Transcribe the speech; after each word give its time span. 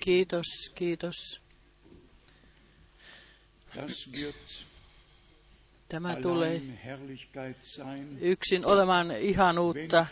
Kiitos, 0.00 0.46
kiitos. 0.74 1.40
Tämä 5.88 6.16
tulee 6.16 6.62
yksin 8.20 8.66
olemaan 8.66 9.10
ihanuutta, 9.10 10.06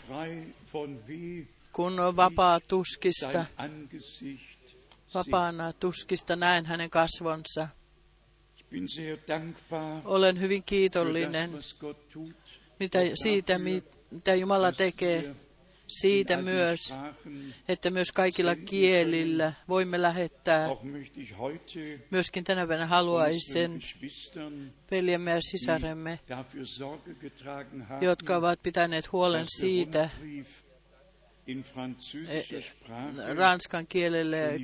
kun 1.71 1.99
on 1.99 2.15
vapaa 2.15 2.59
tuskista, 2.59 3.45
vapaana 5.13 5.73
tuskista 5.73 6.35
näen 6.35 6.65
hänen 6.65 6.89
kasvonsa. 6.89 7.67
Olen 10.05 10.39
hyvin 10.41 10.63
kiitollinen. 10.63 11.51
mitä, 12.79 12.99
siitä, 13.23 13.59
mitä 14.11 14.35
Jumala 14.35 14.71
tekee, 14.71 15.35
siitä 15.87 16.37
myös, 16.37 16.93
että 17.67 17.89
myös 17.89 18.11
kaikilla 18.11 18.55
kielillä 18.55 19.53
voimme 19.69 20.01
lähettää. 20.01 20.67
Myöskin 22.11 22.43
tänä 22.43 22.61
päivänä 22.67 22.85
haluaisin 22.85 23.81
veljemme 24.91 25.31
ja 25.31 25.41
sisaremme, 25.41 26.19
jotka 28.01 28.35
ovat 28.37 28.59
pitäneet 28.63 29.11
huolen 29.11 29.45
siitä 29.47 30.09
Sprache 32.61 33.33
ranskan 33.33 33.87
kielelle 33.87 34.59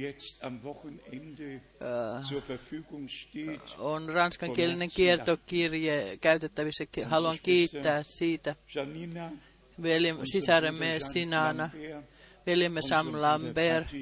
äh, 1.82 2.26
on 3.80 4.10
ranskankielinen 4.10 4.90
kiertokirje 4.96 6.18
käytettävissä. 6.22 6.86
Haluan 7.06 7.38
kiittää 7.44 8.04
siitä 8.04 8.56
Janina, 9.82 9.96
veljem, 9.96 10.20
unser 10.20 10.32
sisaremme 10.32 11.00
Sinana, 11.00 11.70
veljemme 12.46 12.82
Sam 12.82 13.22
Lambert 13.22 13.94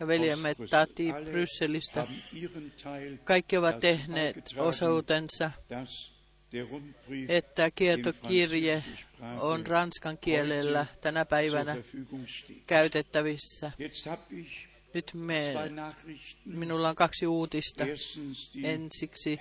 ja 0.00 0.06
veljemme. 0.06 0.54
Tati 0.70 1.12
Brysselistä. 1.24 2.06
Kaikki 3.24 3.56
ovat 3.56 3.80
tehneet 3.80 4.54
osuutensa, 4.56 5.50
että 7.28 7.70
kiertokirje 7.70 8.84
on 9.40 9.66
ranskan 9.66 10.18
kielellä 10.18 10.86
tänä 11.00 11.24
päivänä 11.24 11.76
käytettävissä. 12.66 13.72
Nyt 14.94 15.14
me, 15.14 15.54
minulla 16.44 16.88
on 16.88 16.94
kaksi 16.94 17.26
uutista. 17.26 17.84
Ensiksi 18.62 19.40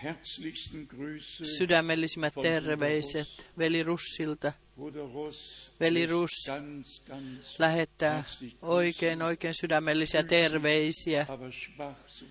sydämellisimmät 1.58 2.34
terveiset 2.42 3.48
veli 3.58 3.84
Russilta. 3.84 4.54
Veli 5.80 6.06
Russ 6.06 6.50
Lähettää 7.60 8.24
oikein, 8.62 9.22
oikein 9.22 9.54
sydämellisiä 9.62 10.24
terveisiä. 10.24 11.28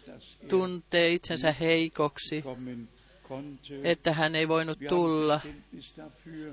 er 0.09 0.49
Tuntee 0.49 1.13
itsensä 1.13 1.53
heikoksi, 1.53 2.45
että 3.85 4.13
hän 4.13 4.35
ei 4.35 4.49
voinut 4.49 4.79
tulla. 4.89 5.41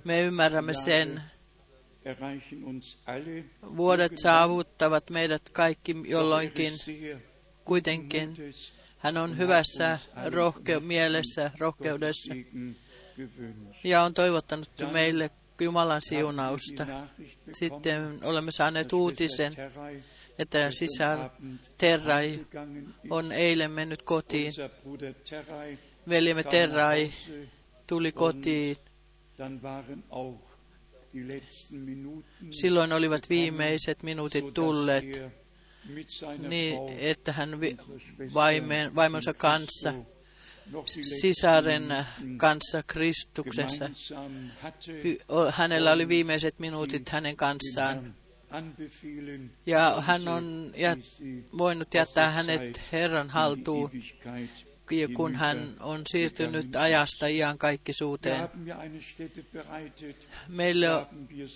Me 0.03 0.21
ymmärrämme 0.21 0.73
sen. 0.73 1.21
Vuodet 3.77 4.11
saavuttavat 4.17 5.09
meidät 5.09 5.49
kaikki 5.53 5.95
jolloinkin. 6.05 6.73
Kuitenkin 7.65 8.35
hän 8.97 9.17
on 9.17 9.37
hyvässä 9.37 9.99
rohke- 10.15 10.79
mielessä, 10.79 11.51
rohkeudessa 11.59 12.33
ja 13.83 14.03
on 14.03 14.13
toivottanut 14.13 14.69
meille 14.91 15.31
Jumalan 15.61 16.01
siunausta. 16.01 16.87
Sitten 17.53 18.19
olemme 18.23 18.51
saaneet 18.51 18.93
uutisen, 18.93 19.53
että 20.39 20.71
sisar 20.71 21.29
Terrai 21.77 22.45
on 23.09 23.31
eilen 23.31 23.71
mennyt 23.71 24.01
kotiin. 24.01 24.51
Veljemme 26.09 26.43
Terrai 26.43 27.11
tuli 27.87 28.11
kotiin. 28.11 28.77
Silloin 32.51 32.93
olivat 32.93 33.29
viimeiset 33.29 34.03
minuutit 34.03 34.53
tulleet 34.53 35.05
niin, 36.47 36.79
että 36.99 37.31
hän 37.31 37.59
vaimonsa 38.95 39.33
kanssa, 39.33 39.93
sisaren 41.21 41.93
kanssa 42.37 42.83
Kristuksessa. 42.87 43.89
Hänellä 45.51 45.91
oli 45.91 46.07
viimeiset 46.07 46.59
minuutit 46.59 47.09
hänen 47.09 47.35
kanssaan. 47.35 48.15
Ja 49.65 50.01
hän 50.01 50.27
on 50.27 50.71
jät, 50.75 50.99
voinut 51.57 51.93
jättää 51.93 52.31
hänet 52.31 52.81
Herran 52.91 53.29
haltuun, 53.29 53.91
kun 55.13 55.35
hän 55.35 55.73
on 55.79 56.01
siirtynyt 56.11 56.75
ajasta 56.75 57.27
iän 57.27 57.49
Wir 57.51 57.57
kaikkisuuteen. 57.57 58.39
haben 58.41 58.67
ja 58.67 58.75
eine 58.83 59.01
Stätte 59.01 59.43
bereitet, 59.53 60.29
Meille, 60.47 60.87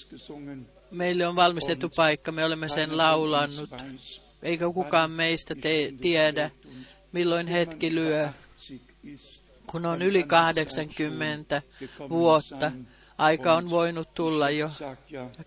gesungen. 0.09 0.67
meille 0.91 1.27
on 1.27 1.35
valmistettu 1.35 1.89
paikka, 1.89 2.31
me 2.31 2.45
olemme 2.45 2.69
sen 2.69 2.97
laulannut, 2.97 3.69
eikä 4.43 4.65
kukaan 4.73 5.11
meistä 5.11 5.55
te, 5.55 5.93
tiedä, 6.01 6.51
milloin 7.11 7.47
hetki 7.47 7.95
lyö, 7.95 8.29
80 8.57 8.93
ist, 9.03 9.41
kun 9.67 9.85
on 9.85 10.01
yli 10.01 10.23
80 10.23 11.61
vuotta. 12.09 12.71
Aika 13.17 13.53
on 13.53 13.69
voinut 13.69 14.13
tulla 14.13 14.49
jo. 14.49 14.71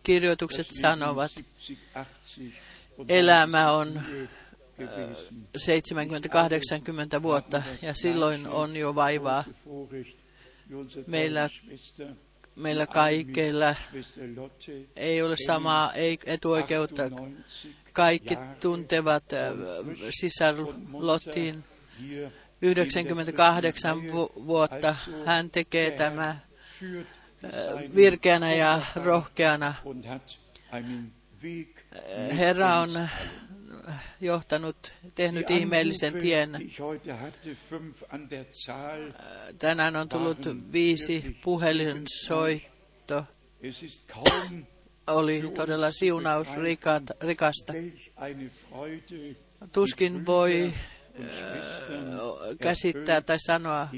Kirjoitukset 0.02 0.66
sanovat, 0.70 1.32
70, 1.58 1.92
80 1.94 2.58
und 2.98 3.10
elämä 3.10 3.72
on. 3.72 4.02
70-80 7.18 7.22
vuotta 7.22 7.62
ja 7.82 7.94
silloin 7.94 8.46
on 8.48 8.76
jo 8.76 8.94
vaivaa. 8.94 9.44
Meillä- 11.06 11.50
Meillä 12.56 12.86
kaikilla 12.86 13.74
ei 14.96 15.22
ole 15.22 15.36
samaa 15.46 15.92
ei- 15.92 16.18
etuoikeutta. 16.26 17.02
98 17.04 17.70
Kaikki 17.92 18.36
tuntevat 18.60 19.32
äh, 19.32 19.40
sisar 20.20 20.54
Lottiin 20.92 21.64
hier 22.00 22.30
98 22.62 24.12
vu- 24.12 24.32
vuotta. 24.46 24.96
Hän 25.26 25.50
tekee 25.50 25.90
tämä 25.90 26.28
äh, 26.28 26.40
virkeänä 27.94 28.54
ja 28.54 28.80
rohkeana. 29.04 29.74
Weg 31.42 31.68
Herra 32.38 32.74
on 32.76 32.96
äh, 32.96 33.12
johtanut, 34.20 34.94
tehnyt 35.14 35.50
ihmeellisen 35.50 36.14
tien. 36.18 36.50
Zahl. 38.66 39.10
Tänään 39.58 39.96
on 39.96 40.08
tullut 40.08 40.38
viisi 40.72 41.36
puhelinsoitto. 41.44 43.24
Oli 45.06 45.52
todella 45.54 45.90
siunaus 45.90 46.48
rikasta. 47.20 47.72
Tuskin 49.72 50.26
voi 50.26 50.72
äh, 51.20 51.30
käsittää 52.60 53.20
tai 53.20 53.36
sanoa, 53.38 53.88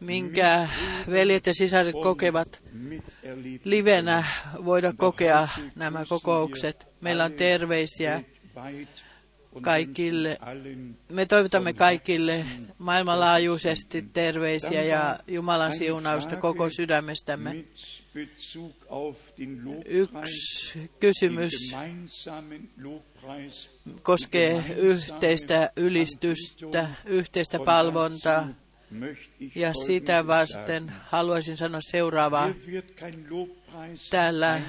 minkä 0.00 0.68
veljet 1.10 1.46
ja 1.46 1.54
sisaret 1.54 1.94
kokevat 2.02 2.62
livenä 3.64 4.24
voida 4.64 4.92
kokea 4.96 5.48
nämä 5.74 6.04
kokoukset. 6.08 6.88
Meillä 7.00 7.24
on 7.24 7.32
terveisiä 7.32 8.22
kaikille. 9.62 10.38
Me 11.08 11.26
toivotamme 11.26 11.72
kaikille 11.72 12.44
maailmanlaajuisesti 12.78 14.02
terveisiä 14.12 14.82
ja 14.82 15.18
Jumalan 15.28 15.74
siunausta 15.74 16.36
koko 16.36 16.70
sydämestämme. 16.70 17.64
Yksi 19.84 20.90
kysymys 21.00 21.52
koskee 24.02 24.64
yhteistä 24.76 25.70
ylistystä, 25.76 26.88
yhteistä 27.06 27.58
palvontaa. 27.64 28.48
Ja 29.54 29.74
sitä 29.74 30.26
vasten 30.26 30.92
haluaisin 31.08 31.56
sanoa 31.56 31.80
seuraavaa. 31.80 32.50
Täällä 34.10 34.60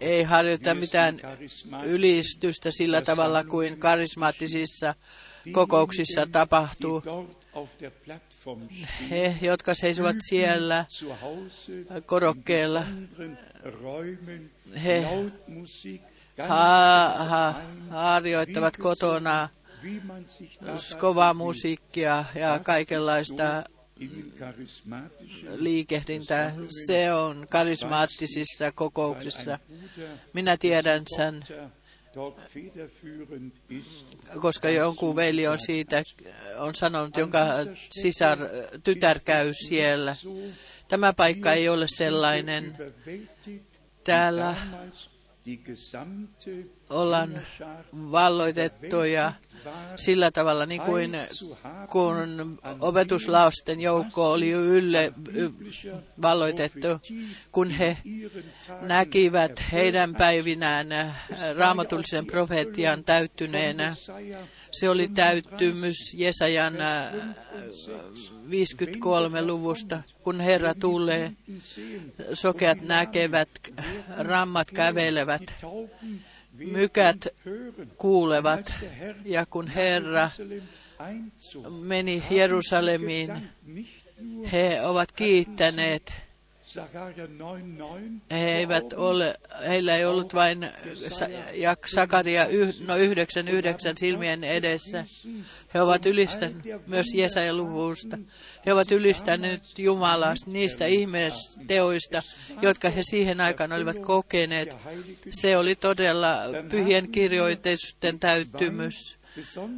ei 0.00 0.22
harjoita 0.22 0.74
mitään 0.74 1.20
ylistystä 1.84 2.70
sillä 2.70 3.02
tavalla 3.02 3.44
kuin 3.44 3.78
karismaattisissa 3.78 4.94
kokouksissa 5.52 6.26
tapahtuu. 6.26 7.02
He, 9.10 9.36
jotka 9.42 9.74
seisovat 9.74 10.16
siellä 10.28 10.84
korokkeella, 12.06 12.84
He 14.84 15.06
ha, 16.48 17.08
ha, 17.28 17.62
harjoittavat 17.90 18.76
kotona 18.76 19.48
kovaa 21.00 21.34
musiikkia 21.34 22.24
ja 22.34 22.60
kaikenlaista 22.62 23.64
liikehdintää. 25.54 26.54
Se 26.86 27.12
on 27.12 27.46
karismaattisissa 27.50 28.72
kokouksissa. 28.72 29.58
Minä 30.32 30.56
tiedän 30.56 31.02
sen 31.16 31.44
koska 34.40 34.68
jonkun 34.70 35.16
veli 35.16 35.46
on 35.46 35.58
siitä 35.58 36.02
on 36.58 36.74
sanonut, 36.74 37.16
jonka 37.16 37.38
sisar, 37.90 38.38
tytär 38.84 39.20
käy 39.24 39.52
siellä. 39.68 40.16
Tämä 40.88 41.12
paikka 41.12 41.52
ei 41.52 41.68
ole 41.68 41.86
sellainen. 41.88 42.76
Täällä 44.04 44.56
ollaan 46.90 47.42
valloitettuja 47.92 49.32
sillä 49.96 50.30
tavalla, 50.30 50.66
niin 50.66 50.82
kuin 50.82 51.16
kun 51.90 52.58
opetuslausten 52.80 53.80
joukko 53.80 54.32
oli 54.32 54.50
ylle 54.50 55.12
valloitettu, 56.22 56.88
kun 57.52 57.70
he 57.70 57.96
näkivät 58.80 59.62
heidän 59.72 60.14
päivinään 60.14 60.92
äh, 60.92 61.26
raamatullisen 61.56 62.26
profetian 62.26 63.04
täyttyneenä. 63.04 63.96
Se 64.72 64.88
oli 64.88 65.08
täyttymys 65.08 66.14
Jesajan 66.14 66.80
äh, 66.80 67.12
53 68.50 69.42
luvusta, 69.42 70.02
kun 70.22 70.40
Herra 70.40 70.74
tulee, 70.74 71.32
sokeat 72.32 72.80
näkevät, 72.80 73.48
rammat 74.18 74.70
kävelevät, 74.70 75.54
mykät 76.52 77.26
kuulevat, 77.96 78.72
ja 79.24 79.46
kun 79.46 79.68
Herra 79.68 80.30
meni 81.80 82.22
Jerusalemiin, 82.30 83.48
he 84.52 84.80
ovat 84.82 85.12
kiittäneet. 85.12 86.14
He 88.30 88.56
eivät 88.56 88.92
ole, 88.92 89.34
heillä 89.68 89.96
ei 89.96 90.04
ollut 90.04 90.34
vain 90.34 90.68
Sakaria 91.86 92.46
no 92.86 92.96
yhdeksän 92.96 93.48
yhdeksän 93.48 93.96
silmien 93.96 94.44
edessä. 94.44 95.04
He 95.74 95.80
ovat 95.80 96.06
ylistäneet 96.06 96.86
myös 96.86 97.06
Jesajan 97.14 97.56
luvusta. 97.56 98.18
He 98.66 98.72
ovat 98.72 98.92
ylistäneet 98.92 99.78
Jumalaa 99.78 100.34
niistä 100.46 100.86
ihmisteoista, 100.86 102.22
jotka 102.62 102.88
he 102.88 103.02
siihen 103.10 103.40
aikaan 103.40 103.72
olivat 103.72 103.98
kokeneet. 103.98 104.76
Se 105.30 105.56
oli 105.56 105.74
todella 105.74 106.38
pyhien 106.70 107.10
kirjoitusten 107.10 108.18
täyttymys. 108.18 109.16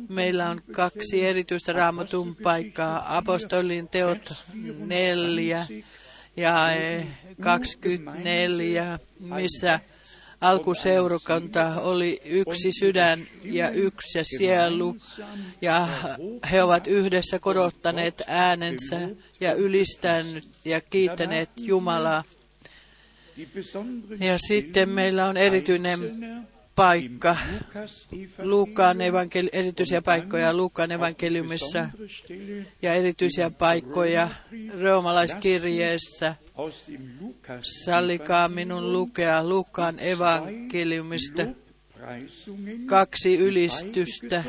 Meillä 0.08 0.50
on 0.50 0.62
kaksi 0.73 1.26
erityistä 1.26 1.73
raamatun 1.73 2.37
paikkaa, 2.37 3.17
apostolin 3.17 3.88
teot 3.88 4.44
neljä 4.79 5.67
ja 6.36 6.72
eh, 6.72 7.06
24, 7.40 8.98
missä 9.20 9.81
alkuseurakunta 10.40 11.81
oli 11.81 12.20
yksi 12.25 12.72
sydän 12.78 13.26
ja 13.44 13.70
yksi 13.70 14.19
sielu, 14.38 14.96
ja 15.62 15.88
he 16.50 16.62
ovat 16.62 16.86
yhdessä 16.86 17.38
korottaneet 17.38 18.22
äänensä 18.26 19.08
ja 19.40 19.52
ylistäneet 19.54 20.44
ja 20.64 20.81
kiittäneet 20.81 21.50
Jumalaa. 21.60 22.25
Ja 24.20 24.38
sitten 24.38 24.88
meillä 24.88 25.26
on 25.26 25.37
erityinen 25.37 26.00
paikka, 26.75 27.37
Luukkaan 28.38 29.00
evankeli- 29.00 29.50
erityisiä 29.53 30.03
paikkoja 30.03 30.55
Luukkaan 30.55 30.93
evankeliumissa 30.93 31.88
ja 32.82 32.94
erityisiä 32.94 33.50
paikkoja 33.50 34.29
roomalaiskirjeessä. 34.82 36.35
Sallikaa 37.85 38.49
minun 38.49 38.93
lukea 38.93 39.44
Luukkaan 39.44 39.99
evankeliumista 39.99 41.43
kaksi 42.87 43.38
ylistystä, 43.38 44.44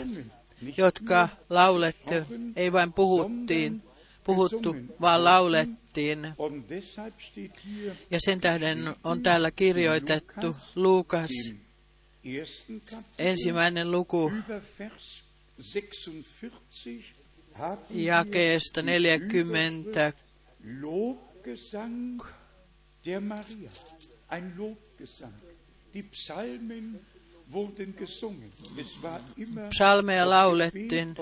jotka 0.77 1.30
laulettu, 1.50 2.13
ei 2.56 2.72
vain 2.72 2.94
puhuttiin, 2.94 3.81
puhuttu, 4.24 4.75
vaan 5.01 5.24
laulettiin. 5.24 6.27
Ja 8.12 8.19
sen 8.19 8.42
tähden 8.42 8.95
on 9.04 9.24
täällä 9.24 9.51
kirjoitettu 9.51 10.56
Luukas 10.75 11.31
ensimmäinen 13.19 13.92
luku 13.92 14.31
jakeesta 17.89 18.81
40 18.81 20.13
Lobgesang 20.81 22.22
der 23.06 23.22
Maria. 23.22 23.72
Ein 24.27 24.54
Lobgesang. 24.57 25.33
Die 25.94 26.04
Psalmen 26.04 27.00
wurden 27.54 27.95
gesungen. 27.95 28.51
Psalmeja 29.69 30.30
laulettiin. 30.30 31.16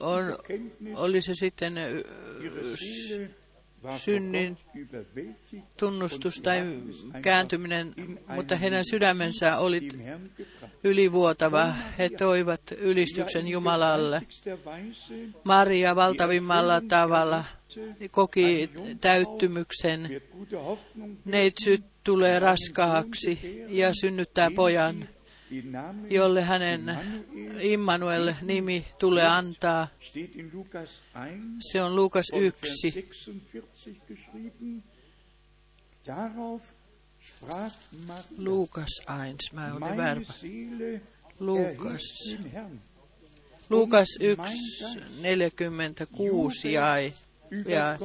On, 0.00 0.38
oli 0.96 1.22
se 1.22 1.34
sitten 1.34 1.74
synnin 3.98 4.58
tunnustus 5.78 6.40
tai 6.42 6.62
kääntyminen, 7.22 7.94
mutta 8.34 8.56
heidän 8.56 8.84
sydämensä 8.90 9.58
oli 9.58 9.88
ylivuotava. 10.84 11.74
He 11.98 12.08
toivat 12.08 12.60
ylistyksen 12.78 13.48
Jumalalle. 13.48 14.22
Maria 15.44 15.96
valtavimmalla 15.96 16.80
tavalla 16.88 17.44
koki 18.10 18.70
täyttymyksen. 19.00 20.22
Neitsyt 21.24 21.84
tulee 22.04 22.38
raskaaksi 22.38 23.62
ja 23.68 23.92
synnyttää 24.00 24.50
pojan, 24.50 25.08
jolle 26.10 26.42
hänen 26.42 26.98
Immanuel-nimi 27.60 28.86
tulee 28.98 29.26
antaa. 29.26 29.88
steht 30.00 30.36
in 30.36 30.50
Lukas 30.52 31.02
1 31.14 31.42
Se 31.72 31.82
on 31.82 31.96
Luukas 31.96 32.26
und 32.32 32.42
Vers 32.42 32.54
1, 32.84 32.92
46 32.92 34.00
geschrieben. 34.08 34.84
Darauf 36.06 36.62
sprach 37.20 37.74
Maria, 38.06 38.24
Luukas 38.38 38.90
1, 39.28 39.54
mä 39.54 39.74
olin 39.74 39.96
väärä. 39.96 40.20
Luukas. 41.40 42.02
Luukas 43.70 44.08
1, 44.20 44.42
46 45.20 46.72
jäi. 46.72 47.12
Ja. 47.66 47.98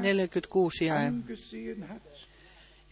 46 0.00 0.84
jäi. 0.84 1.06
angesehen 1.06 1.88
hat. 1.88 2.28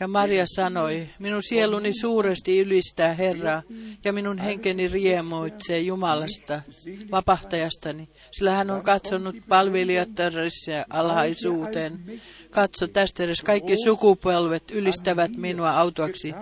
Ja 0.02 0.08
Maria 0.08 0.44
sanoi, 0.46 1.08
minun 1.18 1.42
sieluni 1.42 1.92
suuresti 2.00 2.58
ylistää 2.58 3.14
Herraa, 3.14 3.62
ja 4.04 4.12
minun 4.12 4.38
henkeni 4.38 4.88
riemuitsee 4.88 5.78
Jumalasta, 5.78 6.62
vapahtajastani, 7.10 8.08
sillä 8.32 8.50
hän 8.50 8.70
on 8.70 8.82
katsonut 8.82 9.36
palvelijattärissa 9.48 10.72
alhaisuuteen. 10.90 12.20
Katso, 12.50 12.88
tästä 12.88 13.22
edes 13.22 13.40
kaikki 13.40 13.76
sukupolvet 13.84 14.70
ylistävät 14.70 15.36
minua 15.36 15.70
autoaksi. 15.70 16.34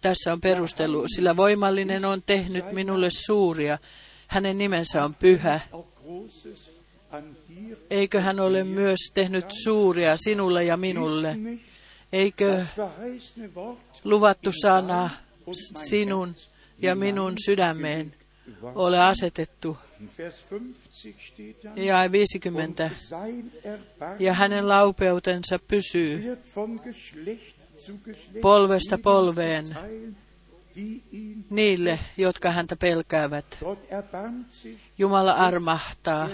Tässä 0.00 0.32
on 0.32 0.40
perustelu, 0.40 1.04
sillä 1.16 1.36
voimallinen 1.36 2.04
on 2.04 2.22
tehnyt 2.26 2.72
minulle 2.72 3.08
suuria. 3.10 3.78
Hänen 4.26 4.58
nimensä 4.58 5.04
on 5.04 5.14
pyhä. 5.14 5.60
Eikö 7.90 8.20
hän 8.20 8.40
ole 8.40 8.64
myös 8.64 8.98
tehnyt 9.14 9.44
suuria 9.64 10.16
sinulle 10.16 10.64
ja 10.64 10.76
minulle? 10.76 11.36
Eikö 12.12 12.64
luvattu 14.04 14.50
sana 14.62 15.10
sinun 15.88 16.34
ja 16.78 16.94
minun 16.94 17.34
sydämeen 17.44 18.14
ole 18.74 19.00
asetettu. 19.00 19.76
in 20.00 20.10
Vers 20.18 20.34
50 20.50 21.14
steht 21.18 21.64
dann, 21.64 21.76
Ja 21.76 22.08
50. 22.12 22.84
und 22.84 22.94
sein 22.94 23.52
Erbarmen 23.64 24.20
Ja 24.20 24.34
hänen 24.34 24.68
laupeutensa 24.68 25.58
pysyy 25.58 26.36
polvesta 28.42 28.98
polveen 28.98 29.76
niille, 31.50 31.98
jotka 32.16 32.50
häntä 32.50 32.76
pelkäävät. 32.76 33.58
Jumala 34.98 35.32
armahtaa, 35.32 36.28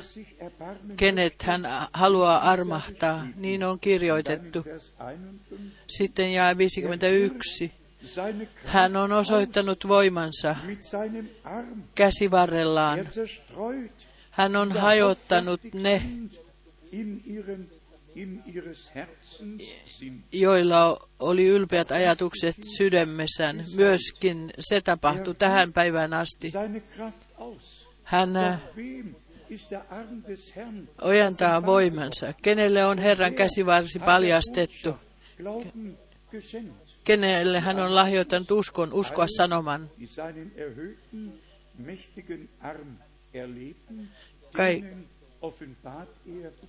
kenet 0.96 1.42
hän 1.42 1.68
haluaa 1.92 2.50
armahtaa. 2.50 3.26
Niin 3.36 3.64
on 3.64 3.80
kirjoitettu. 3.80 4.64
Vers 4.64 4.92
51, 4.98 5.72
Sitten 5.88 6.32
jää 6.32 6.58
51. 6.58 7.72
seine 8.04 8.46
Kraft 8.46 8.66
Hän 8.74 8.96
on 8.96 9.12
osoittanut 9.12 9.88
voimansa 9.88 10.56
käsivarrellaan. 11.94 12.98
Hän 14.30 14.56
on 14.56 14.72
hajottanut 14.72 15.60
ne, 15.74 16.02
in 18.14 18.42
ihren 18.46 18.46
in 18.46 18.54
ihres 18.54 18.94
Herzens 18.94 19.62
sind. 19.86 20.22
joilla 20.32 21.08
oli 21.18 21.46
ylpeät 21.46 21.92
ajatukset 21.92 22.56
sydämessään. 22.76 23.64
Myöskin 23.76 24.50
se 24.60 24.80
tapahtui 24.80 25.34
tähän 25.34 25.72
päivään 25.72 26.14
asti. 26.14 26.48
Hän 28.02 28.36
äh, 28.36 28.60
Doch 28.60 28.76
wem 28.76 29.14
ist 29.50 29.70
der 29.70 29.80
Arm 29.90 30.22
des 30.28 30.56
Herrn 30.56 30.88
ojentaa 31.00 31.66
voimansa. 31.66 32.32
Kenelle 32.42 32.86
on 32.86 32.98
Herran 32.98 33.34
käsivarsi 33.34 33.98
paljastettu? 33.98 34.96
Glauben 35.36 35.98
geschenkt, 36.30 36.90
Kenelle 37.04 37.60
hän 37.60 37.80
on 37.80 37.94
lahjoittanut 37.94 38.50
uskon, 38.50 38.92
uskoa 38.92 39.26
sanoman? 39.36 39.90
die 44.56 44.84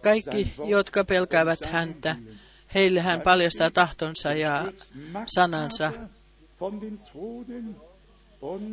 Kaikki, 0.01 0.53
jotka 0.67 1.03
pelkäävät 1.03 1.65
häntä, 1.65 2.15
heille 2.73 2.99
hän 2.99 3.21
paljastaa 3.21 3.71
tahtonsa 3.71 4.33
ja 4.33 4.73
sanansa. 5.35 5.91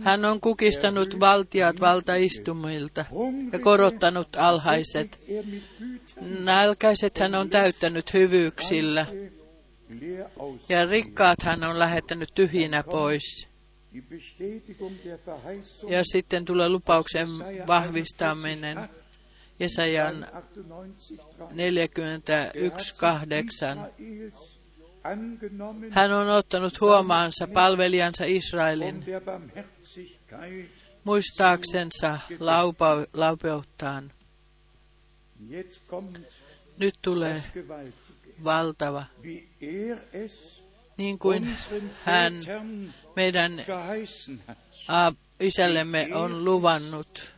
Hän 0.00 0.24
on 0.24 0.40
kukistanut 0.40 1.20
valtiat 1.20 1.80
valtaistumilta 1.80 3.04
ja 3.52 3.58
korottanut 3.58 4.36
alhaiset. 4.36 5.20
Nälkäiset 6.20 7.18
hän 7.18 7.34
on 7.34 7.50
täyttänyt 7.50 8.14
hyvyyksillä 8.14 9.06
ja 10.68 10.86
rikkaat 10.86 11.42
hän 11.42 11.64
on 11.64 11.78
lähettänyt 11.78 12.28
tyhjinä 12.34 12.82
pois. 12.82 13.48
Ja 15.88 16.04
sitten 16.04 16.44
tulee 16.44 16.68
lupauksen 16.68 17.28
vahvistaminen 17.66 18.88
Jesajan 19.60 20.26
41, 21.52 22.94
8. 22.96 23.78
angenommen 25.04 25.92
Hän 25.92 26.12
on 26.12 26.28
ottanut 26.28 26.80
huomaansa 26.80 27.46
palvelijansa 27.46 28.24
Israelin 28.24 29.04
muistaaksensa 31.04 32.18
laupeuttaan. 33.12 34.12
Nyt 36.78 36.94
tulee 37.02 37.42
valtava, 38.44 39.04
niin 40.96 41.18
kuin 41.18 41.56
hän 42.04 42.34
meidän 43.16 43.64
isällemme 45.40 46.08
on 46.14 46.44
luvannut, 46.44 47.34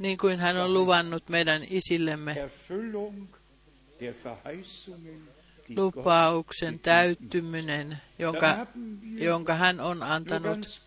niin 0.00 0.18
kuin 0.18 0.38
hän 0.40 0.56
on 0.56 0.74
luvannut 0.74 1.28
meidän 1.28 1.62
isillemme 1.70 2.50
lupauksen 5.76 6.78
täyttyminen, 6.78 7.98
jonka, 8.18 8.66
jonka 9.18 9.54
hän 9.54 9.80
on 9.80 10.02
antanut. 10.02 10.80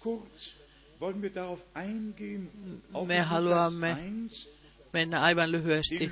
Me 3.08 3.20
haluamme 3.22 3.98
1, 4.26 4.54
Mennä 4.94 5.22
aivan 5.22 5.52
lyhyesti 5.52 6.12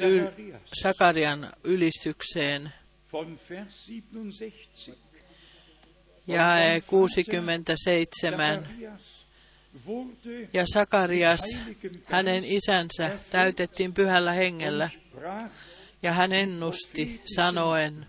Yl- 0.00 0.58
Sakarian 0.82 1.52
ylistykseen. 1.64 2.72
von 3.12 3.40
Vers 3.50 3.86
77. 3.86 4.98
Jae 6.26 6.80
67. 6.80 8.68
Ja 10.52 10.64
Sakarias, 10.72 11.40
hänen 12.04 12.44
isänsä, 12.44 13.10
täytettiin 13.30 13.94
pyhällä 13.94 14.32
hengellä, 14.32 14.90
ja 16.02 16.12
hän 16.12 16.32
ennusti 16.32 17.22
sanoen, 17.34 18.06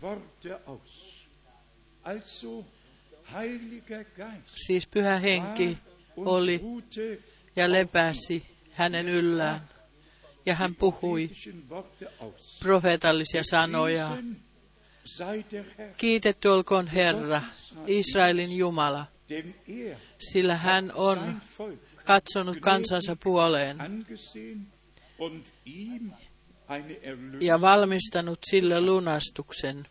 siis 4.56 4.88
pyhä 4.88 5.20
henki 5.20 5.78
oli 6.18 6.62
ja 7.56 7.72
lepäsi 7.72 8.46
hänen 8.72 9.10
yllään. 9.10 9.62
Ja 10.46 10.56
hän 10.56 10.76
puhui 10.76 11.30
profeetallisia 12.60 13.42
sanoja. 13.44 14.18
Kiitetty 15.98 16.48
olkoon 16.48 16.88
Herra, 16.88 17.42
Israelin 17.88 18.52
Jumala, 18.58 19.06
sillä 20.20 20.56
hän 20.56 20.92
on 20.96 21.42
katsonut 22.06 22.58
kansansa 22.60 23.16
puoleen 23.24 23.78
ja 27.42 27.62
valmistanut 27.62 28.40
sille 28.52 28.82
lunastuksen 28.82 29.88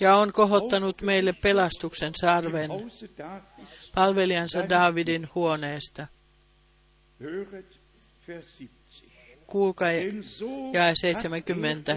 ja 0.00 0.16
on 0.16 0.32
kohottanut 0.32 1.02
meille 1.02 1.32
pelastuksen 1.32 2.12
sarven 2.20 2.70
palvelijansa 3.94 4.68
Daavidin 4.68 5.28
huoneesta. 5.34 6.06
Höret 7.20 7.80
Vers 8.28 8.58
70. 8.58 9.46
Kuulkaa 9.46 9.92
jae 10.72 10.88
hat 10.88 10.96
70. 11.00 11.96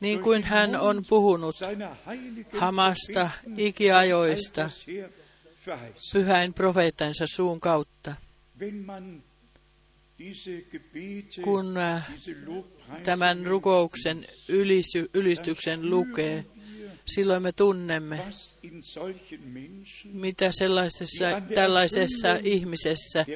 Niin 0.00 0.20
kuin 0.20 0.42
hän 0.44 0.76
on 0.76 1.04
puhunut 1.08 1.56
Hamasta 2.58 3.30
ikiajoista 3.56 4.70
pyhäin 6.12 6.54
profeettansa 6.54 7.24
suun 7.26 7.60
kautta. 7.60 8.14
Kun 11.44 11.76
äh, 11.76 12.08
tämän 13.04 13.46
rukouksen 13.46 14.26
ylistyksen 15.14 15.90
lukee, 15.90 16.44
silloin 17.14 17.42
me 17.42 17.52
tunnemme, 17.52 18.26
mitä 20.12 20.50
sellaisessa, 20.52 21.24
tällaisessa 21.54 22.38
ihmisessä, 22.42 23.26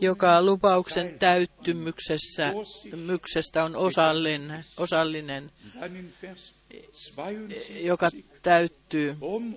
joka 0.00 0.42
lupauksen 0.42 1.18
täyttymyksessä 1.18 2.54
myksestä 2.96 3.64
on 3.64 3.76
osallinen, 3.76 4.64
osallinen, 4.76 5.50
dann 5.80 5.96
in 5.96 6.12
Vers 6.22 6.54
72 6.70 7.78
joka 7.80 8.10
täyttyy. 8.42 9.16
um 9.20 9.54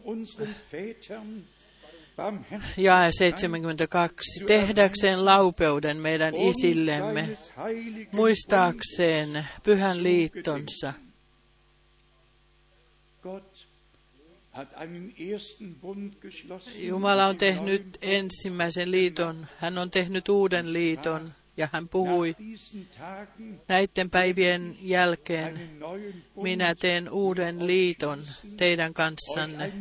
Jae 2.78 3.12
72. 3.12 4.46
Tehdäkseen 4.46 5.26
laupeuden 5.26 5.98
meidän 5.98 6.34
um 6.34 6.52
isillemme, 6.52 7.30
muistaakseen 8.12 9.48
pyhän 9.64 10.04
liittonsa. 10.04 10.94
Jumala 16.76 17.26
on 17.26 17.38
tehnyt 17.38 17.98
ensimmäisen 18.02 18.92
liiton, 18.92 19.48
hän 19.58 19.78
on 19.78 19.92
tehnyt 19.92 20.30
uuden 20.30 20.74
liiton 20.74 21.32
ja 21.58 21.70
hän 21.72 21.88
puhui 21.88 22.36
näiden 23.68 24.10
päivien 24.10 24.78
jälkeen, 24.82 25.80
minä 26.36 26.76
teen 26.76 27.10
uuden 27.10 27.68
liiton 27.68 28.24
teidän 28.58 28.94
kanssanne. 28.94 29.74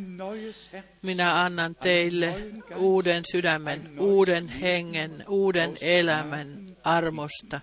Minä 1.01 1.41
annan 1.41 1.75
teille 1.75 2.35
uuden 2.75 3.23
sydämen, 3.31 3.99
uuden 3.99 4.47
hengen, 4.47 5.25
uuden 5.27 5.77
elämän 5.81 6.65
armosta. 6.83 7.61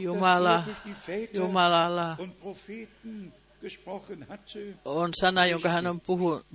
Jumala, 0.00 0.64
Jumalalla 1.34 2.16
on 4.84 5.10
sana, 5.20 5.46
jonka 5.46 5.68
hän 5.68 5.86
on 5.86 6.00
puhunut, 6.00 6.46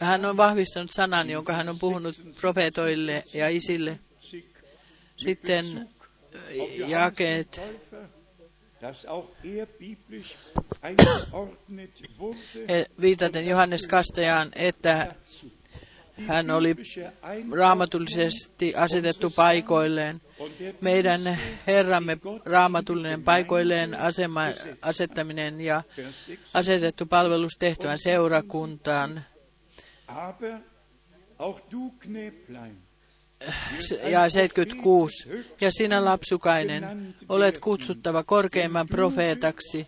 hän 0.00 0.24
on 0.24 0.36
vahvistanut 0.36 0.90
sanan, 0.92 1.30
jonka 1.30 1.52
hän 1.52 1.68
on 1.68 1.78
puhunut 1.78 2.16
profeetoille 2.40 3.24
ja 3.34 3.48
isille. 3.48 3.98
Sitten 5.16 5.88
auf 6.60 6.70
jakeet. 6.88 7.60
er 12.68 12.86
viitaten 13.00 13.46
Johannes 13.46 13.86
Kastajaan, 13.86 14.52
että 14.54 15.14
hän 16.26 16.50
oli 16.50 16.76
raamatullisesti 17.52 18.74
asetettu 18.74 19.30
paikoilleen. 19.30 20.20
Meidän 20.80 21.38
Herramme 21.66 22.18
raamatullinen 22.44 23.22
paikoilleen 23.22 24.00
asema, 24.00 24.42
asettaminen 24.82 25.60
ja 25.60 25.82
Vers 25.96 26.16
6, 26.26 26.38
asetettu 26.54 27.06
palvelustehtävän 27.06 27.98
seurakuntaan. 27.98 29.24
Ja 34.10 34.28
76. 34.28 35.28
Ja 35.60 35.70
sinä 35.70 36.04
lapsukainen, 36.04 37.14
olet 37.28 37.58
kutsuttava 37.58 38.22
korkeimman 38.22 38.88
profeetaksi, 38.88 39.86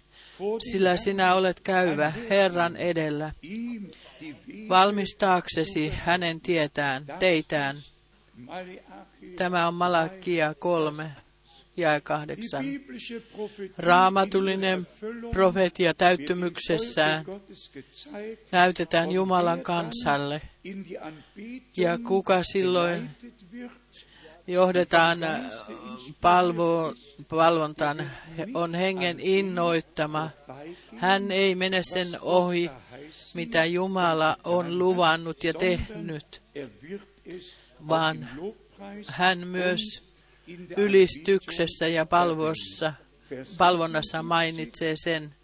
sillä 0.70 0.96
sinä 0.96 1.34
olet 1.34 1.60
käyvä 1.60 2.12
Herran 2.30 2.76
edellä, 2.76 3.32
valmistaaksesi 4.68 5.88
hänen 5.88 6.40
tietään, 6.40 7.04
teitään. 7.18 7.76
Tämä 9.36 9.68
on 9.68 9.74
Malakia 9.74 10.54
kolme. 10.54 11.10
ja 11.76 12.00
kahdeksan. 12.00 12.64
Raamatullinen 13.78 14.86
profetia 15.30 15.94
täyttymyksessään 15.94 17.24
näytetään 18.52 19.12
Jumalan 19.12 19.60
kansalle. 19.60 20.42
Ja 21.76 21.98
kuka 21.98 22.42
silloin 22.42 23.10
johdetaan 24.46 25.18
palvo, 26.20 26.94
palvontaan, 27.28 28.10
on 28.54 28.74
hengen 28.74 29.20
innoittama. 29.20 30.30
Hän 30.96 31.30
ei 31.30 31.54
mene 31.54 31.80
sen 31.82 32.08
ohi, 32.20 32.70
mitä 33.34 33.64
Jumala 33.64 34.36
on 34.44 34.78
luvannut 34.78 35.44
ja 35.44 35.54
tehnyt, 35.54 36.42
vaan 37.88 38.28
hän 39.08 39.48
myös 39.48 39.80
ylistyksessä 40.76 41.88
ja 41.88 42.06
palvossa, 42.06 42.92
palvonnassa 43.58 44.22
mainitsee 44.22 44.94
sen. 44.96 45.34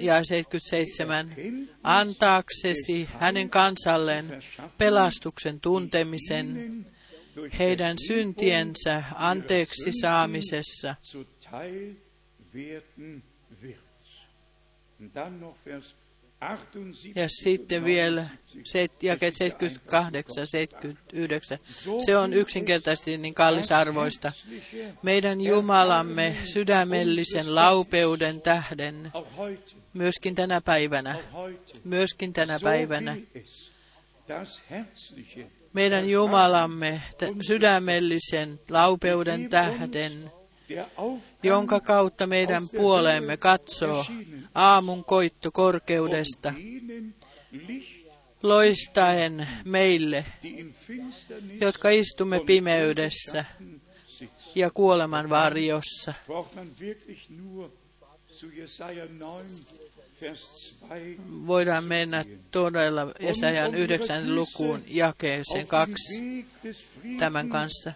Ja 0.00 0.24
77. 0.24 1.36
Antaaksesi 1.82 3.08
hänen 3.18 3.50
kansalleen 3.50 4.42
pelastuksen 4.78 5.60
tuntemisen 5.60 6.86
heidän 7.58 7.96
syntiensä 8.06 9.04
anteeksi 9.14 9.90
saamisessa. 10.00 10.94
Ja 17.14 17.28
sitten 17.28 17.84
vielä 17.84 18.26
jakeet 19.02 19.34
78, 19.34 20.46
79. 20.46 21.58
Se 22.04 22.16
on 22.16 22.32
yksinkertaisesti 22.32 23.18
niin 23.18 23.34
kallisarvoista. 23.34 24.32
Meidän 25.02 25.40
Jumalamme 25.40 26.36
sydämellisen 26.44 27.54
laupeuden 27.54 28.40
tähden, 28.40 29.12
myöskin 29.94 30.34
tänä 30.34 30.60
päivänä, 30.60 31.16
myöskin 31.84 32.32
tänä 32.32 32.58
päivänä, 32.62 33.16
meidän 35.72 36.08
Jumalamme 36.08 37.02
sydämellisen 37.46 38.60
laupeuden 38.70 39.48
tähden, 39.48 40.32
jonka 41.42 41.80
kautta 41.80 42.26
meidän 42.26 42.68
puoleemme 42.68 43.36
katsoo 43.36 44.04
aamun 44.54 45.04
koitto 45.04 45.50
korkeudesta, 45.52 46.54
loistaen 48.42 49.48
meille, 49.64 50.24
jotka 51.60 51.90
istumme 51.90 52.40
pimeydessä 52.40 53.44
ja 54.54 54.70
kuoleman 54.70 55.30
varjossa. 55.30 56.14
Voidaan 61.46 61.84
mennä 61.84 62.24
todella 62.50 63.12
Jesajan 63.20 63.74
9 63.74 64.34
lukuun 64.34 64.82
jakeeseen 64.86 65.66
kaksi 65.66 66.46
tämän 67.18 67.48
kanssa. 67.48 67.92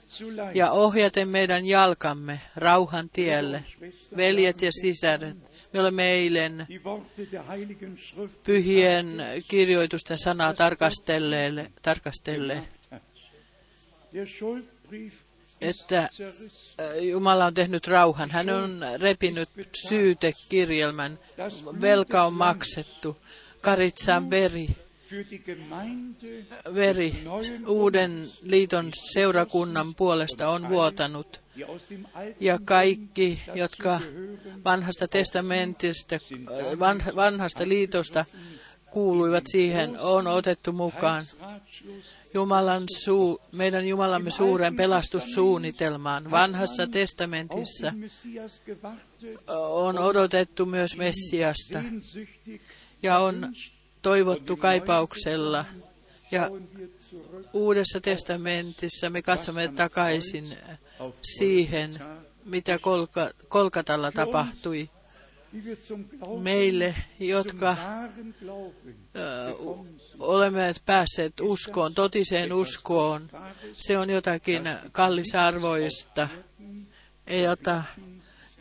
Ja 0.54 0.70
ohjaten 0.70 1.28
meidän 1.28 1.66
jalkamme 1.66 2.40
rauhan 2.56 3.10
tielle, 3.10 3.64
veljet 4.16 4.62
ja 4.62 4.72
sisaret, 4.72 5.36
me 5.72 5.80
olemme 5.80 6.10
eilen 6.10 6.66
pyhien 8.42 9.22
kirjoitusten 9.48 10.18
sanaa 10.18 10.52
tarkastelleelle, 10.52 11.72
tarkastelleelle 11.82 12.68
että 15.60 16.08
Jumala 17.00 17.46
on 17.46 17.54
tehnyt 17.54 17.86
rauhan. 17.86 18.30
Hän 18.30 18.50
on 18.50 18.80
repinyt 19.00 19.48
syytekirjelmän. 19.88 21.18
Velka 21.80 22.22
on 22.22 22.34
maksettu. 22.34 23.16
Karitsan 23.60 24.30
veri. 24.30 24.68
Veri 26.74 27.14
uuden 27.66 28.30
liiton 28.42 28.90
seurakunnan 29.12 29.94
puolesta 29.94 30.48
on 30.48 30.68
vuotanut. 30.68 31.40
Ja 32.40 32.58
kaikki, 32.64 33.42
jotka 33.54 34.00
vanhasta 34.64 35.08
testamentista, 35.08 36.16
vanhasta 37.16 37.68
liitosta 37.68 38.24
kuuluivat 38.90 39.44
siihen, 39.46 39.98
on 40.00 40.26
otettu 40.26 40.72
mukaan. 40.72 41.24
Jumalan 42.34 42.84
suu, 42.98 43.40
meidän 43.52 43.88
Jumalamme 43.88 44.30
suuren 44.30 44.76
pelastussuunnitelmaan. 44.76 46.30
Vanhassa 46.30 46.86
testamentissa 46.86 47.92
on 49.46 49.98
odotettu 49.98 50.66
myös 50.66 50.96
Messiasta 50.96 51.82
ja 53.02 53.18
on 53.18 53.52
toivottu 54.02 54.56
kaipauksella. 54.56 55.64
Ja 56.30 56.50
Uudessa 57.52 58.00
testamentissa 58.00 59.10
me 59.10 59.22
katsomme 59.22 59.68
takaisin 59.68 60.56
siihen, 61.22 62.00
mitä 62.44 62.78
Kolka, 62.78 63.30
Kolkatalla 63.48 64.12
tapahtui 64.12 64.90
meille, 66.42 66.94
jotka 67.20 67.76
olemme 70.18 70.72
päässeet 70.86 71.40
uskoon, 71.40 71.94
totiseen 71.94 72.52
uskoon. 72.52 73.30
Se 73.72 73.98
on 73.98 74.10
jotakin 74.10 74.62
kallisarvoista, 74.92 76.28
jota, 77.42 77.82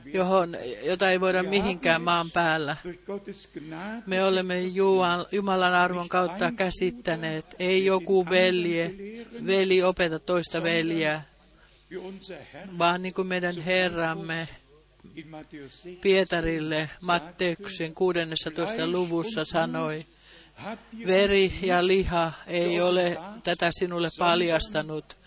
johon, 0.05 0.57
jota 0.83 1.11
ei 1.11 1.19
voida 1.21 1.43
mihinkään 1.43 2.01
maan 2.01 2.31
päällä. 2.31 2.77
Me 4.05 4.23
olemme 4.23 4.61
Jumalan 5.31 5.73
arvon 5.73 6.09
kautta 6.09 6.51
käsittäneet, 6.51 7.55
ei 7.59 7.85
joku 7.85 8.25
velje, 8.29 8.95
veli 9.45 9.83
opeta 9.83 10.19
toista 10.19 10.63
veljeä, 10.63 11.21
vaan 12.77 13.03
niin 13.03 13.13
kuin 13.13 13.27
meidän 13.27 13.55
Herramme 13.61 14.47
Pietarille 16.01 16.89
Matteuksen 17.01 17.93
16. 17.93 18.87
luvussa 18.87 19.45
sanoi, 19.45 20.05
veri 21.07 21.59
ja 21.61 21.87
liha 21.87 22.33
ei 22.47 22.81
ole 22.81 23.17
tätä 23.43 23.69
sinulle 23.71 24.09
paljastanut, 24.19 25.17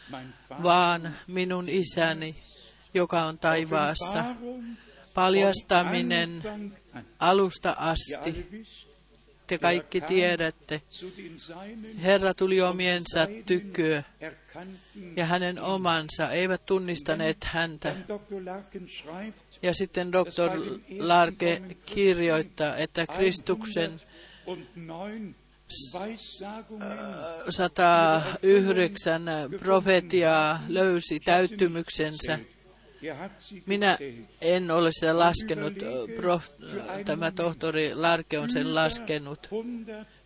vaan 0.62 1.16
minun 1.26 1.68
isäni, 1.68 2.34
joka 2.94 3.22
on 3.22 3.38
taivaassa. 3.38 4.24
Paljastaminen 5.14 6.42
alusta 7.18 7.76
asti. 7.78 8.48
Te 9.50 9.58
kaikki 9.58 10.00
tiedätte. 10.00 10.82
Herra 12.02 12.34
tuli 12.34 12.60
omiensa 12.60 13.26
tyköä 13.46 14.02
ja 15.16 15.26
hänen 15.26 15.60
omansa 15.60 16.30
eivät 16.30 16.66
tunnistaneet 16.66 17.44
häntä. 17.44 17.96
Ja 19.62 19.74
sitten 19.74 20.12
doktor 20.12 20.50
Larke 20.98 21.62
kirjoittaa, 21.86 22.76
että 22.76 23.06
Kristuksen 23.06 24.00
109 27.48 29.22
profetiaa 29.58 30.62
löysi 30.68 31.20
täyttymyksensä. 31.20 32.38
Minä 33.66 33.98
en 34.40 34.70
ole 34.70 34.92
sitä 34.92 35.18
laskenut, 35.18 35.74
prof, 36.16 36.46
tämä 37.04 37.30
tohtori 37.30 37.94
Larke 37.94 38.38
on 38.38 38.50
sen 38.50 38.74
laskenut. 38.74 39.48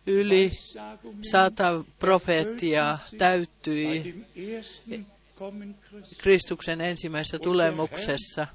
Yli 0.07 0.51
sata 1.31 1.83
profeettia 1.99 2.97
täyttyi 3.17 4.25
Kristuksen 6.17 6.81
ensimmäisessä 6.81 7.39
tulemuksessa. 7.39 8.47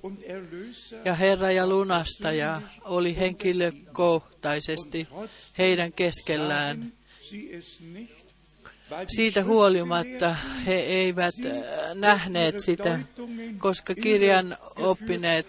Ja 1.05 1.15
Herra 1.15 1.51
ja 1.51 1.67
lunastaja 1.67 2.63
oli 2.85 3.17
henkilökohtaisesti 3.17 5.09
heidän 5.59 5.93
keskellään. 5.93 6.93
Siitä 9.09 9.45
huolimatta 9.45 10.37
he 10.67 10.75
eivät 10.75 11.35
äh, 11.47 11.95
nähneet 11.95 12.61
sitä, 12.61 13.01
koska 13.59 13.95
kirjan 13.95 14.57
oppineet 14.77 15.47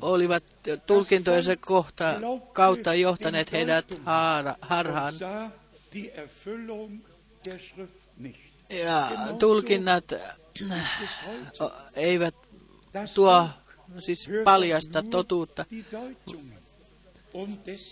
olivat 0.00 0.44
tulkintojensa 0.86 1.56
kohta, 1.56 2.14
kautta 2.52 2.94
johtaneet 2.94 3.52
heidät 3.52 4.00
harhaan 4.60 5.14
ja 8.70 9.10
tulkinnat 9.38 10.04
eivät 11.94 12.34
tuo 13.14 13.48
siis 13.98 14.30
paljasta 14.44 15.02
totuutta. 15.02 15.64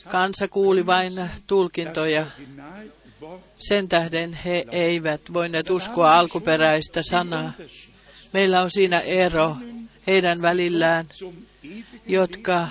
Kansa 0.08 0.48
kuuli 0.48 0.86
vain 0.86 1.30
tulkintoja. 1.46 2.26
Sen 3.56 3.88
tähden 3.88 4.32
he 4.32 4.64
eivät 4.72 5.20
voineet 5.32 5.70
uskoa 5.70 6.18
alkuperäistä 6.18 7.02
sanaa. 7.02 7.52
Meillä 8.32 8.62
on 8.62 8.70
siinä 8.70 9.00
ero 9.00 9.56
heidän 10.06 10.42
välillään, 10.42 11.08
jotka. 12.06 12.68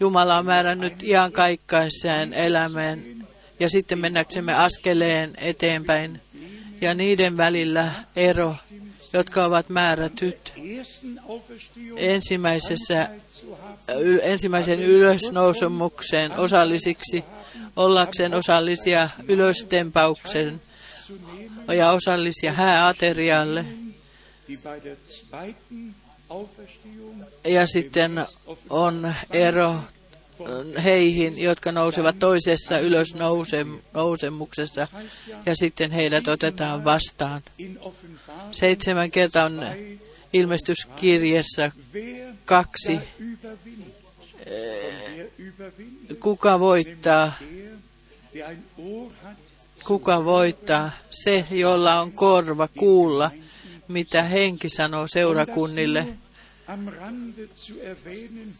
Jumala 0.00 0.38
on 0.38 0.46
määrännyt 0.46 1.02
iankaikkaisenään 1.02 2.34
elämään 2.34 3.02
ja 3.60 3.70
sitten 3.70 3.98
mennäksemme 3.98 4.54
askeleen 4.54 5.34
eteenpäin 5.36 6.20
ja 6.80 6.94
niiden 6.94 7.36
välillä 7.36 7.90
ero, 8.16 8.54
jotka 9.12 9.44
ovat 9.44 9.68
määrätyt 9.68 10.54
ensimmäisessä, 11.96 13.08
ensimmäisen 14.22 14.82
ylösnousemukseen 14.82 16.32
osallisiksi, 16.32 17.24
ollakseen 17.76 18.34
osallisia 18.34 19.08
ylöstempauksen 19.28 20.60
ja 21.76 21.90
osallisia 21.90 22.52
hääaterialle. 22.52 23.64
Ja 27.44 27.66
sitten 27.66 28.24
on 28.70 29.14
ero 29.30 29.76
heihin, 30.84 31.42
jotka 31.42 31.72
nousevat 31.72 32.18
toisessa 32.18 32.78
ylösnousemuksessa, 32.78 34.88
ja 35.46 35.54
sitten 35.54 35.90
heidät 35.90 36.28
otetaan 36.28 36.84
vastaan. 36.84 37.42
Seitsemän 38.52 39.10
kertaa 39.10 39.44
on 39.44 39.60
ilmestyskirjassa 40.32 41.70
kaksi. 42.44 42.98
Kuka 46.20 46.60
voittaa? 46.60 47.32
Kuka 49.84 50.24
voittaa? 50.24 50.90
Se, 51.10 51.46
jolla 51.50 52.00
on 52.00 52.12
korva 52.12 52.68
kuulla, 52.68 53.30
mitä 53.88 54.22
henki 54.22 54.68
sanoo 54.68 55.06
seurakunnille. 55.06 56.08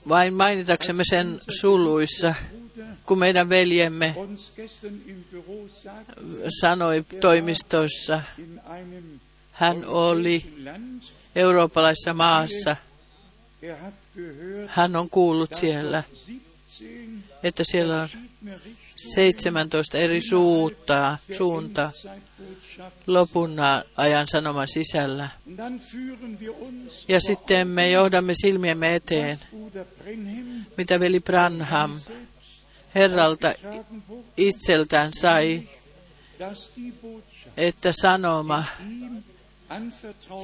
Vain 0.08 0.34
mainitaksemme 0.34 1.02
sen 1.10 1.40
suluissa, 1.60 2.34
kun 3.06 3.18
meidän 3.18 3.48
veljemme 3.48 4.14
sanoi 6.60 7.04
einem 8.68 9.20
hän 9.56 9.84
oli 9.84 10.54
eurooppalaisessa 11.36 12.14
maassa. 12.14 12.76
Hän 14.66 14.96
on 14.96 15.10
kuullut 15.10 15.54
siellä, 15.54 16.02
dort 16.06 16.26
17 16.66 17.36
että 17.42 17.64
siellä 17.64 18.02
on 18.02 18.08
verschiedene 18.44 18.58
Richtungen 18.64 18.86
17 19.14 19.98
eri 19.98 20.20
suuntaa, 20.20 21.18
suunta 21.36 21.90
lopun 23.06 23.56
ajan 23.96 24.26
sanoman 24.26 24.68
sisällä. 24.68 25.28
Ja 27.08 27.20
sitten 27.20 27.68
me 27.68 27.90
johdamme 27.90 28.32
silmiemme 28.40 28.94
eteen, 28.94 29.38
mitä 30.76 31.00
veli 31.00 31.20
Branham 31.20 32.00
Herralta 32.94 33.54
itseltään 34.36 35.10
sai, 35.20 35.68
että 37.56 37.92
sanoma, 38.00 38.64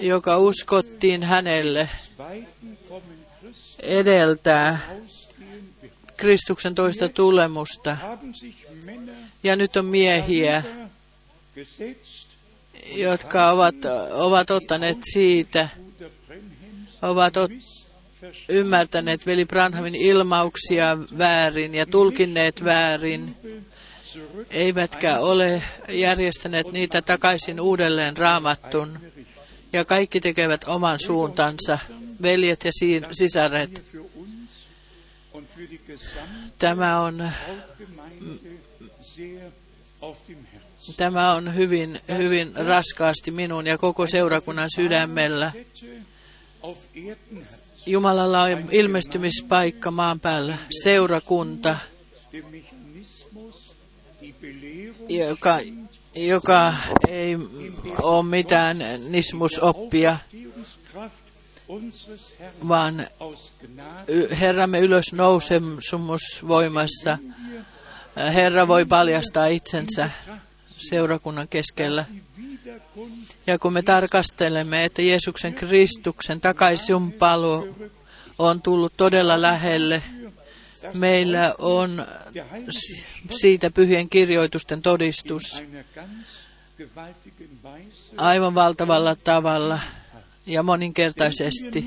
joka 0.01 0.39
uskottiin 0.39 1.23
hänelle, 1.23 1.89
edeltää. 3.83 4.79
Kristuksen 6.17 6.75
toista 6.75 7.09
tulemusta. 7.09 7.97
Ja 9.43 9.57
nyt 9.57 9.77
on 9.77 9.85
miehiä, 9.85 10.63
jotka 12.87 13.51
ovat, 13.51 13.75
ovat 14.13 14.51
ottaneet 14.51 14.99
siitä, 15.13 15.69
ovat 17.03 17.37
ot, 17.37 17.51
ymmärtäneet 18.49 19.27
veli 19.27 19.45
Branhamin 19.45 19.95
ilmauksia 19.95 20.99
väärin 21.19 21.75
ja 21.75 21.87
tulkinneet 21.87 22.65
väärin, 22.65 23.37
eivätkä 24.51 25.19
ole 25.19 25.63
järjestäneet 25.89 26.73
niitä 26.73 27.03
takaisin 27.03 27.61
uudelleen 27.61 28.17
raamattun. 28.17 29.12
Ja 29.73 29.85
kaikki 29.85 30.21
tekevät 30.21 30.65
oman 30.65 31.01
suuntansa, 31.01 31.79
veljet 32.23 32.65
ja 32.65 32.71
sisaret. 33.13 33.83
Tämä 36.59 37.01
on, 37.01 37.31
tämä 40.97 41.33
on 41.33 41.55
hyvin, 41.55 42.01
hyvin 42.19 42.57
raskaasti 42.57 43.31
minun 43.31 43.67
ja 43.67 43.79
koko 43.79 44.07
seurakunnan 44.07 44.69
sydämellä. 44.75 45.53
Jumalalla 47.87 48.43
on 48.43 48.69
ilmestymispaikka 48.71 49.91
maan 49.91 50.21
päällä, 50.21 50.59
seurakunta, 50.83 51.77
joka, 55.09 55.59
joka 56.15 56.75
ei 57.09 57.39
ole 58.03 58.23
mitään 58.23 58.79
nismusoppia, 59.09 60.17
vaan 62.69 63.07
Herramme 64.41 64.81
ylösnousemusvoimassa. 64.81 67.19
Herra 68.17 68.69
voi 68.69 68.85
paljastaa 68.85 69.47
itsensä 69.47 70.11
seurakunnan 70.79 71.49
keskellä. 71.49 72.05
Ja 73.47 73.59
kun 73.59 73.73
me 73.73 73.83
tarkastelemme, 73.83 74.85
että 74.85 75.03
Jeesuksen 75.03 75.55
Kristuksen 75.55 76.41
takaisin 76.41 77.13
paluu 77.13 77.77
on 78.39 78.63
tullut 78.63 78.93
todella 78.97 79.43
lähelle, 79.43 80.03
meillä 80.95 81.55
on 81.59 82.07
siitä 83.31 83.71
pyhien 83.71 84.09
kirjoitusten 84.09 84.83
todistus 84.83 85.63
aivan 88.17 88.55
valtavalla 88.55 89.17
tavalla 89.17 89.79
ja 90.47 90.63
moninkertaisesti. 90.63 91.85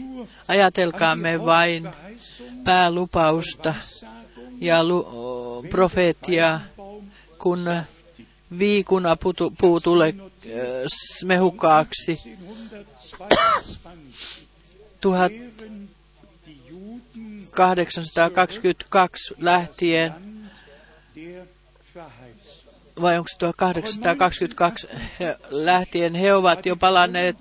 Ajatelkaamme 0.47 1.45
vain 1.45 1.89
päälupausta 2.63 3.75
ja 4.61 4.83
lu- 4.83 5.65
profeettia, 5.69 6.59
kun 7.39 7.65
viikunapuu 8.59 9.79
tulee 9.83 10.13
äh, 10.19 10.23
mehukkaaksi 11.25 12.19
1922 15.01 15.54
822 17.55 19.35
lähtien, 19.37 20.13
vai 23.01 23.17
onko 23.17 23.27
se 23.27 23.37
1822 23.37 24.87
lähtien, 25.49 26.15
he 26.15 26.33
ovat 26.33 26.65
jo 26.65 26.75
palanneet 26.75 27.35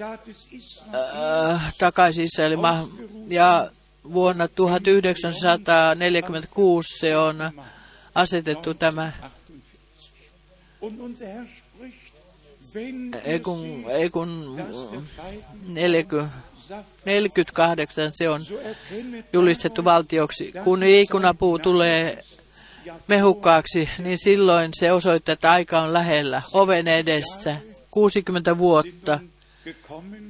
äh, 0.00 1.74
takaisin 1.78 2.24
Israelin 2.24 2.60
ja 3.28 3.70
vuonna 4.12 4.48
1946 4.48 6.98
se 6.98 7.16
on 7.16 7.36
asetettu 8.14 8.74
tämä. 8.74 9.12
Ei 13.24 13.40
kun, 13.40 13.84
ei 13.88 14.10
kun 14.10 14.60
40 15.66 16.47
48 17.04 18.10
se 18.12 18.28
on 18.28 18.40
julistettu 19.32 19.84
valtioksi. 19.84 20.52
Kun 20.64 20.80
viikunapuu 20.80 21.58
tulee 21.58 22.24
mehukkaaksi, 23.06 23.88
niin 23.98 24.18
silloin 24.18 24.70
se 24.74 24.92
osoittaa, 24.92 25.32
että 25.32 25.50
aika 25.50 25.80
on 25.80 25.92
lähellä, 25.92 26.42
oven 26.52 26.88
edessä. 26.88 27.56
60 27.90 28.58
vuotta 28.58 29.20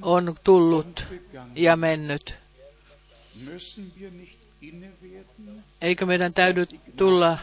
on 0.03 0.37
tullut 0.45 1.07
ja 1.55 1.77
mennyt. 1.77 2.37
Eikö 5.81 6.07
meidän 6.07 6.33
täydy 6.35 6.67
tulla 6.97 7.39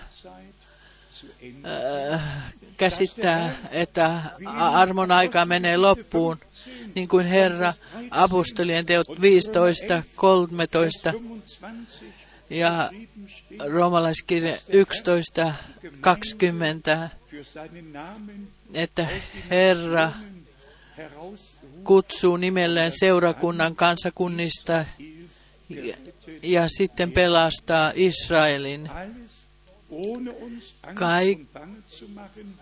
äh, 2.14 2.22
käsittää, 2.78 3.56
että 3.72 4.22
armon 4.56 5.12
aika 5.12 5.46
menee 5.46 5.78
loppuun, 5.78 6.38
niin 6.96 7.08
kuin 7.08 7.26
Herra 7.26 7.74
apostolien 8.12 8.86
teot 8.86 9.22
15, 9.22 10.04
13 10.16 11.12
25 11.12 12.14
ja 12.50 12.90
roomalaiskirja 13.74 14.58
11, 14.70 15.54
20, 16.02 17.10
für 17.32 17.44
seinen 17.44 17.94
Namen 17.94 18.48
että 18.74 19.08
Herra 19.50 20.12
kutsuu 21.84 22.38
nimelleen 22.38 22.92
seurakunnan 23.00 23.76
kansakunnista 23.76 24.86
ja, 25.70 25.96
ja 26.44 26.70
sitten 26.78 27.12
pelastaa 27.12 27.92
Israelin. 27.96 28.90
Kaik- 30.94 31.48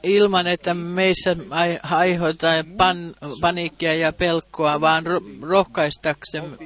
ilman, 0.03 0.47
että 0.47 0.73
meissä 0.73 1.35
ai- 1.49 1.79
aiheutetaan 1.83 2.65
pan, 2.65 3.15
paniikkia 3.41 3.93
ja 3.93 4.13
pelkoa, 4.13 4.81
vaan 4.81 5.05
ro, 5.05 5.21
rohkaistaksemme, 5.41 6.57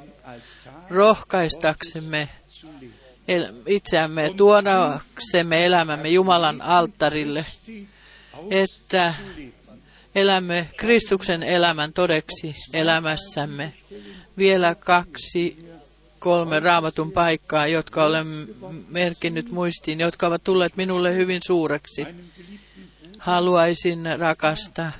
rohkaistaksemme 0.89 2.29
el, 3.27 3.53
itseämme, 3.65 4.33
tuodaksemme 4.37 5.65
elämämme 5.65 6.09
Jumalan 6.09 6.61
alttarille, 6.61 7.45
että 8.51 9.13
elämme 10.15 10.69
Kristuksen 10.77 11.43
elämän 11.43 11.93
todeksi 11.93 12.53
elämässämme. 12.73 13.73
Vielä 14.37 14.75
kaksi, 14.75 15.57
kolme 16.27 16.59
raamatun 16.59 17.11
paikkaa, 17.11 17.67
jotka 17.67 18.03
olen 18.05 18.27
merkinnyt 18.87 19.51
muistiin, 19.51 19.99
jotka 19.99 20.27
ovat 20.27 20.43
tulleet 20.43 20.75
minulle 20.75 21.15
hyvin 21.15 21.41
suureksi. 21.45 22.05
Haluaisin 23.19 23.99
danken. 24.19 24.93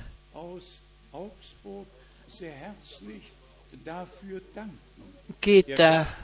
kiittää, 5.40 6.16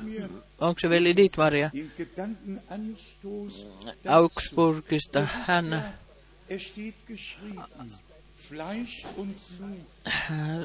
onko 0.60 0.80
se 0.80 0.88
veli 0.88 1.16
Dietmaria 1.16 1.70
Augsburgista. 4.08 5.20
Hän 5.20 5.94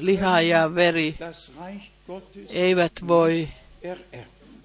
liha 0.00 0.40
ja 0.40 0.74
veri 0.74 1.18
eivät 2.48 2.92
voi 3.06 3.48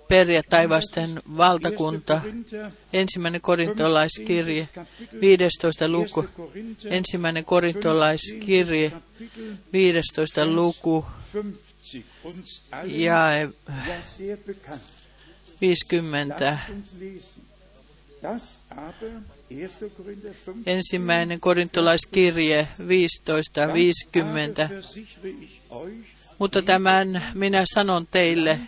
periä 0.07 0.41
taivasten 0.49 1.09
1. 1.09 1.37
valtakunta. 1.37 2.21
Ensimmäinen 2.93 3.41
korintolaiskirje, 3.41 4.69
15. 5.21 5.21
15. 5.21 5.87
luku. 5.87 6.19
1. 6.19 6.33
Korinther, 6.35 6.93
Ensimmäinen 6.93 7.45
korintolaiskirje, 7.45 8.91
15. 9.73 10.45
luku 10.45 11.05
50. 11.33 11.65
Uns 12.23 12.61
allen 12.71 13.01
ja 13.01 13.31
ja 13.31 13.47
sehr 14.17 14.37
bekannt. 14.37 14.83
50. 15.61 16.45
Lasst 16.45 16.69
uns 16.69 16.93
lesen. 16.93 17.43
Das 18.21 18.57
aber, 18.69 19.21
1. 19.49 19.85
Korinther 19.97 20.33
15, 20.33 20.63
Ensimmäinen 20.65 21.39
korintolaiskirje 21.39 22.67
15, 22.87 23.73
50. 23.73 24.65
aber 24.65 24.75
versichere 24.75 25.29
ich 25.29 25.61
euch, 25.69 26.15
Mutta 26.39 26.61
tämän 26.61 27.23
minä 27.33 27.63
sanon 27.73 28.07
teille, 28.07 28.59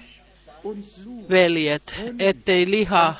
veljet, 1.29 1.95
ettei 2.19 2.71
liha 2.71 3.15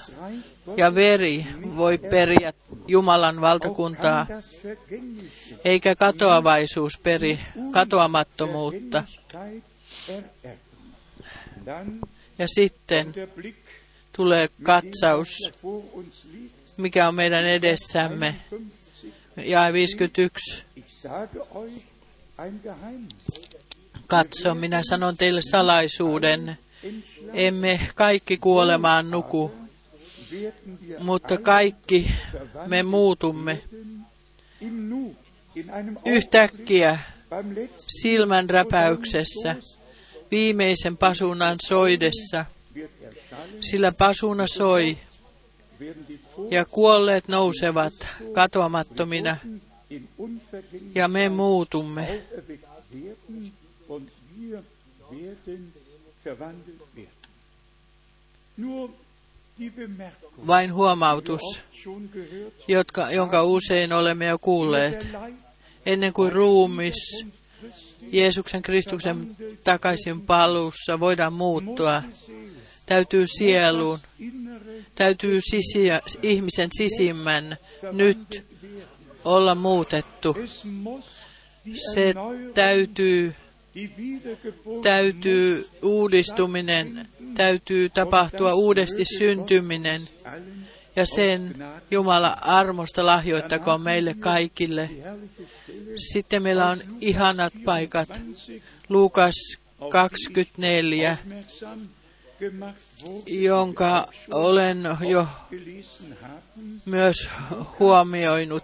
ja 0.78 0.96
veri 0.96 1.48
voi 1.78 1.98
periä 1.98 2.54
Jumalan 2.88 3.42
valtakuntaa, 3.42 4.28
eikä 5.66 5.96
katoavaisuus 5.96 7.00
peri 7.04 7.40
katoamattomuutta. 7.72 9.04
Ja 12.40 12.48
sitten 12.48 13.14
tulee 14.14 14.50
katsaus, 14.64 15.38
mikä 16.78 17.08
on 17.08 17.16
meidän 17.16 17.46
edessämme. 17.46 18.36
51. 18.50 19.52
Ja 19.52 19.74
51. 19.74 20.64
Ich 20.76 20.88
sage 20.90 21.40
euch 21.56 21.74
ein 22.40 22.60
Geheimnis. 22.64 23.48
Katso, 24.08 24.56
minä 24.56 24.82
sanon 24.90 25.18
teille 25.18 25.42
salaisuuden. 25.52 26.58
Emme 27.34 27.80
kaikki 27.96 28.38
kuolemaan 28.38 29.12
nuku, 29.12 29.52
mutta 31.00 31.38
kaikki 31.38 32.12
me 32.66 32.84
muutumme 32.84 33.62
yhtäkkiä 36.06 37.00
beim 37.30 37.56
letzten 37.56 37.86
silmän 38.02 38.50
räpäyksessä, 38.50 39.56
viimeisen 40.32 40.98
pasunan 40.98 41.58
soidessa, 41.68 42.46
sillä 43.62 43.92
pasuna 43.92 44.48
soi 44.48 44.98
ja 46.52 46.66
kuolleet 46.66 47.28
nousevat 47.28 47.94
katoamattomina 48.34 49.38
ja 50.96 51.08
me 51.08 51.30
muutumme. 51.30 52.24
Vain 60.48 60.74
huomautus, 60.74 61.42
jotka, 62.68 63.12
jonka 63.12 63.44
usein 63.44 63.94
olemme 63.94 64.26
jo 64.26 64.38
kuulleet. 64.38 65.10
Ennen 65.86 66.14
kuin 66.14 66.34
ruumis 66.34 67.26
Jeesuksen 68.12 68.62
Kristuksen 68.62 69.36
takaisin 69.64 70.22
paluussa 70.22 71.00
voidaan 71.00 71.34
muuttua, 71.34 72.04
täytyy 72.86 73.28
sieluun, 73.28 74.00
täytyy 74.96 75.42
sisiä, 75.42 76.02
ihmisen 76.24 76.70
sisimmän 76.78 77.58
nyt 77.92 78.44
olla 79.26 79.56
muutettu. 79.56 80.36
Se 81.94 82.14
täytyy, 82.54 83.36
täytyy 84.84 85.68
uudistuminen, 85.82 87.08
täytyy 87.38 87.90
tapahtua 87.90 88.54
uudesti 88.54 89.06
syntyminen 89.18 90.10
ja 90.96 91.06
sen 91.06 91.56
Jumala 91.92 92.38
armosta 92.42 93.06
lahjoittakoon 93.06 93.82
meille 93.82 94.14
kaikille. 94.14 94.90
Sitten 96.12 96.44
meillä 96.44 96.70
on 96.70 96.82
ihanat 97.02 97.54
paikat. 97.66 98.10
20 98.10 98.68
Lukas 98.90 99.36
24, 99.92 101.12
aufmerksam 101.12 101.80
gemacht 102.40 103.04
wurde, 103.06 103.32
jonka 103.32 104.08
olen 104.32 104.84
jo 105.08 105.28
myös 106.86 107.30
huomioinut 107.80 108.64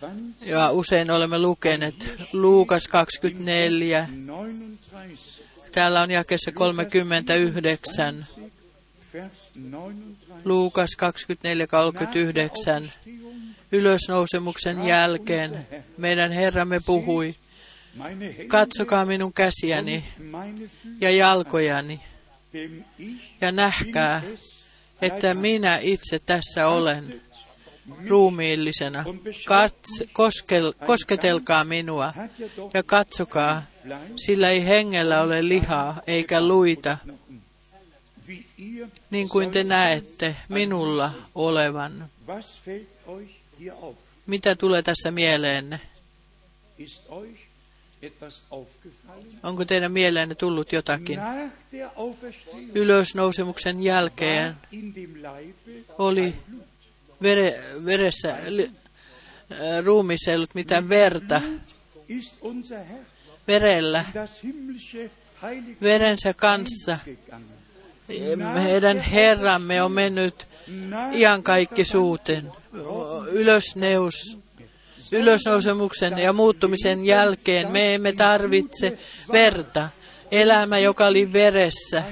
24, 0.00 0.46
ja 0.46 0.70
usein 0.70 1.10
olemme 1.10 1.38
lukeneet. 1.38 2.08
Luukas 2.32 2.88
24, 2.88 4.08
39, 4.26 5.41
täällä 5.72 6.00
on 6.00 6.10
jakeessa 6.10 6.52
39. 6.52 8.26
Vers 9.14 9.50
39. 9.52 10.12
Luukas 10.44 10.90
24, 10.96 11.66
39. 11.66 12.92
Ylösnousemuksen 13.72 14.84
jälkeen 14.84 15.66
meidän 15.98 16.32
Herramme 16.32 16.80
puhui, 16.86 17.34
katsokaa 18.48 19.04
minun 19.04 19.32
käsiäni 19.32 20.04
ja 21.00 21.10
jalkojani 21.10 22.00
ja 23.40 23.52
nähkää, 23.52 24.22
että 25.02 25.34
minä 25.34 25.78
itse 25.82 26.18
tässä 26.18 26.68
olen 26.68 27.20
ruumiillisena. 28.08 29.04
Kats, 29.44 30.04
koskel, 30.12 30.72
kosketelkaa 30.86 31.64
minua 31.64 32.12
ja 32.74 32.82
katsokaa, 32.82 33.62
sillä 34.16 34.50
ei 34.50 34.66
hengellä 34.66 35.22
ole 35.22 35.48
lihaa 35.48 36.02
eikä 36.06 36.40
luita, 36.40 36.98
niin 39.10 39.28
kuin 39.28 39.50
te 39.50 39.64
näette 39.64 40.36
minulla 40.48 41.10
olevan. 41.34 42.10
Mitä 44.26 44.56
tulee 44.56 44.82
tässä 44.82 45.10
mieleenne? 45.10 45.80
Onko 49.42 49.64
teidän 49.64 49.92
mieleenne 49.92 50.34
tullut 50.34 50.72
jotakin? 50.72 51.18
Ylösnousemuksen 52.74 53.82
jälkeen 53.82 54.54
oli 55.98 56.34
vere, 57.22 57.60
veressä, 57.84 58.38
li, 58.46 58.70
äh, 59.52 59.84
ollut 60.36 60.54
mitään 60.54 60.88
verta. 60.88 61.42
Verellä, 63.46 64.04
verensä 65.82 66.34
kanssa, 66.34 66.98
meidän 68.64 69.00
Herramme 69.00 69.82
on 69.82 69.92
mennyt 69.92 70.46
iankaikkisuuteen. 71.12 72.52
Ylösneus, 73.30 74.38
ylösnousemuksen 75.12 76.18
ja 76.18 76.32
muuttumisen 76.32 77.04
jälkeen 77.04 77.70
me 77.70 77.94
emme 77.94 78.12
tarvitse 78.12 78.98
verta. 79.32 79.88
Elämä, 80.30 80.78
joka 80.78 81.06
oli 81.06 81.32
veressä, 81.32 82.02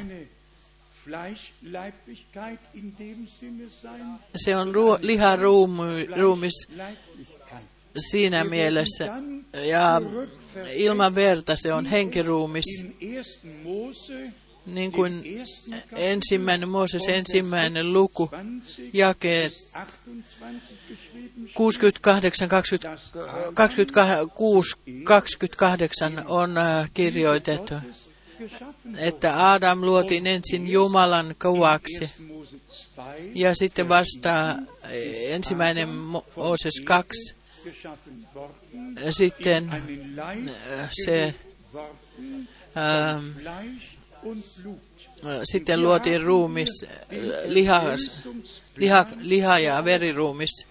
se 4.37 4.57
on 4.57 4.75
ruo, 4.75 4.99
liharuumis 5.03 6.69
siinä 7.97 8.45
mielessä. 8.45 9.05
Ja 9.53 10.03
ilman 10.75 11.15
verta 11.15 11.57
se 11.57 11.73
on 11.73 11.87
henkiruumis. 11.87 12.65
In 13.01 13.17
1. 13.19 13.47
Mose 13.63 14.33
niin 14.67 14.93
kuin 14.93 15.25
ensimmäinen 15.97 16.69
Mooses 16.69 17.09
ensimmäinen 17.09 17.93
luku, 17.93 18.31
jakeet 18.93 19.53
68, 21.55 22.49
20, 22.49 22.99
26, 23.55 24.77
28 25.05 26.25
on 26.27 26.59
äh, 26.59 26.91
kirjoitettu, 26.95 27.75
että 28.97 29.53
Adam 29.53 29.81
luotiin 29.81 30.27
ensin 30.27 30.69
Jumalan 30.69 31.35
kuvaksi 31.43 32.11
ja 33.35 33.55
sitten 33.55 33.89
vasta 33.89 34.57
ensimmäinen 35.29 35.89
Mooses 36.37 36.81
2, 36.85 37.35
sitten 39.11 39.71
äh, 39.71 40.89
se 41.05 41.35
ähm, 42.77 43.25
sitten 45.45 45.83
luotiin 45.83 46.23
ruumis, 46.23 46.69
liha, 47.45 47.83
liha, 48.77 49.07
liha 49.21 49.59
ja 49.59 49.85
veriruumis. 49.85 50.67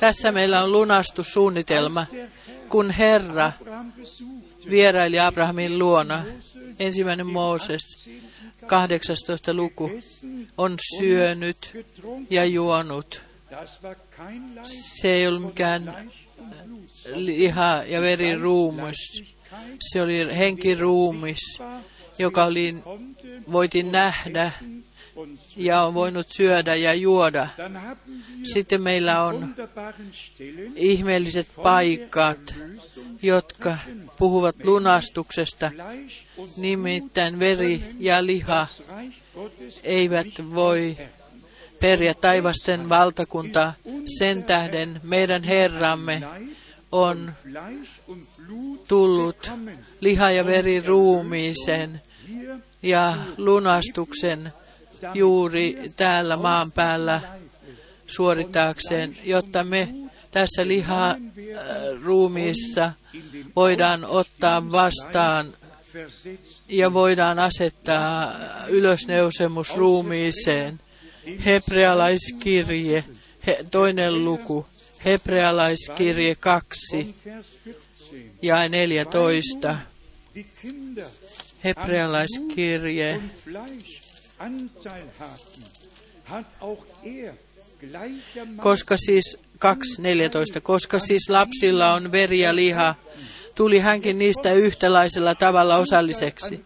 Tässä 0.00 0.32
meillä 0.32 0.62
on 0.62 0.72
lunastussuunnitelma, 0.72 2.06
kun 2.68 2.90
Herra 2.90 3.52
vieraili 4.70 5.20
Abrahamin 5.20 5.78
luona. 5.78 6.24
Ensimmäinen 6.78 7.26
Mooses, 7.26 8.10
18. 8.66 9.54
luku, 9.54 9.90
on 10.58 10.76
syönyt 10.98 11.86
ja 12.30 12.44
juonut. 12.44 13.22
Se 15.00 15.12
ei 15.12 15.28
ollut 15.28 15.42
mikään 15.42 16.10
liha- 17.14 17.84
ja 17.86 18.00
veriruumis. 18.00 19.22
Se 19.80 20.02
oli 20.02 20.36
henkiruumis, 20.36 21.58
joka 22.18 22.44
oli, 22.44 22.74
voitiin 23.52 23.92
nähdä 23.92 24.52
ja 25.56 25.82
on 25.82 25.94
voinut 25.94 26.30
syödä 26.30 26.74
ja 26.74 26.94
juoda. 26.94 27.48
Sitten 28.42 28.82
meillä 28.82 29.24
on 29.24 29.54
ihmeelliset 30.76 31.48
paikat, 31.62 32.54
jotka 33.22 33.78
puhuvat 34.18 34.56
lunastuksesta, 34.64 35.70
nimittäin 36.56 37.38
veri 37.38 37.82
ja 37.98 38.26
liha 38.26 38.66
eivät 39.82 40.26
voi 40.54 40.96
periä 41.84 42.14
taivasten 42.14 42.88
valtakuntaa. 42.88 43.74
Sen 44.18 44.44
tähden 44.44 45.00
meidän 45.02 45.42
Herramme 45.42 46.22
on 46.92 47.32
tullut 48.88 49.52
liha- 50.00 50.30
ja 50.30 50.46
veriruumiisen 50.46 52.02
ja 52.82 53.16
lunastuksen 53.36 54.52
juuri 55.14 55.92
täällä 55.96 56.36
maan 56.36 56.72
päällä 56.72 57.20
suorittaakseen, 58.06 59.18
jotta 59.24 59.64
me 59.64 59.88
tässä 60.30 60.66
liharuumiissa 60.66 62.92
voidaan 63.56 64.04
ottaa 64.04 64.72
vastaan 64.72 65.54
ja 66.68 66.92
voidaan 66.92 67.38
asettaa 67.38 68.32
ylösneusemus 68.68 69.76
ruumiiseen. 69.76 70.80
Hebrealaiskirje, 71.44 73.04
he, 73.46 73.58
toinen 73.70 74.24
luku, 74.24 74.66
Hebrealaiskirje 75.04 76.34
2 76.34 77.14
ja 78.42 78.68
14. 78.68 79.76
Hebrealaiskirje 81.64 83.20
koska 88.62 88.96
siis 88.96 89.38
2.14, 89.64 90.60
koska 90.62 90.98
siis 90.98 91.28
lapsilla 91.28 91.92
on 91.92 92.12
veri 92.12 92.40
ja 92.40 92.54
liha, 92.56 92.94
tuli 93.54 93.78
hänkin 93.78 94.18
niistä 94.18 94.52
yhtälaisella 94.52 95.34
tavalla 95.34 95.76
osalliseksi. 95.76 96.60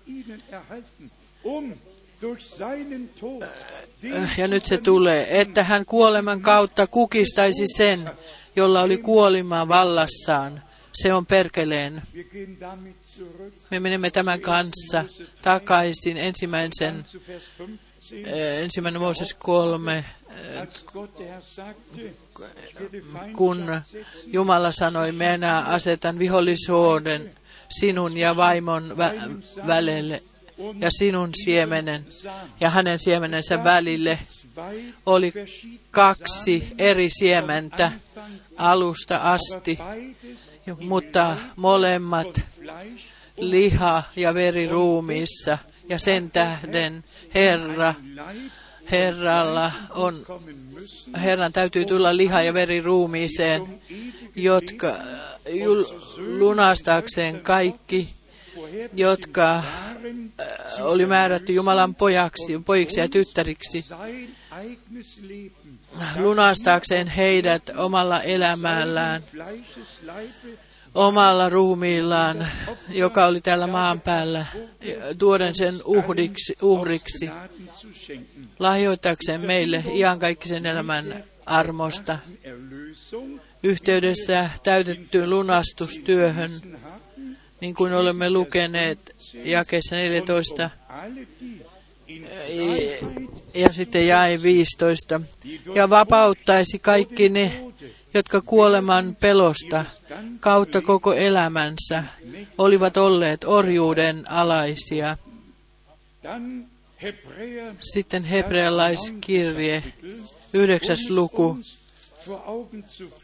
Ja 4.36 4.48
nyt 4.48 4.66
se 4.66 4.78
tulee, 4.78 5.40
että 5.40 5.64
hän 5.64 5.86
kuoleman 5.86 6.40
kautta 6.40 6.86
kukistaisi 6.86 7.64
sen, 7.76 8.10
jolla 8.56 8.80
oli 8.82 8.96
kuolimaa 8.96 9.68
vallassaan. 9.68 10.62
Se 10.92 11.14
on 11.14 11.26
perkeleen. 11.26 12.02
Me 13.70 13.80
menemme 13.80 14.10
tämän 14.10 14.40
kanssa 14.40 15.04
takaisin 15.42 16.16
ensimmäisen, 16.16 17.04
ensimmäinen 18.62 19.00
Mooses 19.02 19.34
kolme, 19.34 20.04
kun 23.36 23.80
Jumala 24.26 24.72
sanoi, 24.72 25.12
minä 25.12 25.58
asetan 25.58 26.18
vihollisuuden 26.18 27.34
sinun 27.68 28.16
ja 28.16 28.36
vaimon 28.36 28.96
vä- 28.96 29.66
välille 29.66 30.22
ja 30.80 30.90
sinun 30.90 31.30
siemenen 31.44 32.06
ja 32.60 32.70
hänen 32.70 32.98
siemenensä 32.98 33.64
välille 33.64 34.18
oli 35.06 35.32
kaksi 35.90 36.68
eri 36.78 37.08
siementä 37.10 37.92
alusta 38.56 39.16
asti, 39.16 39.78
mutta 40.80 41.36
molemmat 41.56 42.40
liha 43.36 44.02
ja 44.16 44.34
veri 44.34 44.68
ruumiissa. 44.68 45.58
Ja 45.88 45.98
sen 45.98 46.30
tähden 46.30 47.04
Herra, 47.34 47.94
Herralla 48.90 49.72
on, 49.90 50.26
Herran 51.22 51.52
täytyy 51.52 51.84
tulla 51.84 52.16
liha 52.16 52.42
ja 52.42 52.54
veri 52.54 52.80
ruumiiseen, 52.80 53.82
jotka 54.36 54.96
lunastaakseen 56.16 57.40
kaikki, 57.40 58.17
jotka 58.92 59.62
oli 60.80 61.06
määrätty 61.06 61.52
Jumalan 61.52 61.94
pojaksi, 61.94 62.58
pojiksi 62.64 63.00
ja 63.00 63.08
tyttäriksi, 63.08 63.84
lunastaakseen 66.16 67.06
heidät 67.06 67.62
omalla 67.76 68.22
elämällään, 68.22 69.24
omalla 70.94 71.48
ruumiillaan, 71.48 72.48
joka 72.88 73.26
oli 73.26 73.40
täällä 73.40 73.66
maan 73.66 74.00
päällä, 74.00 74.46
tuoden 75.18 75.54
sen 75.54 75.74
uhriksi, 75.84 76.56
uhriksi 76.62 77.30
lahjoitakseen 78.58 79.40
meille 79.40 79.84
iankaikkisen 79.92 80.66
elämän 80.66 81.24
armosta. 81.46 82.18
Yhteydessä 83.62 84.50
täytettyyn 84.62 85.30
lunastustyöhön, 85.30 86.78
niin 87.60 87.74
kuin 87.74 87.92
olemme 87.92 88.30
lukeneet 88.30 89.16
jakeessa 89.44 89.96
14 89.96 90.70
ja 93.54 93.72
sitten 93.72 94.06
jae 94.06 94.42
15, 94.42 95.20
ja 95.74 95.90
vapauttaisi 95.90 96.78
kaikki 96.78 97.28
ne, 97.28 97.64
jotka 98.14 98.40
kuoleman 98.40 99.16
pelosta 99.20 99.84
kautta 100.40 100.80
koko 100.80 101.14
elämänsä 101.14 102.04
olivat 102.58 102.96
olleet 102.96 103.44
orjuuden 103.44 104.30
alaisia. 104.30 105.16
Sitten 107.80 108.24
hebrealaiskirje, 108.24 109.82
yhdeksäs 110.52 111.10
luku, 111.10 111.58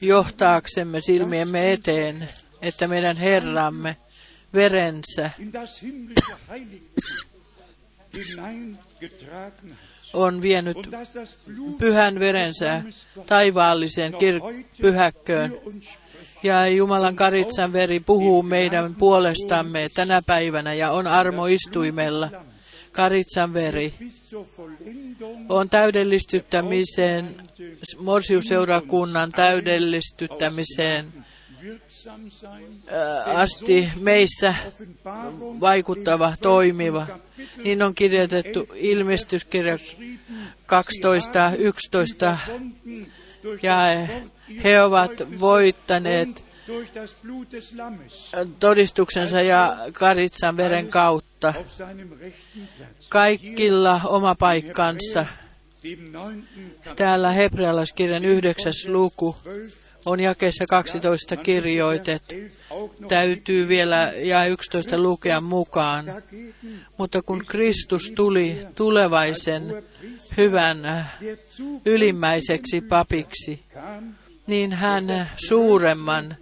johtaaksemme 0.01 1.01
silmiemme 1.01 1.73
eteen, 1.73 2.29
että 2.63 2.87
meidän 2.87 3.17
Herramme 3.17 3.97
verensä. 4.55 5.31
On 10.13 10.43
vienyt 10.43 10.77
pyhän 11.79 12.19
verensä 12.19 12.83
taivaalliseen 13.27 14.15
kir- 14.15 14.65
pyhäkköön. 14.81 15.59
Ja 16.43 16.69
Jumalan 16.69 17.17
karitsan 17.17 17.73
veri 17.73 18.01
puhuu 18.01 18.43
meidän 18.43 18.95
puolestamme 18.95 19.89
tänä 19.95 20.23
päivänä 20.23 20.75
ja 20.75 20.91
on 20.91 21.07
armo 21.07 21.47
istuimella. 21.47 22.31
Karitsan 22.93 23.55
veri 23.55 23.95
on 25.49 25.71
täydellistyttämiseen, 25.71 27.37
morsiuseurakunnan 27.99 29.33
täydellistyttämiseen 29.33 31.24
asti 33.25 33.89
meissä 34.01 34.55
vaikuttava, 35.61 36.33
toimiva. 36.43 37.07
Niin 37.65 37.83
on 37.83 37.95
kirjoitettu 37.95 38.69
ilmestyskirja 38.75 39.79
12, 40.67 41.53
11, 41.59 42.39
ja 43.63 43.77
he 44.65 44.83
ovat 44.83 45.11
voittaneet 45.41 46.45
todistuksensa 48.61 49.41
ja 49.41 49.77
karitsan 49.93 50.57
veren 50.57 50.89
kautta. 50.89 51.55
kaikilla 53.09 54.01
oma 54.05 54.35
paikkansa. 54.35 55.27
Täällä 56.97 57.31
hebrealaiskirjan 57.31 58.25
yhdeksäs 58.25 58.89
luku 58.89 59.37
12 59.43 59.84
on 60.07 60.21
jakeessa 60.21 60.67
12 60.67 61.37
kirjoitettu. 61.37 62.35
11 62.35 62.75
auch 62.75 63.01
noch 63.01 63.09
Täytyy 63.09 63.69
vielä 63.69 64.13
ja 64.17 64.45
11 64.47 64.99
lukea 64.99 65.41
mukaan. 65.41 66.05
Mutta 66.99 67.23
kun 67.23 67.45
Kristus 67.47 68.13
tuli 68.15 68.59
tulevaisen 68.75 69.85
hyvän 70.37 71.11
ylimmäiseksi 71.87 72.81
papiksi, 72.81 73.61
niin 74.47 74.73
hän 74.73 75.31
suuremman 75.49 76.37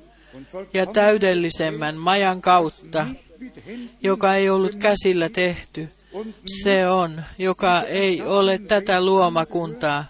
ja 0.74 0.86
täydellisemmän 0.86 1.96
majan 1.96 2.40
kautta, 2.40 3.06
joka 4.02 4.34
ei 4.34 4.50
ollut 4.50 4.74
käsillä 4.74 5.28
tehty, 5.28 5.88
se 6.62 6.88
on, 6.88 7.22
joka 7.38 7.82
ei 7.82 8.22
ole 8.22 8.58
tätä 8.58 9.04
luomakuntaa, 9.04 10.04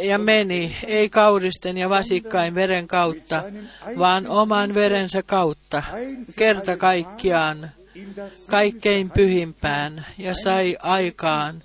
ja 0.00 0.18
meni, 0.18 0.76
ei 0.86 1.08
kaudisten 1.08 1.78
ja 1.78 1.88
vasikkain 1.88 2.54
veren 2.54 2.88
kautta, 2.88 3.42
vaan 3.98 4.26
oman 4.26 4.74
verensä 4.74 5.22
kautta, 5.22 5.82
kerta 6.36 6.76
kaikkiaan, 6.76 7.70
kaikkein 8.46 9.10
pyhimpään, 9.10 10.06
ja 10.18 10.34
sai 10.34 10.76
aikaan 10.80 11.62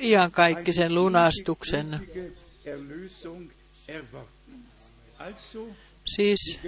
iankaikkisen 0.00 0.94
lunastuksen. 0.94 2.00
Siis 6.04 6.60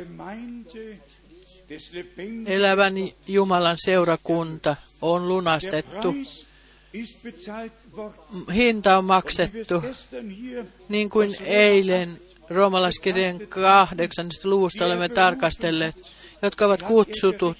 elävän 2.46 2.94
Jumalan 3.26 3.76
seurakunta 3.84 4.76
on 5.02 5.28
lunastettu, 5.28 6.14
Hinta 8.54 8.98
on 8.98 9.04
maksettu, 9.04 9.82
niin 10.88 11.10
kuin 11.10 11.36
eilen 11.44 12.20
roomalaiskirjan 12.50 13.40
kahdeksannesta 13.48 14.48
luvusta 14.48 14.86
olemme 14.86 15.08
tarkastelleet, 15.08 15.96
jotka 16.42 16.66
ovat 16.66 16.82
kutsutut. 16.82 17.58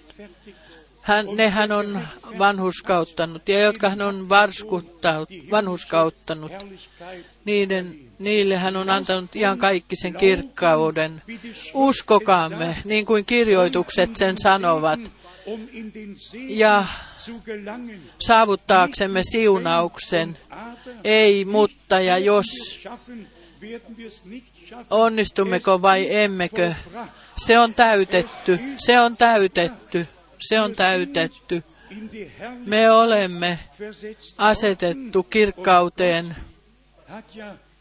Hän, 1.03 1.26
ne 1.34 1.51
hän 1.51 1.72
on 1.72 2.03
vanhuskauttanut 2.39 3.49
ja 3.49 3.61
jotka 3.61 3.89
hän 3.89 4.03
on 4.03 4.28
vanhuskauttanut, 5.51 6.53
niiden, 7.45 8.01
niille 8.18 8.57
hän 8.57 8.76
on 8.76 8.91
antanut 8.91 9.37
ihan 9.37 9.59
kaikki 9.59 9.97
sen 9.97 10.14
kirkkauden. 10.14 11.22
Uskokaamme, 11.74 12.76
niin 12.84 13.07
kuin 13.07 13.24
kirjoitukset 13.24 14.16
sen 14.16 14.34
sanovat, 14.43 15.01
ja. 16.49 16.84
Saavuttaaksemme 18.18 19.22
siunauksen, 19.31 20.39
ei 21.05 21.45
mutta 21.45 22.01
ja 22.01 22.18
jos, 22.18 22.47
onnistummeko 24.91 25.83
vai 25.83 26.14
emmekö, 26.14 26.74
se 27.37 27.59
on 27.59 27.74
täytetty, 27.74 28.61
se 28.79 29.01
on 29.01 29.16
täytetty, 29.16 30.07
se 30.39 30.61
on 30.61 30.74
täytetty. 30.74 31.62
Me 32.66 32.91
olemme 32.91 33.59
asetettu 34.39 35.22
kirkkauteen 35.22 36.37